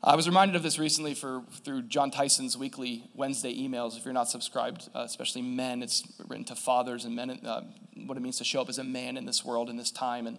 I 0.03 0.17
was 0.17 0.27
reminded 0.27 0.57
of 0.57 0.65
this 0.65 0.79
recently 0.79 1.15
for, 1.15 1.45
through 1.65 1.83
Jon 1.83 2.11
Tyson's 2.11 2.59
weekly 2.59 3.05
Wednesday 3.15 3.55
emails. 3.57 3.97
If 3.97 4.05
you're 4.05 4.13
not 4.13 4.29
subscribed, 4.29 4.89
uh, 4.95 5.01
especially 5.01 5.43
men, 5.43 5.81
it's 5.81 6.03
written 6.27 6.45
to 6.47 6.57
fathers 6.57 7.05
and 7.05 7.15
men, 7.15 7.31
uh, 7.31 7.63
what 8.05 8.19
it 8.19 8.21
means 8.21 8.39
to 8.39 8.45
show 8.45 8.61
up 8.61 8.69
as 8.69 8.79
a 8.79 8.85
man 8.85 9.17
in 9.17 9.27
this 9.27 9.45
world 9.45 9.71
in 9.71 9.77
this 9.77 9.93
time. 9.93 10.27
And 10.27 10.39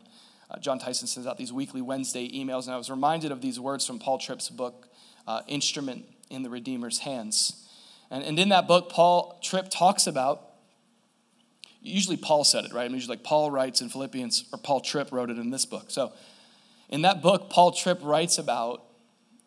uh, 0.50 0.60
Jon 0.60 0.80
Tyson 0.80 1.08
sends 1.08 1.28
out 1.28 1.38
these 1.38 1.54
weekly 1.54 1.82
Wednesday 1.82 2.30
emails, 2.30 2.66
and 2.66 2.74
I 2.74 2.78
was 2.78 2.90
reminded 2.90 3.32
of 3.32 3.42
these 3.42 3.60
words 3.60 3.86
from 3.86 4.00
Paul 4.00 4.18
Tripp's 4.18 4.50
book, 4.50 4.88
uh, 5.28 5.42
Instrument 5.48 6.06
in 6.30 6.44
the 6.44 6.50
Redeemer's 6.50 7.00
Hands. 7.00 7.68
And, 8.12 8.24
and 8.24 8.38
in 8.38 8.50
that 8.50 8.68
book, 8.68 8.90
Paul 8.90 9.40
Tripp 9.44 9.70
talks 9.70 10.08
about, 10.08 10.42
usually 11.82 12.18
Paul 12.18 12.44
said 12.44 12.66
it, 12.66 12.74
right? 12.74 12.84
I 12.84 12.88
mean, 12.88 12.96
usually 12.96 13.18
like 13.18 13.24
Paul 13.24 13.52
writes 13.52 13.82
in 13.82 13.90
Philippians, 13.90 14.46
or 14.54 14.60
Paul 14.60 14.82
Tripp 14.82 15.12
wrote 15.12 15.30
it 15.30 15.38
in 15.38 15.50
this 15.50 15.66
book. 15.66 15.86
So 15.90 16.14
in 16.90 17.02
that 17.02 17.22
book, 17.22 17.50
Paul 17.50 17.72
Tripp 17.72 18.00
writes 18.04 18.38
about 18.38 18.84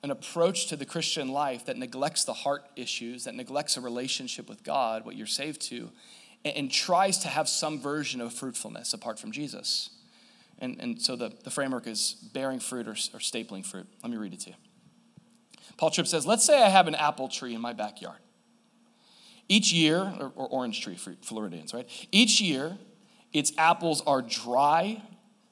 an 0.03 0.11
approach 0.11 0.67
to 0.69 0.77
the 0.77 0.87
Christian 0.87 1.29
life 1.29 1.67
that 1.67 1.77
neglects 1.77 2.25
the 2.25 2.33
heart 2.33 2.65
issues, 2.77 3.25
that 3.25 3.35
neglects 3.35 3.77
a 3.77 3.81
relationship 3.81 4.49
with 4.49 4.63
God, 4.63 5.05
what 5.05 5.17
you're 5.17 5.27
saved 5.27 5.61
to, 5.63 5.91
and, 6.45 6.57
and 6.57 6.71
tries 6.71 7.19
to 7.19 7.29
have 7.29 7.49
some 7.49 7.81
version 7.81 8.21
of 8.21 8.33
fruitfulness 8.33 8.93
apart 8.93 9.19
from 9.19 9.33
Jesus. 9.33 9.91
And, 10.59 10.77
and 10.81 11.01
so 11.01 11.17
the, 11.17 11.33
the 11.45 11.51
framework 11.51 11.87
is 11.87 12.15
bearing 12.33 12.61
fruit 12.61 12.89
or, 12.89 12.93
or 12.93 13.21
stapling 13.21 13.65
fruit. 13.65 13.87
Let 14.03 14.11
me 14.11 14.17
read 14.17 14.33
it 14.33 14.41
to 14.41 14.51
you. 14.51 14.57
Paul 15.77 15.91
Tripp 15.91 16.09
says, 16.09 16.27
Let's 16.27 16.45
say 16.45 16.63
I 16.63 16.69
have 16.69 16.89
an 16.89 16.95
apple 16.95 17.29
tree 17.29 17.55
in 17.55 17.61
my 17.61 17.73
backyard. 17.73 18.19
Each 19.49 19.73
year, 19.73 20.13
or, 20.21 20.33
or 20.35 20.49
orange 20.49 20.83
tree 20.83 20.97
for 20.97 21.15
Floridians, 21.23 21.73
right? 21.73 21.89
Each 22.13 22.41
year, 22.41 22.77
its 23.33 23.53
apples 23.57 24.03
are 24.07 24.21
dry, 24.21 25.03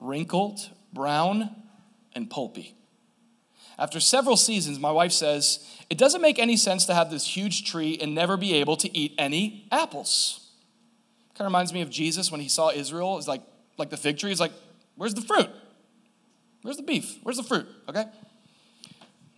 wrinkled, 0.00 0.70
brown, 0.92 1.50
and 2.14 2.28
pulpy. 2.28 2.74
After 3.78 4.00
several 4.00 4.36
seasons, 4.36 4.78
my 4.78 4.90
wife 4.90 5.12
says, 5.12 5.66
It 5.88 5.98
doesn't 5.98 6.20
make 6.20 6.38
any 6.38 6.56
sense 6.56 6.84
to 6.86 6.94
have 6.94 7.10
this 7.10 7.36
huge 7.36 7.70
tree 7.70 7.96
and 8.00 8.14
never 8.14 8.36
be 8.36 8.54
able 8.54 8.76
to 8.78 8.96
eat 8.96 9.14
any 9.18 9.68
apples. 9.70 10.50
Kind 11.34 11.46
of 11.46 11.52
reminds 11.52 11.72
me 11.72 11.82
of 11.82 11.90
Jesus 11.90 12.32
when 12.32 12.40
he 12.40 12.48
saw 12.48 12.70
Israel. 12.70 13.18
It's 13.18 13.28
like, 13.28 13.42
like 13.76 13.90
the 13.90 13.98
fig 13.98 14.18
tree. 14.18 14.30
He's 14.30 14.40
like, 14.40 14.52
Where's 14.96 15.14
the 15.14 15.20
fruit? 15.20 15.50
Where's 16.62 16.76
the 16.76 16.82
beef? 16.82 17.18
Where's 17.22 17.36
the 17.36 17.42
fruit? 17.42 17.66
Okay? 17.88 18.04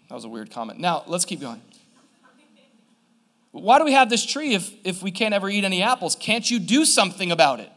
That 0.08 0.14
was 0.14 0.24
a 0.24 0.28
weird 0.28 0.50
comment. 0.50 0.78
Now, 0.80 1.04
let's 1.06 1.24
keep 1.24 1.40
going. 1.40 1.60
Why 3.50 3.78
do 3.78 3.84
we 3.84 3.92
have 3.92 4.08
this 4.08 4.24
tree 4.24 4.54
if, 4.54 4.72
if 4.84 5.02
we 5.02 5.10
can't 5.10 5.34
ever 5.34 5.48
eat 5.48 5.64
any 5.64 5.82
apples? 5.82 6.14
Can't 6.14 6.48
you 6.48 6.58
do 6.58 6.84
something 6.84 7.32
about 7.32 7.60
it? 7.60 7.70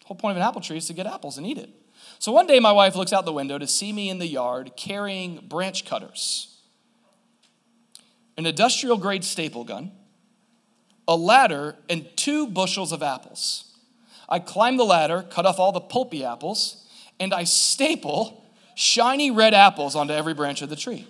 The 0.00 0.06
whole 0.06 0.16
point 0.16 0.32
of 0.32 0.36
an 0.36 0.42
apple 0.42 0.60
tree 0.60 0.76
is 0.76 0.86
to 0.86 0.92
get 0.92 1.06
apples 1.06 1.38
and 1.38 1.46
eat 1.46 1.58
it. 1.58 1.70
So 2.18 2.32
one 2.32 2.46
day, 2.46 2.58
my 2.58 2.72
wife 2.72 2.96
looks 2.96 3.12
out 3.12 3.24
the 3.24 3.32
window 3.32 3.58
to 3.58 3.66
see 3.66 3.92
me 3.92 4.10
in 4.10 4.18
the 4.18 4.26
yard 4.26 4.72
carrying 4.76 5.46
branch 5.46 5.84
cutters, 5.84 6.56
an 8.36 8.44
industrial 8.46 8.96
grade 8.96 9.24
staple 9.24 9.64
gun, 9.64 9.92
a 11.06 11.16
ladder, 11.16 11.76
and 11.88 12.06
two 12.16 12.48
bushels 12.48 12.92
of 12.92 13.02
apples. 13.02 13.67
I 14.28 14.38
climb 14.38 14.76
the 14.76 14.84
ladder, 14.84 15.24
cut 15.30 15.46
off 15.46 15.58
all 15.58 15.72
the 15.72 15.80
pulpy 15.80 16.24
apples, 16.24 16.86
and 17.18 17.32
I 17.32 17.44
staple 17.44 18.44
shiny 18.74 19.30
red 19.30 19.54
apples 19.54 19.96
onto 19.96 20.12
every 20.12 20.34
branch 20.34 20.62
of 20.62 20.68
the 20.68 20.76
tree. 20.76 21.06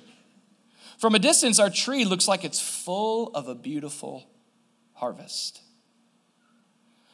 From 0.99 1.15
a 1.15 1.19
distance, 1.19 1.59
our 1.59 1.71
tree 1.71 2.05
looks 2.05 2.29
like 2.29 2.45
it's 2.45 2.61
full 2.61 3.29
of 3.35 3.49
a 3.49 3.55
beautiful 3.55 4.29
harvest. 4.95 5.61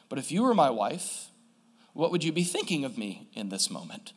But 0.09 0.19
if 0.19 0.31
you 0.31 0.43
were 0.43 0.53
my 0.53 0.69
wife, 0.69 1.27
what 1.93 2.11
would 2.11 2.23
you 2.23 2.31
be 2.31 2.43
thinking 2.43 2.83
of 2.83 2.97
me 2.97 3.29
in 3.33 3.49
this 3.49 3.69
moment? 3.69 4.13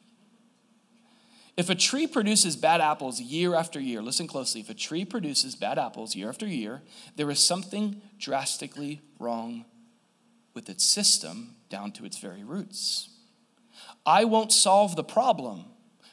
If 1.57 1.71
a 1.71 1.75
tree 1.75 2.07
produces 2.07 2.55
bad 2.55 2.81
apples 2.81 3.21
year 3.21 3.55
after 3.55 3.81
year, 3.81 4.01
listen 4.01 4.29
closely, 4.29 4.61
if 4.61 4.71
a 4.71 4.75
tree 4.75 5.05
produces 5.05 5.57
bad 5.57 5.77
apples 5.77 6.15
year 6.15 6.29
after 6.29 6.47
year, 6.47 6.83
there 7.17 7.31
is 7.31 7.41
something 7.41 8.01
drastically 8.19 9.01
wrong 9.19 9.65
with 10.59 10.69
its 10.69 10.85
system 10.85 11.55
down 11.69 11.93
to 11.93 12.05
its 12.05 12.19
very 12.19 12.43
roots. 12.43 13.11
I 14.05 14.25
won't 14.25 14.51
solve 14.53 14.97
the 14.97 15.05
problem 15.05 15.67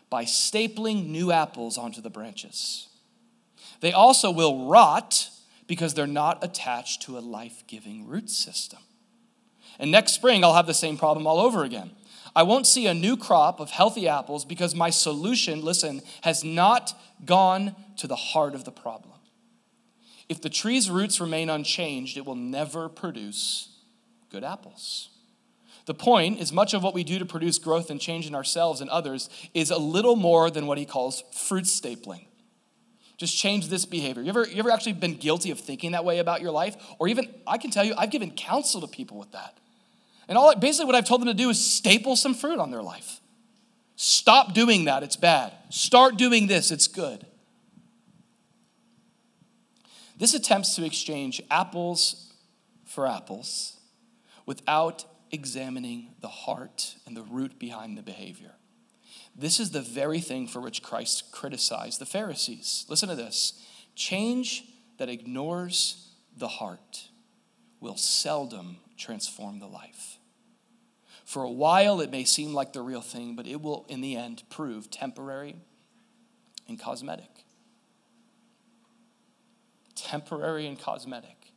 by 0.07 0.25
stapling 0.25 1.07
new 1.07 1.31
apples 1.31 1.79
onto 1.79 1.99
the 1.99 2.11
branches. 2.11 2.87
They 3.79 3.91
also 3.91 4.29
will 4.29 4.67
rot 4.67 5.31
because 5.65 5.95
they're 5.95 6.05
not 6.05 6.43
attached 6.43 7.01
to 7.01 7.17
a 7.17 7.25
life 7.25 7.63
giving 7.65 8.05
root 8.05 8.29
system. 8.29 8.77
And 9.79 9.89
next 9.89 10.13
spring, 10.13 10.43
I'll 10.43 10.53
have 10.53 10.67
the 10.67 10.75
same 10.75 10.95
problem 10.95 11.25
all 11.25 11.39
over 11.39 11.63
again. 11.63 11.89
I 12.35 12.43
won't 12.43 12.67
see 12.67 12.85
a 12.85 12.93
new 12.93 13.17
crop 13.17 13.59
of 13.59 13.71
healthy 13.71 14.07
apples 14.07 14.45
because 14.45 14.75
my 14.75 14.91
solution, 14.91 15.63
listen, 15.63 16.03
has 16.21 16.43
not 16.43 16.93
gone 17.25 17.75
to 17.97 18.05
the 18.05 18.15
heart 18.15 18.53
of 18.53 18.63
the 18.63 18.71
problem. 18.71 19.17
If 20.29 20.39
the 20.39 20.51
tree's 20.51 20.87
roots 20.87 21.19
remain 21.19 21.49
unchanged, 21.49 22.15
it 22.15 22.27
will 22.27 22.35
never 22.35 22.89
produce 22.89 23.71
good 24.35 24.43
apples. 24.43 25.11
The 25.85 25.93
point 25.93 26.41
is, 26.41 26.51
much 26.51 26.73
of 26.73 26.83
what 26.83 26.93
we 26.93 27.05
do 27.05 27.19
to 27.19 27.25
produce 27.25 27.57
growth 27.57 27.89
and 27.89 28.01
change 28.01 28.27
in 28.27 28.35
ourselves 28.35 28.81
and 28.81 28.89
others 28.89 29.29
is 29.53 29.71
a 29.71 29.77
little 29.77 30.17
more 30.17 30.51
than 30.51 30.67
what 30.67 30.77
he 30.77 30.85
calls 30.85 31.23
fruit 31.31 31.63
stapling. 31.63 32.25
Just 33.15 33.37
change 33.37 33.69
this 33.69 33.85
behavior. 33.85 34.21
You 34.21 34.29
ever, 34.29 34.45
you 34.45 34.59
ever 34.59 34.71
actually 34.71 34.93
been 34.93 35.15
guilty 35.15 35.51
of 35.51 35.59
thinking 35.59 35.93
that 35.93 36.03
way 36.03 36.19
about 36.19 36.41
your 36.41 36.51
life? 36.51 36.75
Or 36.99 37.07
even, 37.07 37.33
I 37.47 37.57
can 37.57 37.71
tell 37.71 37.85
you, 37.85 37.93
I've 37.97 38.11
given 38.11 38.31
counsel 38.31 38.81
to 38.81 38.87
people 38.87 39.17
with 39.17 39.31
that. 39.31 39.57
And 40.27 40.37
all 40.37 40.53
basically 40.53 40.87
what 40.87 40.95
I've 40.95 41.07
told 41.07 41.21
them 41.21 41.27
to 41.27 41.33
do 41.33 41.49
is 41.49 41.63
staple 41.63 42.17
some 42.17 42.33
fruit 42.33 42.59
on 42.59 42.71
their 42.71 42.83
life. 42.83 43.21
Stop 43.95 44.53
doing 44.53 44.83
that, 44.85 45.01
it's 45.01 45.15
bad. 45.15 45.53
Start 45.69 46.17
doing 46.17 46.47
this, 46.47 46.71
it's 46.71 46.89
good. 46.89 47.25
This 50.17 50.33
attempts 50.33 50.75
to 50.75 50.83
exchange 50.83 51.41
apples 51.49 52.33
for 52.83 53.07
apples 53.07 53.74
without 54.45 55.05
examining 55.31 56.13
the 56.21 56.27
heart 56.27 56.95
and 57.05 57.15
the 57.15 57.23
root 57.23 57.59
behind 57.59 57.97
the 57.97 58.03
behavior. 58.03 58.51
This 59.35 59.59
is 59.59 59.71
the 59.71 59.81
very 59.81 60.21
thing 60.21 60.47
for 60.47 60.61
which 60.61 60.81
Christ 60.81 61.31
criticized 61.31 61.99
the 61.99 62.05
Pharisees. 62.05 62.85
Listen 62.87 63.09
to 63.09 63.15
this 63.15 63.61
change 63.95 64.63
that 64.97 65.09
ignores 65.09 66.09
the 66.37 66.47
heart 66.47 67.09
will 67.79 67.97
seldom 67.97 68.77
transform 68.97 69.59
the 69.59 69.67
life. 69.67 70.17
For 71.25 71.43
a 71.43 71.51
while, 71.51 72.01
it 72.01 72.11
may 72.11 72.23
seem 72.23 72.53
like 72.53 72.73
the 72.73 72.81
real 72.81 73.01
thing, 73.01 73.35
but 73.35 73.47
it 73.47 73.61
will, 73.61 73.85
in 73.89 74.01
the 74.01 74.15
end, 74.15 74.43
prove 74.49 74.91
temporary 74.91 75.55
and 76.67 76.79
cosmetic. 76.79 77.45
Temporary 79.95 80.67
and 80.67 80.79
cosmetic. 80.79 81.51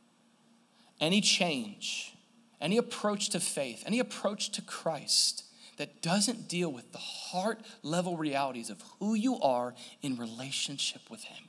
Any 0.99 1.21
change, 1.21 2.15
any 2.61 2.77
approach 2.77 3.29
to 3.29 3.39
faith, 3.39 3.83
any 3.85 3.99
approach 3.99 4.51
to 4.51 4.61
Christ 4.61 5.45
that 5.77 6.01
doesn't 6.01 6.49
deal 6.49 6.71
with 6.71 6.91
the 6.91 6.97
heart 6.97 7.61
level 7.83 8.17
realities 8.17 8.69
of 8.69 8.83
who 8.99 9.13
you 9.13 9.39
are 9.39 9.73
in 10.01 10.17
relationship 10.17 11.01
with 11.09 11.23
Him 11.23 11.45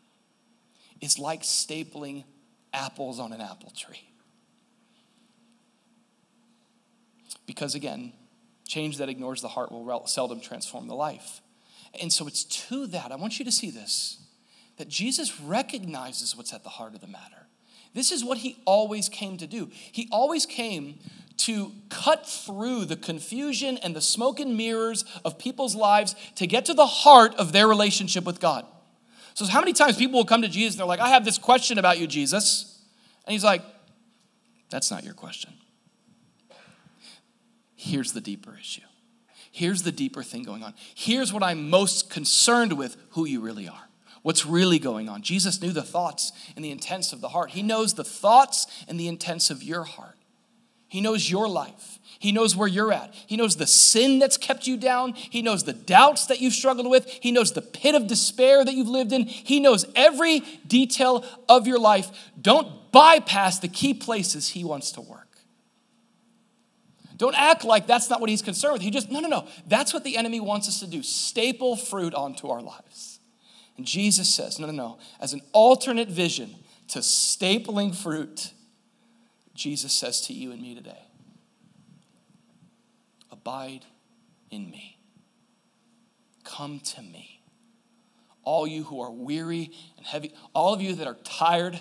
is 1.00 1.18
like 1.18 1.42
stapling 1.42 2.24
apples 2.72 3.18
on 3.18 3.32
an 3.32 3.40
apple 3.40 3.72
tree. 3.76 4.08
Because 7.46 7.74
again, 7.74 8.12
change 8.68 8.98
that 8.98 9.08
ignores 9.08 9.42
the 9.42 9.48
heart 9.48 9.72
will 9.72 10.06
seldom 10.06 10.40
transform 10.40 10.86
the 10.86 10.94
life. 10.94 11.40
And 12.00 12.12
so 12.12 12.28
it's 12.28 12.44
to 12.44 12.86
that, 12.88 13.10
I 13.10 13.16
want 13.16 13.40
you 13.40 13.44
to 13.44 13.50
see 13.50 13.70
this, 13.70 14.18
that 14.76 14.88
Jesus 14.88 15.40
recognizes 15.40 16.36
what's 16.36 16.52
at 16.52 16.62
the 16.62 16.68
heart 16.68 16.94
of 16.94 17.00
the 17.00 17.08
matter. 17.08 17.39
This 17.94 18.12
is 18.12 18.24
what 18.24 18.38
he 18.38 18.60
always 18.64 19.08
came 19.08 19.36
to 19.38 19.46
do. 19.46 19.70
He 19.72 20.08
always 20.12 20.46
came 20.46 20.98
to 21.38 21.72
cut 21.88 22.28
through 22.28 22.84
the 22.84 22.96
confusion 22.96 23.78
and 23.78 23.96
the 23.96 24.00
smoke 24.00 24.38
and 24.38 24.56
mirrors 24.56 25.04
of 25.24 25.38
people's 25.38 25.74
lives 25.74 26.14
to 26.36 26.46
get 26.46 26.66
to 26.66 26.74
the 26.74 26.86
heart 26.86 27.34
of 27.36 27.52
their 27.52 27.66
relationship 27.66 28.24
with 28.24 28.40
God. 28.40 28.66
So, 29.34 29.46
how 29.46 29.60
many 29.60 29.72
times 29.72 29.96
people 29.96 30.18
will 30.18 30.26
come 30.26 30.42
to 30.42 30.48
Jesus 30.48 30.74
and 30.74 30.80
they're 30.80 30.86
like, 30.86 31.00
I 31.00 31.08
have 31.08 31.24
this 31.24 31.38
question 31.38 31.78
about 31.78 31.98
you, 31.98 32.06
Jesus. 32.06 32.82
And 33.24 33.32
he's 33.32 33.44
like, 33.44 33.62
That's 34.68 34.90
not 34.90 35.02
your 35.02 35.14
question. 35.14 35.52
Here's 37.74 38.12
the 38.12 38.20
deeper 38.20 38.56
issue. 38.60 38.82
Here's 39.50 39.82
the 39.82 39.92
deeper 39.92 40.22
thing 40.22 40.42
going 40.42 40.62
on. 40.62 40.74
Here's 40.94 41.32
what 41.32 41.42
I'm 41.42 41.70
most 41.70 42.10
concerned 42.10 42.74
with 42.74 42.96
who 43.10 43.24
you 43.24 43.40
really 43.40 43.68
are. 43.68 43.89
What's 44.22 44.44
really 44.44 44.78
going 44.78 45.08
on? 45.08 45.22
Jesus 45.22 45.62
knew 45.62 45.72
the 45.72 45.82
thoughts 45.82 46.32
and 46.54 46.64
the 46.64 46.70
intents 46.70 47.12
of 47.12 47.20
the 47.20 47.30
heart. 47.30 47.50
He 47.50 47.62
knows 47.62 47.94
the 47.94 48.04
thoughts 48.04 48.66
and 48.86 49.00
the 49.00 49.08
intents 49.08 49.50
of 49.50 49.62
your 49.62 49.84
heart. 49.84 50.16
He 50.88 51.00
knows 51.00 51.30
your 51.30 51.48
life. 51.48 51.98
He 52.18 52.32
knows 52.32 52.54
where 52.54 52.68
you're 52.68 52.92
at. 52.92 53.14
He 53.26 53.36
knows 53.36 53.56
the 53.56 53.66
sin 53.66 54.18
that's 54.18 54.36
kept 54.36 54.66
you 54.66 54.76
down. 54.76 55.14
He 55.14 55.40
knows 55.40 55.64
the 55.64 55.72
doubts 55.72 56.26
that 56.26 56.40
you've 56.40 56.52
struggled 56.52 56.90
with. 56.90 57.06
He 57.22 57.32
knows 57.32 57.52
the 57.52 57.62
pit 57.62 57.94
of 57.94 58.08
despair 58.08 58.64
that 58.64 58.74
you've 58.74 58.88
lived 58.88 59.12
in. 59.12 59.24
He 59.24 59.60
knows 59.60 59.86
every 59.94 60.40
detail 60.66 61.24
of 61.48 61.66
your 61.66 61.78
life. 61.78 62.10
Don't 62.38 62.92
bypass 62.92 63.60
the 63.60 63.68
key 63.68 63.94
places 63.94 64.48
he 64.48 64.64
wants 64.64 64.92
to 64.92 65.00
work. 65.00 65.38
Don't 67.16 67.38
act 67.38 67.64
like 67.64 67.86
that's 67.86 68.10
not 68.10 68.20
what 68.20 68.28
he's 68.28 68.42
concerned 68.42 68.72
with. 68.74 68.82
He 68.82 68.90
just, 68.90 69.10
no, 69.10 69.20
no, 69.20 69.28
no. 69.28 69.46
That's 69.66 69.94
what 69.94 70.04
the 70.04 70.16
enemy 70.16 70.40
wants 70.40 70.68
us 70.68 70.80
to 70.80 70.86
do 70.86 71.02
staple 71.02 71.76
fruit 71.76 72.14
onto 72.14 72.48
our 72.48 72.60
lives. 72.60 73.19
And 73.80 73.86
Jesus 73.86 74.28
says, 74.28 74.58
no, 74.58 74.66
no, 74.66 74.74
no. 74.74 74.98
As 75.22 75.32
an 75.32 75.40
alternate 75.52 76.10
vision 76.10 76.54
to 76.88 76.98
stapling 76.98 77.96
fruit, 77.96 78.52
Jesus 79.54 79.90
says 79.94 80.20
to 80.26 80.34
you 80.34 80.52
and 80.52 80.60
me 80.60 80.74
today, 80.74 81.00
abide 83.32 83.86
in 84.50 84.70
me. 84.70 84.98
Come 86.44 86.80
to 86.80 87.00
me. 87.00 87.42
All 88.42 88.66
you 88.66 88.84
who 88.84 89.00
are 89.00 89.10
weary 89.10 89.70
and 89.96 90.04
heavy, 90.04 90.34
all 90.54 90.74
of 90.74 90.82
you 90.82 90.94
that 90.96 91.06
are 91.06 91.16
tired 91.24 91.80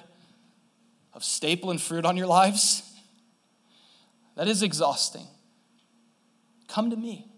of 1.13 1.23
stapling 1.23 1.81
fruit 1.81 2.05
on 2.05 2.15
your 2.15 2.27
lives, 2.27 2.81
that 4.37 4.47
is 4.47 4.63
exhausting. 4.63 5.27
Come 6.69 6.91
to 6.91 6.95
me. 6.95 7.28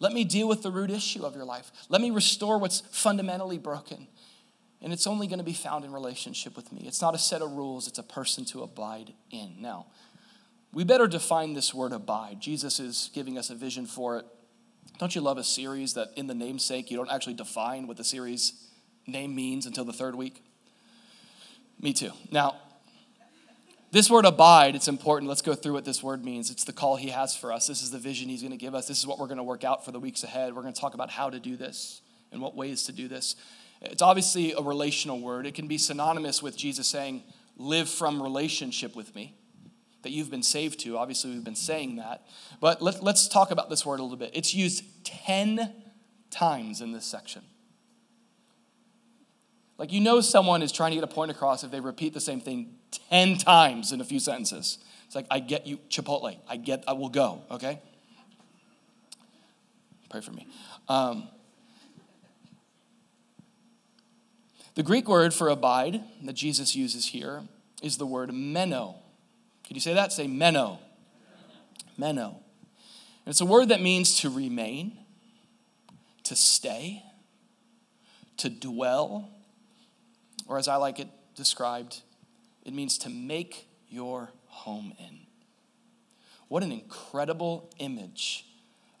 Let 0.00 0.12
me 0.12 0.24
deal 0.24 0.48
with 0.48 0.62
the 0.62 0.70
root 0.70 0.90
issue 0.90 1.24
of 1.24 1.36
your 1.36 1.44
life. 1.44 1.70
Let 1.88 2.00
me 2.00 2.10
restore 2.10 2.58
what's 2.58 2.80
fundamentally 2.90 3.58
broken. 3.58 4.08
And 4.82 4.94
it's 4.94 5.06
only 5.06 5.26
going 5.26 5.38
to 5.38 5.44
be 5.44 5.52
found 5.52 5.84
in 5.84 5.92
relationship 5.92 6.56
with 6.56 6.72
me. 6.72 6.84
It's 6.86 7.02
not 7.02 7.14
a 7.14 7.18
set 7.18 7.42
of 7.42 7.52
rules, 7.52 7.86
it's 7.86 7.98
a 7.98 8.02
person 8.02 8.46
to 8.46 8.62
abide 8.62 9.12
in. 9.30 9.56
Now, 9.60 9.86
we 10.72 10.84
better 10.84 11.06
define 11.06 11.52
this 11.52 11.74
word 11.74 11.92
abide. 11.92 12.40
Jesus 12.40 12.80
is 12.80 13.10
giving 13.12 13.36
us 13.36 13.50
a 13.50 13.54
vision 13.54 13.86
for 13.86 14.18
it. 14.18 14.24
Don't 14.98 15.14
you 15.14 15.20
love 15.20 15.36
a 15.36 15.44
series 15.44 15.94
that, 15.94 16.08
in 16.16 16.26
the 16.26 16.34
namesake, 16.34 16.90
you 16.90 16.96
don't 16.96 17.10
actually 17.10 17.34
define 17.34 17.86
what 17.86 17.96
the 17.96 18.04
series 18.04 18.70
name 19.06 19.34
means 19.34 19.66
until 19.66 19.84
the 19.84 19.92
third 19.92 20.14
week? 20.14 20.42
Me 21.80 21.92
too. 21.92 22.12
Now, 22.30 22.49
this 23.92 24.08
word 24.08 24.24
abide, 24.24 24.76
it's 24.76 24.88
important. 24.88 25.28
Let's 25.28 25.42
go 25.42 25.54
through 25.54 25.72
what 25.72 25.84
this 25.84 26.02
word 26.02 26.24
means. 26.24 26.50
It's 26.50 26.64
the 26.64 26.72
call 26.72 26.96
he 26.96 27.08
has 27.08 27.34
for 27.34 27.52
us. 27.52 27.66
This 27.66 27.82
is 27.82 27.90
the 27.90 27.98
vision 27.98 28.28
he's 28.28 28.42
going 28.42 28.52
to 28.52 28.58
give 28.58 28.74
us. 28.74 28.86
This 28.86 28.98
is 28.98 29.06
what 29.06 29.18
we're 29.18 29.26
going 29.26 29.38
to 29.38 29.44
work 29.44 29.64
out 29.64 29.84
for 29.84 29.90
the 29.90 29.98
weeks 29.98 30.22
ahead. 30.22 30.54
We're 30.54 30.62
going 30.62 30.74
to 30.74 30.80
talk 30.80 30.94
about 30.94 31.10
how 31.10 31.28
to 31.28 31.40
do 31.40 31.56
this 31.56 32.00
and 32.30 32.40
what 32.40 32.54
ways 32.54 32.84
to 32.84 32.92
do 32.92 33.08
this. 33.08 33.34
It's 33.82 34.02
obviously 34.02 34.52
a 34.52 34.60
relational 34.60 35.20
word. 35.20 35.46
It 35.46 35.54
can 35.54 35.66
be 35.66 35.78
synonymous 35.78 36.42
with 36.42 36.56
Jesus 36.56 36.86
saying, 36.86 37.22
Live 37.56 37.90
from 37.90 38.22
relationship 38.22 38.96
with 38.96 39.14
me, 39.14 39.34
that 40.02 40.10
you've 40.10 40.30
been 40.30 40.42
saved 40.42 40.80
to. 40.80 40.96
Obviously, 40.96 41.32
we've 41.32 41.44
been 41.44 41.54
saying 41.54 41.96
that. 41.96 42.24
But 42.58 42.80
let, 42.80 43.02
let's 43.02 43.28
talk 43.28 43.50
about 43.50 43.68
this 43.68 43.84
word 43.84 44.00
a 44.00 44.02
little 44.02 44.16
bit. 44.16 44.30
It's 44.32 44.54
used 44.54 44.82
10 45.04 45.74
times 46.30 46.80
in 46.80 46.92
this 46.92 47.04
section. 47.04 47.42
Like, 49.80 49.92
you 49.92 50.00
know, 50.02 50.20
someone 50.20 50.60
is 50.60 50.72
trying 50.72 50.90
to 50.90 50.96
get 50.96 51.04
a 51.04 51.06
point 51.06 51.30
across 51.30 51.64
if 51.64 51.70
they 51.70 51.80
repeat 51.80 52.12
the 52.12 52.20
same 52.20 52.42
thing 52.42 52.74
10 53.08 53.38
times 53.38 53.92
in 53.92 54.02
a 54.02 54.04
few 54.04 54.20
sentences. 54.20 54.76
It's 55.06 55.14
like, 55.14 55.24
I 55.30 55.38
get 55.38 55.66
you, 55.66 55.78
Chipotle. 55.88 56.36
I 56.46 56.58
get, 56.58 56.84
I 56.86 56.92
will 56.92 57.08
go, 57.08 57.40
okay? 57.50 57.80
Pray 60.10 60.20
for 60.20 60.32
me. 60.32 60.46
Um, 60.86 61.28
the 64.74 64.82
Greek 64.82 65.08
word 65.08 65.32
for 65.32 65.48
abide 65.48 66.02
that 66.24 66.34
Jesus 66.34 66.76
uses 66.76 67.06
here 67.06 67.44
is 67.82 67.96
the 67.96 68.04
word 68.04 68.34
meno. 68.34 68.96
Can 69.64 69.76
you 69.76 69.80
say 69.80 69.94
that? 69.94 70.12
Say 70.12 70.26
meno. 70.26 70.78
Meno. 71.96 72.36
And 73.24 73.32
it's 73.32 73.40
a 73.40 73.46
word 73.46 73.70
that 73.70 73.80
means 73.80 74.20
to 74.20 74.28
remain, 74.28 74.98
to 76.24 76.36
stay, 76.36 77.02
to 78.36 78.50
dwell, 78.50 79.30
or 80.50 80.58
as 80.58 80.66
I 80.66 80.74
like 80.74 80.98
it 80.98 81.08
described, 81.36 82.02
it 82.64 82.74
means 82.74 82.98
to 82.98 83.08
make 83.08 83.68
your 83.88 84.30
home 84.46 84.92
in. 84.98 85.20
What 86.48 86.64
an 86.64 86.72
incredible 86.72 87.70
image 87.78 88.44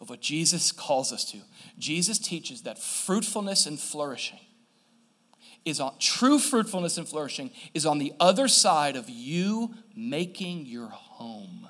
of 0.00 0.08
what 0.08 0.20
Jesus 0.20 0.70
calls 0.70 1.12
us 1.12 1.24
to. 1.32 1.38
Jesus 1.76 2.20
teaches 2.20 2.62
that 2.62 2.78
fruitfulness 2.78 3.66
and 3.66 3.80
flourishing 3.80 4.38
is 5.64 5.80
on 5.80 5.92
true 5.98 6.38
fruitfulness 6.38 6.96
and 6.96 7.08
flourishing 7.08 7.50
is 7.74 7.84
on 7.84 7.98
the 7.98 8.12
other 8.20 8.46
side 8.46 8.94
of 8.94 9.10
you 9.10 9.74
making 9.96 10.66
your 10.66 10.86
home, 10.86 11.68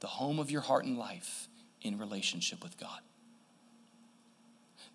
the 0.00 0.08
home 0.08 0.40
of 0.40 0.50
your 0.50 0.60
heart 0.60 0.84
and 0.84 0.98
life 0.98 1.46
in 1.82 1.98
relationship 1.98 2.64
with 2.64 2.76
God. 2.78 2.98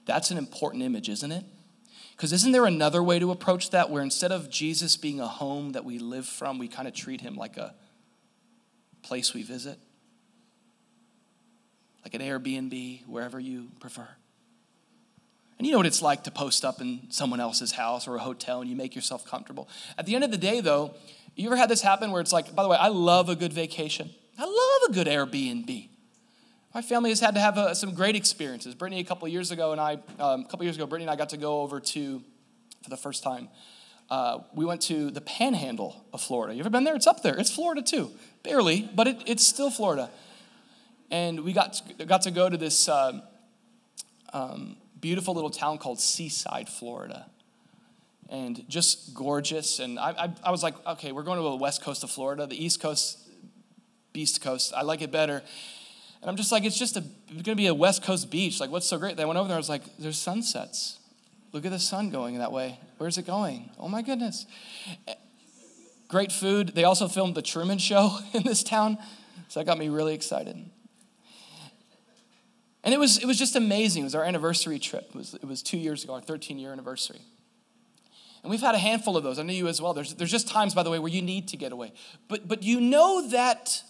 That's 0.05 0.29
an 0.29 0.37
important 0.37 0.83
image, 0.83 1.07
isn't 1.07 1.31
it? 1.31 1.45
Because 2.17 2.33
isn't 2.33 2.51
there 2.51 2.65
another 2.65 3.03
way 3.03 3.19
to 3.19 3.29
approach 3.29 3.69
that 3.69 3.91
where 3.91 4.01
instead 4.01 4.31
of 4.31 4.49
Jesus 4.49 4.97
being 4.97 5.19
a 5.19 5.27
home 5.27 5.73
that 5.73 5.85
we 5.85 5.99
live 5.99 6.25
from, 6.25 6.57
we 6.57 6.67
kind 6.67 6.87
of 6.87 6.95
treat 6.95 7.21
him 7.21 7.35
like 7.35 7.57
a 7.57 7.75
place 9.03 9.35
we 9.35 9.43
visit? 9.43 9.77
Like 12.03 12.15
an 12.15 12.21
Airbnb, 12.21 13.05
wherever 13.05 13.39
you 13.39 13.67
prefer. 13.79 14.07
And 15.59 15.67
you 15.67 15.71
know 15.71 15.77
what 15.77 15.85
it's 15.85 16.01
like 16.01 16.23
to 16.23 16.31
post 16.31 16.65
up 16.65 16.81
in 16.81 17.01
someone 17.09 17.39
else's 17.39 17.73
house 17.73 18.07
or 18.07 18.15
a 18.15 18.19
hotel 18.19 18.61
and 18.61 18.69
you 18.69 18.75
make 18.75 18.95
yourself 18.95 19.23
comfortable. 19.23 19.69
At 19.95 20.07
the 20.07 20.15
end 20.15 20.23
of 20.23 20.31
the 20.31 20.37
day, 20.37 20.59
though, 20.59 20.95
you 21.35 21.47
ever 21.47 21.55
had 21.55 21.69
this 21.69 21.81
happen 21.81 22.11
where 22.11 22.21
it's 22.21 22.33
like, 22.33 22.55
by 22.55 22.63
the 22.63 22.69
way, 22.69 22.77
I 22.77 22.87
love 22.87 23.29
a 23.29 23.35
good 23.35 23.53
vacation. 23.53 24.09
I 24.39 24.45
love 24.45 24.89
a 24.89 24.93
good 24.93 25.05
Airbnb. 25.05 25.89
My 26.77 26.83
family 26.83 27.09
has 27.09 27.19
had 27.19 27.33
to 27.33 27.41
have 27.41 27.57
uh, 27.57 27.73
some 27.73 27.95
great 27.95 28.15
experiences. 28.15 28.75
Brittany, 28.75 29.01
a 29.01 29.03
couple 29.03 29.27
years 29.27 29.49
ago, 29.49 29.71
and 29.71 29.81
I, 29.81 29.93
um, 30.19 30.41
a 30.41 30.43
couple 30.43 30.63
years 30.63 30.75
ago, 30.75 30.85
Brittany 30.85 31.05
and 31.05 31.11
I 31.11 31.15
got 31.15 31.29
to 31.29 31.37
go 31.37 31.61
over 31.61 31.79
to, 31.79 32.21
for 32.83 32.89
the 32.91 32.97
first 32.97 33.23
time, 33.23 33.49
uh, 34.11 34.41
we 34.53 34.63
went 34.63 34.83
to 34.83 35.09
the 35.09 35.21
panhandle 35.21 36.05
of 36.13 36.21
Florida. 36.21 36.53
You 36.53 36.59
ever 36.59 36.69
been 36.69 36.83
there? 36.83 36.93
It's 36.93 37.07
up 37.07 37.23
there. 37.23 37.35
It's 37.39 37.49
Florida 37.49 37.81
too. 37.81 38.11
Barely, 38.43 38.87
but 38.93 39.07
it, 39.07 39.23
it's 39.25 39.43
still 39.43 39.71
Florida. 39.71 40.11
And 41.09 41.39
we 41.39 41.51
got 41.51 41.81
to, 41.97 42.05
got 42.05 42.21
to 42.21 42.29
go 42.29 42.47
to 42.47 42.57
this 42.57 42.87
um, 42.87 43.23
um, 44.31 44.77
beautiful 45.01 45.33
little 45.33 45.49
town 45.49 45.79
called 45.79 45.99
Seaside, 45.99 46.69
Florida. 46.69 47.25
And 48.29 48.69
just 48.69 49.15
gorgeous. 49.15 49.79
And 49.79 49.97
I, 49.97 50.11
I, 50.11 50.33
I 50.43 50.51
was 50.51 50.61
like, 50.61 50.75
okay, 50.85 51.11
we're 51.11 51.23
going 51.23 51.39
to 51.39 51.43
the 51.43 51.55
west 51.55 51.81
coast 51.81 52.03
of 52.03 52.11
Florida, 52.11 52.45
the 52.45 52.63
east 52.63 52.79
coast, 52.79 53.27
beast 54.13 54.43
coast. 54.43 54.73
I 54.77 54.83
like 54.83 55.01
it 55.01 55.11
better. 55.11 55.41
And 56.21 56.29
I'm 56.29 56.35
just 56.35 56.51
like, 56.51 56.65
it's 56.65 56.77
just 56.77 56.97
a, 56.97 57.03
it's 57.29 57.41
gonna 57.43 57.55
be 57.55 57.67
a 57.67 57.73
West 57.73 58.03
Coast 58.03 58.31
beach. 58.31 58.59
Like, 58.59 58.71
what's 58.71 58.87
so 58.87 58.97
great? 58.97 59.17
They 59.17 59.25
went 59.25 59.37
over 59.37 59.47
there, 59.47 59.55
I 59.55 59.59
was 59.59 59.69
like, 59.69 59.83
there's 59.97 60.17
sunsets. 60.17 60.99
Look 61.53 61.65
at 61.65 61.71
the 61.71 61.79
sun 61.79 62.09
going 62.09 62.37
that 62.39 62.51
way. 62.51 62.79
Where's 62.97 63.17
it 63.17 63.25
going? 63.25 63.69
Oh 63.79 63.87
my 63.87 64.01
goodness. 64.01 64.45
Great 66.07 66.31
food. 66.31 66.69
They 66.69 66.83
also 66.83 67.07
filmed 67.07 67.35
the 67.35 67.41
Truman 67.41 67.77
Show 67.77 68.19
in 68.33 68.43
this 68.43 68.63
town. 68.63 68.97
So 69.49 69.59
that 69.59 69.65
got 69.65 69.77
me 69.77 69.89
really 69.89 70.13
excited. 70.13 70.69
And 72.83 72.93
it 72.93 72.99
was, 72.99 73.17
it 73.17 73.25
was 73.25 73.37
just 73.37 73.55
amazing. 73.55 74.03
It 74.03 74.05
was 74.05 74.15
our 74.15 74.23
anniversary 74.23 74.79
trip. 74.79 75.09
It 75.09 75.15
was, 75.15 75.33
it 75.33 75.45
was 75.45 75.61
two 75.61 75.77
years 75.77 76.03
ago, 76.03 76.13
our 76.13 76.21
13 76.21 76.57
year 76.57 76.71
anniversary. 76.71 77.19
And 78.43 78.51
we've 78.51 78.61
had 78.61 78.75
a 78.75 78.79
handful 78.79 79.17
of 79.17 79.23
those. 79.23 79.39
I 79.39 79.43
know 79.43 79.51
you 79.51 79.67
as 79.67 79.81
well. 79.81 79.93
There's, 79.93 80.13
there's 80.13 80.31
just 80.31 80.47
times, 80.47 80.73
by 80.73 80.83
the 80.83 80.89
way, 80.89 80.99
where 80.99 81.11
you 81.11 81.21
need 81.21 81.49
to 81.49 81.57
get 81.57 81.71
away. 81.71 81.91
But, 82.29 82.47
but 82.47 82.63
you 82.63 82.79
know 82.79 83.27
that 83.29 83.83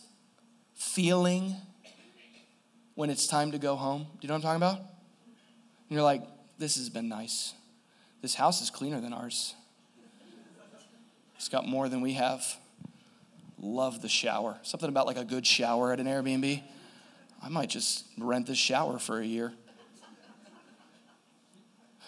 feeling 0.73 1.55
when 2.97 3.11
it's 3.11 3.27
time 3.27 3.51
to 3.51 3.59
go 3.59 3.75
home. 3.75 4.01
Do 4.01 4.07
you 4.21 4.27
know 4.27 4.33
what 4.33 4.37
I'm 4.37 4.59
talking 4.59 4.77
about? 4.79 4.79
And 4.79 5.95
you're 5.95 6.01
like, 6.01 6.23
this 6.57 6.77
has 6.77 6.89
been 6.89 7.07
nice. 7.07 7.53
This 8.23 8.33
house 8.33 8.59
is 8.59 8.71
cleaner 8.71 8.99
than 8.99 9.13
ours. 9.13 9.53
It's 11.35 11.47
got 11.47 11.67
more 11.67 11.89
than 11.89 12.01
we 12.01 12.13
have. 12.13 12.43
Love 13.59 14.01
the 14.01 14.09
shower. 14.09 14.57
Something 14.63 14.89
about 14.89 15.05
like 15.05 15.15
a 15.15 15.23
good 15.23 15.45
shower 15.45 15.93
at 15.93 15.99
an 15.99 16.07
Airbnb. 16.07 16.63
I 17.43 17.49
might 17.49 17.69
just 17.69 18.03
rent 18.17 18.47
this 18.47 18.57
shower 18.57 18.97
for 18.97 19.21
a 19.21 19.25
year. 19.25 19.53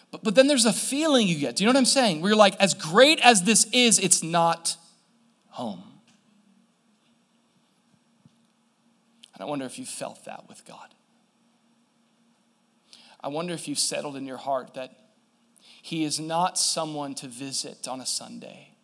But, 0.09 0.23
but 0.23 0.33
then 0.33 0.47
there's 0.47 0.65
a 0.65 0.73
feeling 0.73 1.27
you 1.27 1.37
get. 1.37 1.55
Do 1.55 1.63
you 1.63 1.67
know 1.67 1.73
what 1.73 1.81
I'm 1.81 1.85
saying? 1.85 2.21
Where 2.21 2.31
you're 2.31 2.35
like, 2.35 2.59
as 2.59 2.73
great 2.73 3.19
as 3.19 3.43
this 3.43 3.65
is, 3.71 3.99
it's 3.99 4.23
not 4.23 4.75
home. 5.49 5.83
And 9.39 9.47
I 9.47 9.49
wonder 9.49 9.65
if 9.65 9.79
you 9.79 9.85
felt 9.85 10.25
that 10.25 10.49
with 10.49 10.65
God. 10.65 10.93
I 13.21 13.29
wonder 13.29 13.53
if 13.53 13.67
you've 13.67 13.79
settled 13.79 14.17
in 14.17 14.25
your 14.25 14.37
heart 14.37 14.73
that 14.73 14.91
He 15.81 16.03
is 16.03 16.19
not 16.19 16.57
someone 16.57 17.15
to 17.15 17.27
visit 17.27 17.87
on 17.87 18.01
a 18.01 18.05
Sunday, 18.05 18.75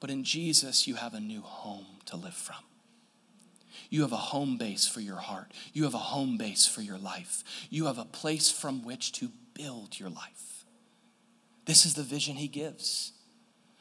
but 0.00 0.10
in 0.10 0.24
Jesus, 0.24 0.86
you 0.86 0.96
have 0.96 1.14
a 1.14 1.20
new 1.20 1.40
home 1.40 1.86
to 2.06 2.16
live 2.16 2.34
from. 2.34 2.56
You 3.90 4.02
have 4.02 4.12
a 4.12 4.16
home 4.16 4.58
base 4.58 4.86
for 4.86 5.00
your 5.00 5.16
heart. 5.16 5.52
You 5.72 5.84
have 5.84 5.94
a 5.94 5.98
home 5.98 6.36
base 6.36 6.66
for 6.66 6.82
your 6.82 6.98
life. 6.98 7.44
You 7.70 7.86
have 7.86 7.98
a 7.98 8.04
place 8.04 8.50
from 8.50 8.84
which 8.84 9.12
to 9.12 9.30
build 9.54 9.98
your 10.00 10.10
life. 10.10 10.64
This 11.64 11.86
is 11.86 11.94
the 11.94 12.02
vision 12.02 12.36
he 12.36 12.48
gives. 12.48 13.12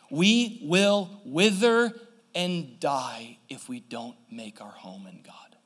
We 0.10 0.62
will 0.64 1.22
wither 1.26 1.94
and 2.36 2.80
die 2.80 3.38
if 3.50 3.70
we 3.70 3.80
don't 3.80 4.16
make 4.32 4.62
our 4.62 4.72
home 4.72 5.08
in 5.08 5.22
God. 5.22 5.58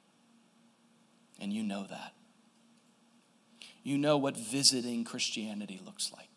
And 1.40 1.54
you 1.54 1.64
know 1.64 1.86
that. 1.90 2.14
You 3.84 3.98
know 3.98 4.18
what 4.18 4.36
visiting 4.36 5.04
Christianity 5.04 5.80
looks 5.86 6.12
like. 6.12 6.28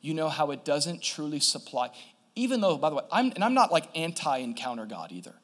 You 0.00 0.14
know 0.14 0.28
how 0.28 0.50
it 0.50 0.64
doesn't 0.64 1.02
truly 1.02 1.40
supply. 1.40 1.90
even 2.34 2.60
though, 2.60 2.76
by 2.78 2.90
the 2.90 2.96
way, 2.96 3.02
I'm, 3.10 3.32
and 3.32 3.44
I'm 3.44 3.54
not 3.54 3.72
like 3.72 3.84
anti 3.96 4.38
encounter 4.38 4.86
God 4.86 5.12
either. 5.12 5.34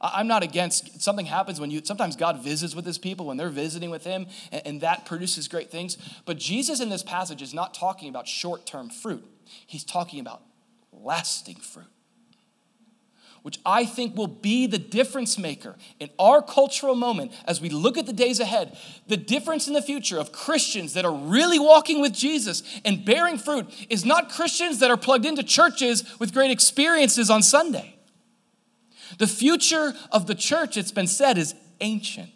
I'm 0.00 0.26
not 0.26 0.42
against 0.42 1.00
something 1.00 1.26
happens 1.26 1.60
when 1.60 1.70
you 1.70 1.80
sometimes 1.84 2.16
God 2.16 2.42
visits 2.42 2.74
with 2.74 2.84
his 2.84 2.98
people 2.98 3.26
when 3.26 3.36
they're 3.36 3.48
visiting 3.48 3.90
with 3.90 4.02
him, 4.04 4.26
and, 4.50 4.66
and 4.66 4.80
that 4.80 5.06
produces 5.06 5.46
great 5.46 5.70
things. 5.70 5.96
But 6.24 6.38
Jesus 6.38 6.80
in 6.80 6.88
this 6.88 7.04
passage 7.04 7.40
is 7.40 7.54
not 7.54 7.72
talking 7.72 8.08
about 8.08 8.26
short 8.26 8.66
term 8.66 8.90
fruit, 8.90 9.24
he's 9.66 9.84
talking 9.84 10.20
about 10.20 10.42
lasting 10.92 11.56
fruit 11.56 11.86
which 13.42 13.58
I 13.66 13.84
think 13.84 14.16
will 14.16 14.28
be 14.28 14.66
the 14.66 14.78
difference 14.78 15.36
maker 15.36 15.76
in 15.98 16.10
our 16.18 16.40
cultural 16.42 16.94
moment 16.94 17.32
as 17.44 17.60
we 17.60 17.68
look 17.68 17.98
at 17.98 18.06
the 18.06 18.12
days 18.12 18.38
ahead. 18.38 18.76
The 19.08 19.16
difference 19.16 19.66
in 19.66 19.74
the 19.74 19.82
future 19.82 20.18
of 20.18 20.32
Christians 20.32 20.94
that 20.94 21.04
are 21.04 21.14
really 21.14 21.58
walking 21.58 22.00
with 22.00 22.12
Jesus 22.12 22.62
and 22.84 23.04
bearing 23.04 23.38
fruit 23.38 23.66
is 23.90 24.04
not 24.04 24.30
Christians 24.30 24.78
that 24.78 24.90
are 24.90 24.96
plugged 24.96 25.26
into 25.26 25.42
churches 25.42 26.04
with 26.20 26.32
great 26.32 26.52
experiences 26.52 27.30
on 27.30 27.42
Sunday. 27.42 27.96
The 29.18 29.26
future 29.26 29.92
of 30.10 30.26
the 30.26 30.34
church, 30.34 30.76
it's 30.76 30.92
been 30.92 31.08
said, 31.08 31.36
is 31.36 31.54
ancient. 31.80 32.30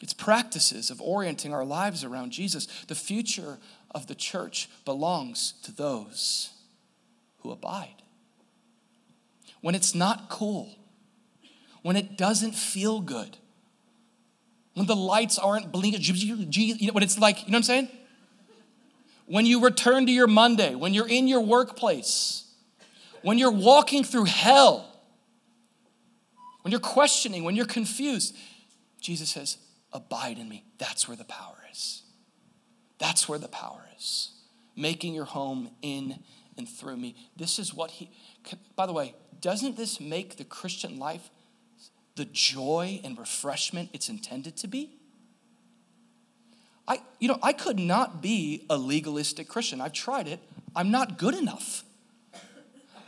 It's 0.00 0.14
practices 0.14 0.90
of 0.90 1.00
orienting 1.00 1.52
our 1.52 1.64
lives 1.64 2.02
around 2.02 2.30
Jesus. 2.30 2.66
The 2.88 2.94
future 2.94 3.58
of 3.90 4.06
the 4.06 4.14
church 4.14 4.68
belongs 4.84 5.54
to 5.62 5.72
those 5.72 6.50
who 7.38 7.50
abide 7.50 8.02
when 9.66 9.74
it's 9.74 9.96
not 9.96 10.28
cool, 10.28 10.78
when 11.82 11.96
it 11.96 12.16
doesn't 12.16 12.54
feel 12.54 13.00
good, 13.00 13.36
when 14.74 14.86
the 14.86 14.94
lights 14.94 15.40
aren't 15.40 15.72
blinking, 15.72 16.00
you 16.02 16.86
know, 16.86 16.92
when 16.92 17.02
it's 17.02 17.18
like, 17.18 17.40
you 17.40 17.50
know 17.50 17.56
what 17.56 17.56
I'm 17.56 17.62
saying? 17.64 17.88
When 19.26 19.44
you 19.44 19.64
return 19.64 20.06
to 20.06 20.12
your 20.12 20.28
Monday, 20.28 20.76
when 20.76 20.94
you're 20.94 21.08
in 21.08 21.26
your 21.26 21.40
workplace, 21.40 22.44
when 23.22 23.38
you're 23.38 23.50
walking 23.50 24.04
through 24.04 24.26
hell, 24.26 24.86
when 26.62 26.70
you're 26.70 26.78
questioning, 26.78 27.42
when 27.42 27.56
you're 27.56 27.66
confused, 27.66 28.36
Jesus 29.00 29.30
says, 29.30 29.58
Abide 29.92 30.38
in 30.38 30.48
me. 30.48 30.62
That's 30.78 31.08
where 31.08 31.16
the 31.16 31.24
power 31.24 31.56
is. 31.72 32.04
That's 33.00 33.28
where 33.28 33.40
the 33.40 33.48
power 33.48 33.84
is. 33.96 34.30
Making 34.76 35.12
your 35.12 35.24
home 35.24 35.70
in 35.82 36.20
and 36.56 36.68
through 36.68 36.98
me. 36.98 37.16
This 37.36 37.58
is 37.58 37.74
what 37.74 37.90
he, 37.90 38.12
by 38.76 38.86
the 38.86 38.92
way, 38.92 39.16
doesn't 39.46 39.76
this 39.76 40.00
make 40.00 40.38
the 40.38 40.44
Christian 40.44 40.98
life 40.98 41.30
the 42.16 42.24
joy 42.24 43.00
and 43.04 43.16
refreshment 43.16 43.90
it's 43.92 44.08
intended 44.08 44.56
to 44.56 44.66
be? 44.66 44.90
I, 46.88 46.98
you 47.20 47.28
know, 47.28 47.38
I 47.44 47.52
could 47.52 47.78
not 47.78 48.20
be 48.20 48.66
a 48.68 48.76
legalistic 48.76 49.46
Christian. 49.46 49.80
I've 49.80 49.92
tried 49.92 50.26
it. 50.26 50.40
I'm 50.74 50.90
not 50.90 51.16
good 51.16 51.36
enough. 51.36 51.84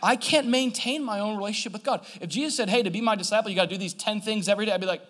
I 0.01 0.15
can't 0.15 0.47
maintain 0.47 1.03
my 1.03 1.19
own 1.19 1.37
relationship 1.37 1.73
with 1.73 1.83
God. 1.83 2.07
If 2.21 2.29
Jesus 2.29 2.57
said, 2.57 2.71
hey, 2.71 2.85
to 2.85 2.91
be 2.91 3.01
my 3.01 3.17
disciple, 3.17 3.51
you 3.51 3.57
got 3.57 3.69
to 3.69 3.75
do 3.75 3.77
these 3.77 3.95
10 3.95 4.21
things 4.21 4.49
every 4.49 4.65
day, 4.65 4.71
I'd 4.71 4.81
be 4.81 4.87
like, 4.87 5.03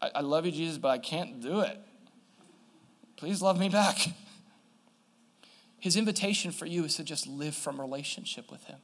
I, 0.00 0.12
I 0.14 0.20
love 0.22 0.46
you, 0.46 0.52
Jesus, 0.52 0.78
but 0.78 0.88
I 0.88 0.96
can't 0.96 1.42
do 1.42 1.60
it. 1.60 1.78
Please 3.16 3.42
love 3.42 3.60
me 3.60 3.68
back. 3.68 3.98
His 5.78 5.94
invitation 5.94 6.52
for 6.52 6.64
you 6.64 6.84
is 6.84 6.96
to 6.96 7.04
just 7.04 7.26
live 7.26 7.54
from 7.54 7.78
relationship 7.78 8.50
with 8.50 8.64
Him. 8.64 8.78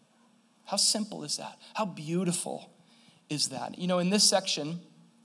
How 0.67 0.77
simple 0.77 1.25
is 1.25 1.37
that? 1.37 1.59
How 1.75 1.85
beautiful 1.85 2.71
is 3.29 3.49
that? 3.49 3.79
You 3.79 3.87
know, 3.87 3.99
in 3.99 4.11
this 4.11 4.25
section, 4.25 4.81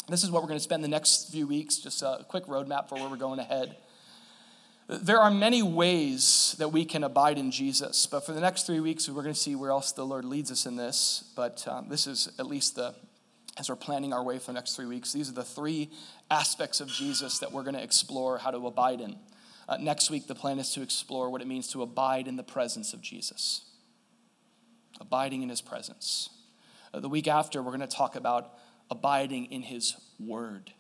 this 0.10 0.24
is 0.24 0.32
what 0.32 0.42
we're 0.42 0.50
going 0.50 0.60
to 0.60 0.64
spend 0.64 0.84
the 0.84 0.90
next 0.90 1.32
few 1.32 1.48
weeks, 1.48 1.78
just 1.78 2.02
a 2.02 2.26
quick 2.28 2.46
roadmap 2.46 2.90
for 2.90 2.96
where 2.96 3.08
we're 3.10 3.18
going 3.18 3.40
ahead. 3.40 3.78
There 4.88 5.20
are 5.20 5.30
many 5.30 5.62
ways 5.62 6.56
that 6.58 6.70
we 6.70 6.84
can 6.84 7.04
abide 7.04 7.38
in 7.38 7.52
Jesus, 7.52 8.08
but 8.08 8.26
for 8.26 8.34
the 8.34 8.42
next 8.42 8.66
three 8.66 8.80
weeks, 8.80 9.08
we're 9.08 9.22
going 9.22 9.36
to 9.36 9.40
see 9.40 9.56
where 9.56 9.70
else 9.70 9.92
the 9.92 10.06
Lord 10.06 10.26
leads 10.26 10.52
us 10.52 10.66
in 10.66 10.76
this. 10.76 11.32
But 11.36 11.66
um, 11.68 11.90
this 11.90 12.08
is 12.08 12.28
at 12.40 12.48
least 12.48 12.76
the, 12.76 12.96
as 13.58 13.70
we're 13.70 13.76
planning 13.76 14.14
our 14.14 14.24
way 14.24 14.40
for 14.40 14.48
the 14.48 14.54
next 14.54 14.76
three 14.76 14.88
weeks, 14.88 15.14
these 15.14 15.30
are 15.30 15.34
the 15.34 15.44
three 15.44 15.92
aspects 16.32 16.82
of 16.82 16.88
Jesus 16.88 17.38
that 17.40 17.52
we're 17.52 17.64
going 17.64 17.76
to 17.76 17.84
explore 17.84 18.40
how 18.40 18.50
to 18.50 18.66
abide 18.66 19.00
in. 19.00 19.16
Uh, 19.70 19.78
next 19.78 20.10
week, 20.10 20.26
the 20.26 20.34
plan 20.34 20.58
is 20.58 20.74
to 20.74 20.82
explore 20.82 21.30
what 21.30 21.42
it 21.42 21.48
means 21.48 21.68
to 21.68 21.84
abide 21.84 22.28
in 22.28 22.36
the 22.36 22.44
presence 22.44 22.92
of 22.92 23.02
Jesus 23.02 23.69
abiding 25.00 25.44
in 25.44 25.50
his 25.50 25.62
presence. 25.62 26.30
Uh, 26.94 27.00
the 27.00 27.10
week 27.10 27.28
after, 27.28 27.62
we're 27.62 27.76
going 27.76 27.82
to 27.82 27.88
talk 27.88 28.16
about 28.16 28.54
abiding 28.90 29.46
in 29.46 29.62
his 29.62 29.96
word. 30.20 30.72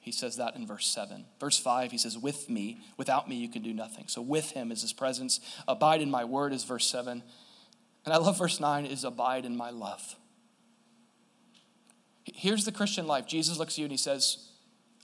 He 0.00 0.12
says 0.12 0.36
that 0.36 0.54
in 0.54 0.66
verse 0.66 0.86
7. 0.86 1.24
Verse 1.40 1.58
5, 1.58 1.90
he 1.90 1.98
says, 1.98 2.16
With 2.16 2.48
me, 2.48 2.78
without 2.96 3.28
me, 3.28 3.36
you 3.36 3.48
can 3.48 3.62
do 3.62 3.74
nothing. 3.74 4.04
So, 4.08 4.22
with 4.22 4.52
him 4.52 4.70
is 4.70 4.82
his 4.82 4.92
presence. 4.92 5.40
Abide 5.66 6.00
in 6.00 6.10
my 6.10 6.24
word 6.24 6.52
is 6.52 6.64
verse 6.64 6.86
7. 6.86 7.22
And 8.04 8.14
I 8.14 8.18
love 8.18 8.38
verse 8.38 8.60
9 8.60 8.86
is 8.86 9.02
abide 9.02 9.44
in 9.44 9.56
my 9.56 9.70
love. 9.70 10.14
Here's 12.24 12.64
the 12.64 12.72
Christian 12.72 13.06
life. 13.06 13.26
Jesus 13.26 13.58
looks 13.58 13.74
at 13.74 13.78
you 13.78 13.84
and 13.84 13.92
he 13.92 13.98
says, 13.98 14.48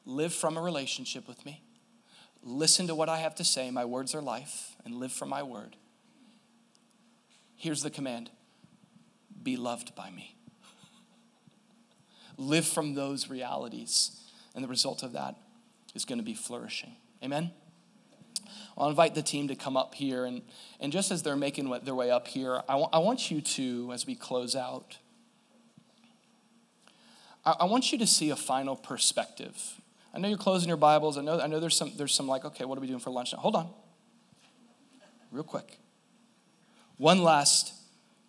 Live 0.05 0.33
from 0.33 0.57
a 0.57 0.61
relationship 0.61 1.27
with 1.27 1.45
me. 1.45 1.63
Listen 2.43 2.87
to 2.89 2.95
what 2.95 3.09
I 3.09 3.19
have 3.19 3.35
to 3.37 3.45
say. 3.45 3.71
My 3.71 3.85
words 3.85 4.15
are 4.15 4.23
life, 4.23 4.77
and 4.85 4.95
live 4.95 5.13
from 5.13 5.29
my 5.29 5.43
word. 5.43 5.77
Here's 7.57 7.83
the 7.83 7.91
command 7.91 8.31
be 9.43 9.57
loved 9.57 9.95
by 9.95 10.11
me. 10.11 10.37
Live 12.37 12.67
from 12.67 12.95
those 12.95 13.29
realities, 13.29 14.21
and 14.55 14.65
the 14.65 14.69
result 14.69 15.03
of 15.03 15.13
that 15.13 15.37
is 15.95 16.05
going 16.05 16.19
to 16.19 16.25
be 16.25 16.35
flourishing. 16.35 16.97
Amen? 17.23 17.51
I'll 18.77 18.89
invite 18.89 19.15
the 19.15 19.23
team 19.23 19.49
to 19.49 19.55
come 19.55 19.77
up 19.77 19.95
here, 19.95 20.25
and, 20.25 20.43
and 20.81 20.93
just 20.93 21.11
as 21.11 21.23
they're 21.23 21.37
making 21.37 21.71
their 21.85 21.95
way 21.95 22.11
up 22.11 22.27
here, 22.27 22.63
I, 22.69 22.73
w- 22.73 22.89
I 22.93 22.99
want 22.99 23.31
you 23.31 23.41
to, 23.41 23.91
as 23.93 24.07
we 24.07 24.15
close 24.15 24.57
out, 24.57 24.99
I, 27.45 27.57
I 27.61 27.65
want 27.65 27.93
you 27.93 27.99
to 27.99 28.07
see 28.07 28.31
a 28.31 28.37
final 28.37 28.77
perspective. 28.77 29.81
I 30.15 30.19
know 30.19 30.29
you're 30.29 30.39
closing 30.39 30.69
your 30.69 30.77
Bibles. 30.77 31.17
I 31.19 31.23
know, 31.23 31.41
I 31.41 31.47
know 31.47 31.61
there's, 31.61 31.77
some, 31.77 31.93
there's 31.97 32.15
some 32.15 32.29
like, 32.29 32.45
okay, 32.45 32.65
what 32.65 32.79
are 32.79 32.81
we 32.81 32.87
doing 32.87 33.01
for 33.01 33.11
lunch 33.11 33.33
now? 33.33 33.39
Hold 33.41 33.57
on. 33.57 33.71
Real 35.31 35.45
quick. 35.45 35.79
One 36.97 37.23
last 37.23 37.73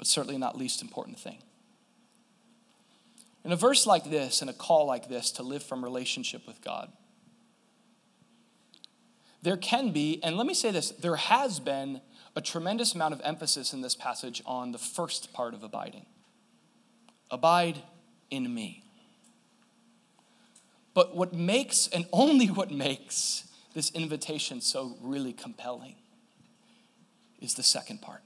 but 0.04 0.08
certainly 0.10 0.38
not 0.38 0.58
least 0.58 0.82
important 0.82 1.18
thing. 1.18 1.38
In 3.46 3.54
a 3.54 3.56
verse 3.56 3.88
like 3.88 4.10
this, 4.10 4.42
and 4.42 4.50
a 4.50 4.54
call 4.54 4.86
like 4.86 5.08
this 5.08 5.32
to 5.32 5.44
live 5.44 5.64
from 5.64 5.82
relationship 5.82 6.46
with 6.46 6.62
God, 6.62 6.92
there 9.42 9.56
can 9.56 9.92
be, 9.92 10.22
and 10.22 10.36
let 10.36 10.46
me 10.46 10.54
say 10.54 10.72
this, 10.72 10.90
there 10.92 11.16
has 11.16 11.62
been 11.62 12.02
a 12.36 12.42
tremendous 12.42 12.94
amount 12.94 13.14
of 13.14 13.22
emphasis 13.24 13.72
in 13.72 13.80
this 13.80 13.96
passage 13.96 14.44
on 14.46 14.74
the 14.74 14.78
first 14.78 15.32
part 15.32 15.54
of 15.54 15.64
abiding 15.64 16.06
abide 17.32 17.82
in 18.30 18.54
me. 18.54 18.84
But 20.94 21.16
what 21.16 21.32
makes, 21.32 21.88
and 21.88 22.06
only 22.12 22.48
what 22.48 22.72
makes, 22.72 23.48
this 23.74 23.90
invitation 23.92 24.60
so 24.60 24.98
really 25.02 25.32
compelling 25.32 25.96
is 27.40 27.54
the 27.54 27.64
second 27.64 28.02
part 28.02 28.22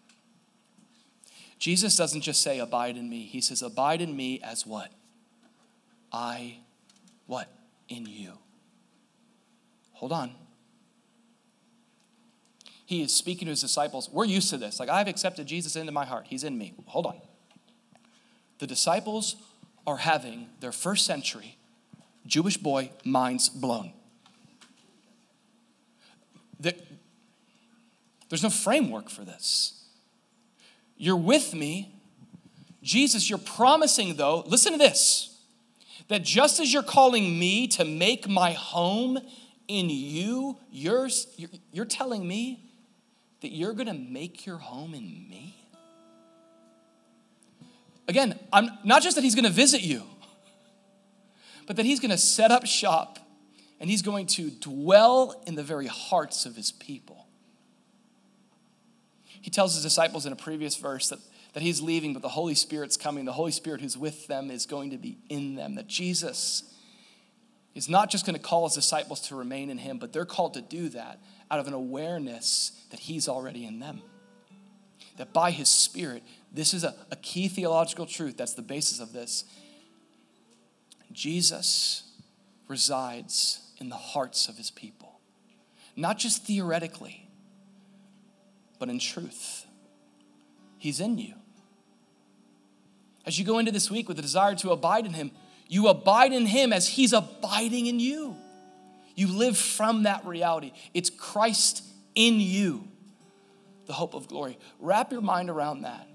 Jesus 1.60 1.96
doesn't 1.96 2.22
just 2.22 2.42
say, 2.42 2.60
Abide 2.60 2.98
in 2.98 3.10
me. 3.10 3.24
He 3.24 3.42
says, 3.42 3.62
Abide 3.62 4.02
in 4.02 4.16
me 4.16 4.40
as 4.42 4.66
what? 4.66 4.92
I, 6.12 6.58
what? 7.26 7.50
In 7.90 8.06
you. 8.06 8.34
Hold 9.94 10.12
on. 10.12 10.32
He 12.86 13.02
is 13.02 13.14
speaking 13.14 13.48
to 13.48 13.50
his 13.50 13.62
disciples. 13.62 14.10
We're 14.10 14.26
used 14.26 14.50
to 14.52 14.58
this. 14.58 14.80
Like, 14.80 14.90
I've 14.90 15.08
accepted 15.08 15.48
Jesus 15.48 15.76
into 15.76 15.92
my 15.92 16.06
heart. 16.06 16.28
He's 16.30 16.44
in 16.44 16.58
me. 16.58 16.74
Hold 16.86 17.06
on. 17.06 17.20
The 18.60 18.68
disciples 18.68 19.36
are 19.86 19.98
having 19.98 20.48
their 20.60 20.72
first 20.72 21.06
century 21.06 21.58
Jewish 22.26 22.58
boy 22.58 22.92
minds 23.04 23.50
blown. 23.50 23.94
There's 28.30 28.44
no 28.44 28.50
framework 28.50 29.10
for 29.10 29.24
this. 29.24 29.77
You're 30.98 31.16
with 31.18 31.54
me. 31.54 31.94
Jesus, 32.82 33.30
you're 33.30 33.40
promising, 33.40 34.16
though, 34.16 34.44
listen 34.48 34.72
to 34.72 34.78
this, 34.78 35.38
that 36.08 36.24
just 36.24 36.60
as 36.60 36.72
you're 36.72 36.84
calling 36.84 37.38
me 37.38 37.68
to 37.68 37.86
make 37.86 38.28
my 38.28 38.54
home 38.54 39.20
in 39.68 39.90
you, 39.90 40.58
you're, 40.72 41.10
you're 41.72 41.86
telling 41.86 42.28
me 42.28 42.64
that 43.42 43.52
you're 43.52 43.74
going 43.74 43.88
to 43.88 43.94
make 43.94 44.46
your 44.46 44.58
home 44.58 44.94
in 44.94 45.04
me? 45.30 45.56
Again, 48.08 48.40
I'm 48.54 48.70
not 48.86 49.02
just 49.02 49.16
that 49.16 49.24
he's 49.24 49.36
going 49.36 49.46
to 49.46 49.52
visit 49.52 49.82
you, 49.82 50.04
but 51.66 51.76
that 51.76 51.86
he's 51.86 52.00
going 52.00 52.12
to 52.12 52.18
set 52.18 52.52
up 52.52 52.66
shop 52.66 53.20
and 53.80 53.90
he's 53.90 54.02
going 54.02 54.26
to 54.28 54.50
dwell 54.50 55.44
in 55.46 55.56
the 55.56 55.64
very 55.64 55.88
hearts 55.88 56.46
of 56.46 56.56
his 56.56 56.72
people. 56.72 57.27
He 59.48 59.50
tells 59.50 59.76
his 59.76 59.84
disciples 59.84 60.26
in 60.26 60.34
a 60.34 60.36
previous 60.36 60.76
verse 60.76 61.08
that, 61.08 61.20
that 61.54 61.64
he's 61.64 61.80
leaving, 61.80 62.12
but 62.12 62.22
the 62.22 62.28
Holy 62.28 62.54
Spirit's 62.54 62.98
coming. 62.98 63.24
The 63.24 63.32
Holy 63.32 63.54
Spirit 63.54 63.80
who's 63.80 63.98
with 63.98 64.28
them 64.28 64.52
is 64.52 64.66
going 64.66 64.90
to 64.90 64.98
be 64.98 65.20
in 65.30 65.56
them. 65.56 65.76
That 65.76 65.88
Jesus 65.88 66.76
is 67.74 67.88
not 67.88 68.10
just 68.10 68.26
going 68.26 68.36
to 68.36 68.42
call 68.42 68.68
his 68.68 68.76
disciples 68.76 69.22
to 69.30 69.38
remain 69.38 69.70
in 69.70 69.78
him, 69.78 70.00
but 70.00 70.12
they're 70.12 70.26
called 70.26 70.56
to 70.56 70.62
do 70.62 70.90
that 70.90 71.22
out 71.50 71.62
of 71.62 71.68
an 71.68 71.72
awareness 71.72 72.74
that 72.90 73.00
he's 73.00 73.30
already 73.30 73.66
in 73.66 73.80
them. 73.80 74.02
that 75.18 75.34
by 75.34 75.52
his 75.52 75.70
Spirit, 75.70 76.24
this 76.52 76.74
is 76.74 76.84
a, 76.84 76.96
a 77.12 77.16
key 77.16 77.48
theological 77.48 78.06
truth, 78.06 78.38
that's 78.38 78.54
the 78.54 78.62
basis 78.62 79.00
of 79.00 79.14
this. 79.14 79.44
Jesus 81.12 82.04
resides 82.68 83.62
in 83.80 83.90
the 83.90 83.96
hearts 83.96 84.48
of 84.48 84.58
his 84.58 84.72
people, 84.72 85.20
not 85.96 86.18
just 86.18 86.44
theoretically, 86.44 87.27
but 88.80 88.90
in 88.90 89.00
truth. 89.00 89.66
He's 90.78 91.00
in 91.00 91.18
you. 91.18 91.34
As 93.26 93.38
you 93.38 93.46
go 93.46 93.60
into 93.60 93.72
this 93.72 93.92
week 93.92 94.08
with 94.08 94.18
a 94.20 94.22
desire 94.22 94.56
to 94.56 94.72
abide 94.72 95.06
in 95.06 95.14
him, 95.14 95.32
you 95.68 95.88
abide 95.88 96.32
in 96.32 96.46
him 96.46 96.72
as 96.72 96.88
he's 96.88 97.14
abiding 97.14 97.88
in 97.88 98.00
you. 98.00 98.38
You 99.16 99.28
live 99.28 99.58
from 99.58 100.04
that 100.04 100.26
reality. 100.26 100.72
It's 100.94 101.10
Christ 101.10 101.84
in 102.16 102.40
you, 102.40 102.88
the 103.86 103.94
hope 103.94 104.14
of 104.14 104.28
glory. 104.28 104.58
Wrap 104.80 105.12
your 105.12 105.22
mind 105.22 105.50
around 105.50 105.82
that. 105.82 106.08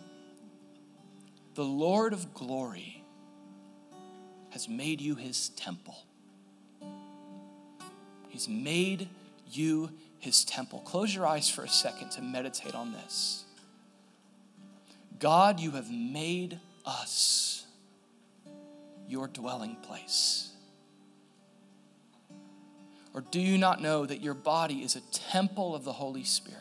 The 1.54 1.64
Lord 1.64 2.12
of 2.12 2.32
glory 2.32 3.04
has 4.50 4.68
made 4.68 5.00
you 5.00 5.16
his 5.16 5.50
temple. 5.50 5.96
He's 8.28 8.48
made 8.48 9.08
you 9.50 9.90
his 10.22 10.44
temple. 10.44 10.78
Close 10.78 11.12
your 11.12 11.26
eyes 11.26 11.50
for 11.50 11.64
a 11.64 11.68
second 11.68 12.12
to 12.12 12.22
meditate 12.22 12.76
on 12.76 12.92
this. 12.92 13.44
God, 15.18 15.58
you 15.58 15.72
have 15.72 15.90
made 15.90 16.60
us 16.86 17.66
your 19.08 19.26
dwelling 19.26 19.74
place. 19.82 20.52
Or 23.12 23.20
do 23.20 23.40
you 23.40 23.58
not 23.58 23.82
know 23.82 24.06
that 24.06 24.22
your 24.22 24.34
body 24.34 24.84
is 24.84 24.94
a 24.94 25.00
temple 25.12 25.74
of 25.74 25.82
the 25.82 25.92
Holy 25.92 26.22
Spirit, 26.22 26.60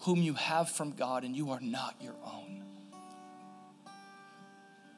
whom 0.00 0.20
you 0.20 0.34
have 0.34 0.68
from 0.68 0.90
God, 0.90 1.22
and 1.22 1.36
you 1.36 1.52
are 1.52 1.60
not 1.60 1.94
your 2.00 2.16
own? 2.24 2.64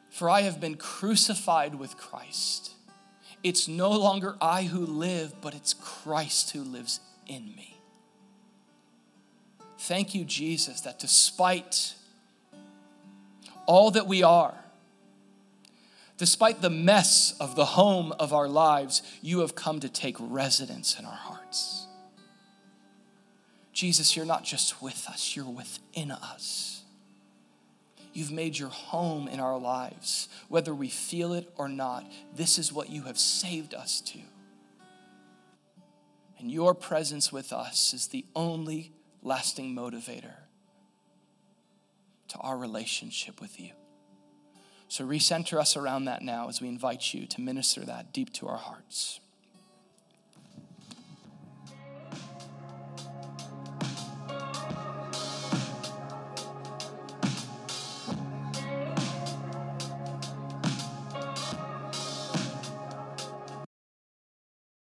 For 0.09 0.31
I 0.31 0.41
have 0.41 0.59
been 0.59 0.77
crucified 0.77 1.75
with 1.75 1.99
Christ. 1.99 2.73
It's 3.43 3.69
no 3.69 3.91
longer 3.91 4.37
I 4.41 4.63
who 4.63 4.87
live, 4.87 5.35
but 5.43 5.55
it's 5.55 5.75
Christ 5.75 6.53
who 6.53 6.63
lives 6.63 7.01
in 7.31 7.55
me. 7.55 7.79
Thank 9.79 10.15
you, 10.15 10.25
Jesus, 10.25 10.83
that 10.83 10.99
despite 10.99 11.95
all 13.67 13.93
that 13.93 14.07
we 14.07 14.23
are, 14.23 14.55
despite 16.19 16.61
the 16.61 16.69
mess 16.69 17.35
of 17.41 17.57
the 17.57 17.65
home 17.65 18.13
of 18.19 18.35
our 18.35 18.49
lives, 18.49 19.03
you 19.23 19.41
have 19.41 19.55
come 19.55 19.81
to 19.81 19.89
take 19.89 20.17
residence 20.19 20.99
in 20.99 21.07
our 21.07 21.13
hearts. 21.13 21.87
Jesus, 23.73 24.17
you're 24.17 24.27
not 24.27 24.45
just 24.45 24.83
with 24.83 25.07
us, 25.09 25.35
you're 25.35 25.47
within 25.47 26.11
us. 26.11 26.83
You've 28.13 28.33
made 28.33 28.59
your 28.59 28.69
home 28.69 29.29
in 29.29 29.39
our 29.39 29.57
lives. 29.57 30.29
Whether 30.49 30.75
we 30.75 30.89
feel 30.89 31.33
it 31.33 31.51
or 31.57 31.69
not, 31.69 32.05
this 32.35 32.59
is 32.59 32.73
what 32.73 32.91
you 32.91 33.05
have 33.05 33.19
saved 33.19 33.73
us 33.73 34.01
to. 34.03 34.19
And 36.41 36.51
your 36.51 36.75
presence 36.75 37.31
with 37.31 37.53
us 37.53 37.93
is 37.93 38.07
the 38.07 38.25
only 38.35 38.93
lasting 39.23 39.77
motivator 39.77 40.37
to 42.29 42.39
our 42.39 42.57
relationship 42.57 43.43
with 43.43 43.61
you. 43.61 43.73
So 44.89 45.07
recenter 45.07 45.59
us 45.59 45.77
around 45.77 46.07
that 46.07 46.23
now 46.23 46.49
as 46.49 46.63
we 46.63 46.69
invite 46.69 47.13
you 47.13 47.27
to 47.27 47.41
minister 47.43 47.83
that 47.83 48.15
deep 48.15 48.33
to 48.35 48.49
our 48.49 48.57
hearts. 48.57 49.21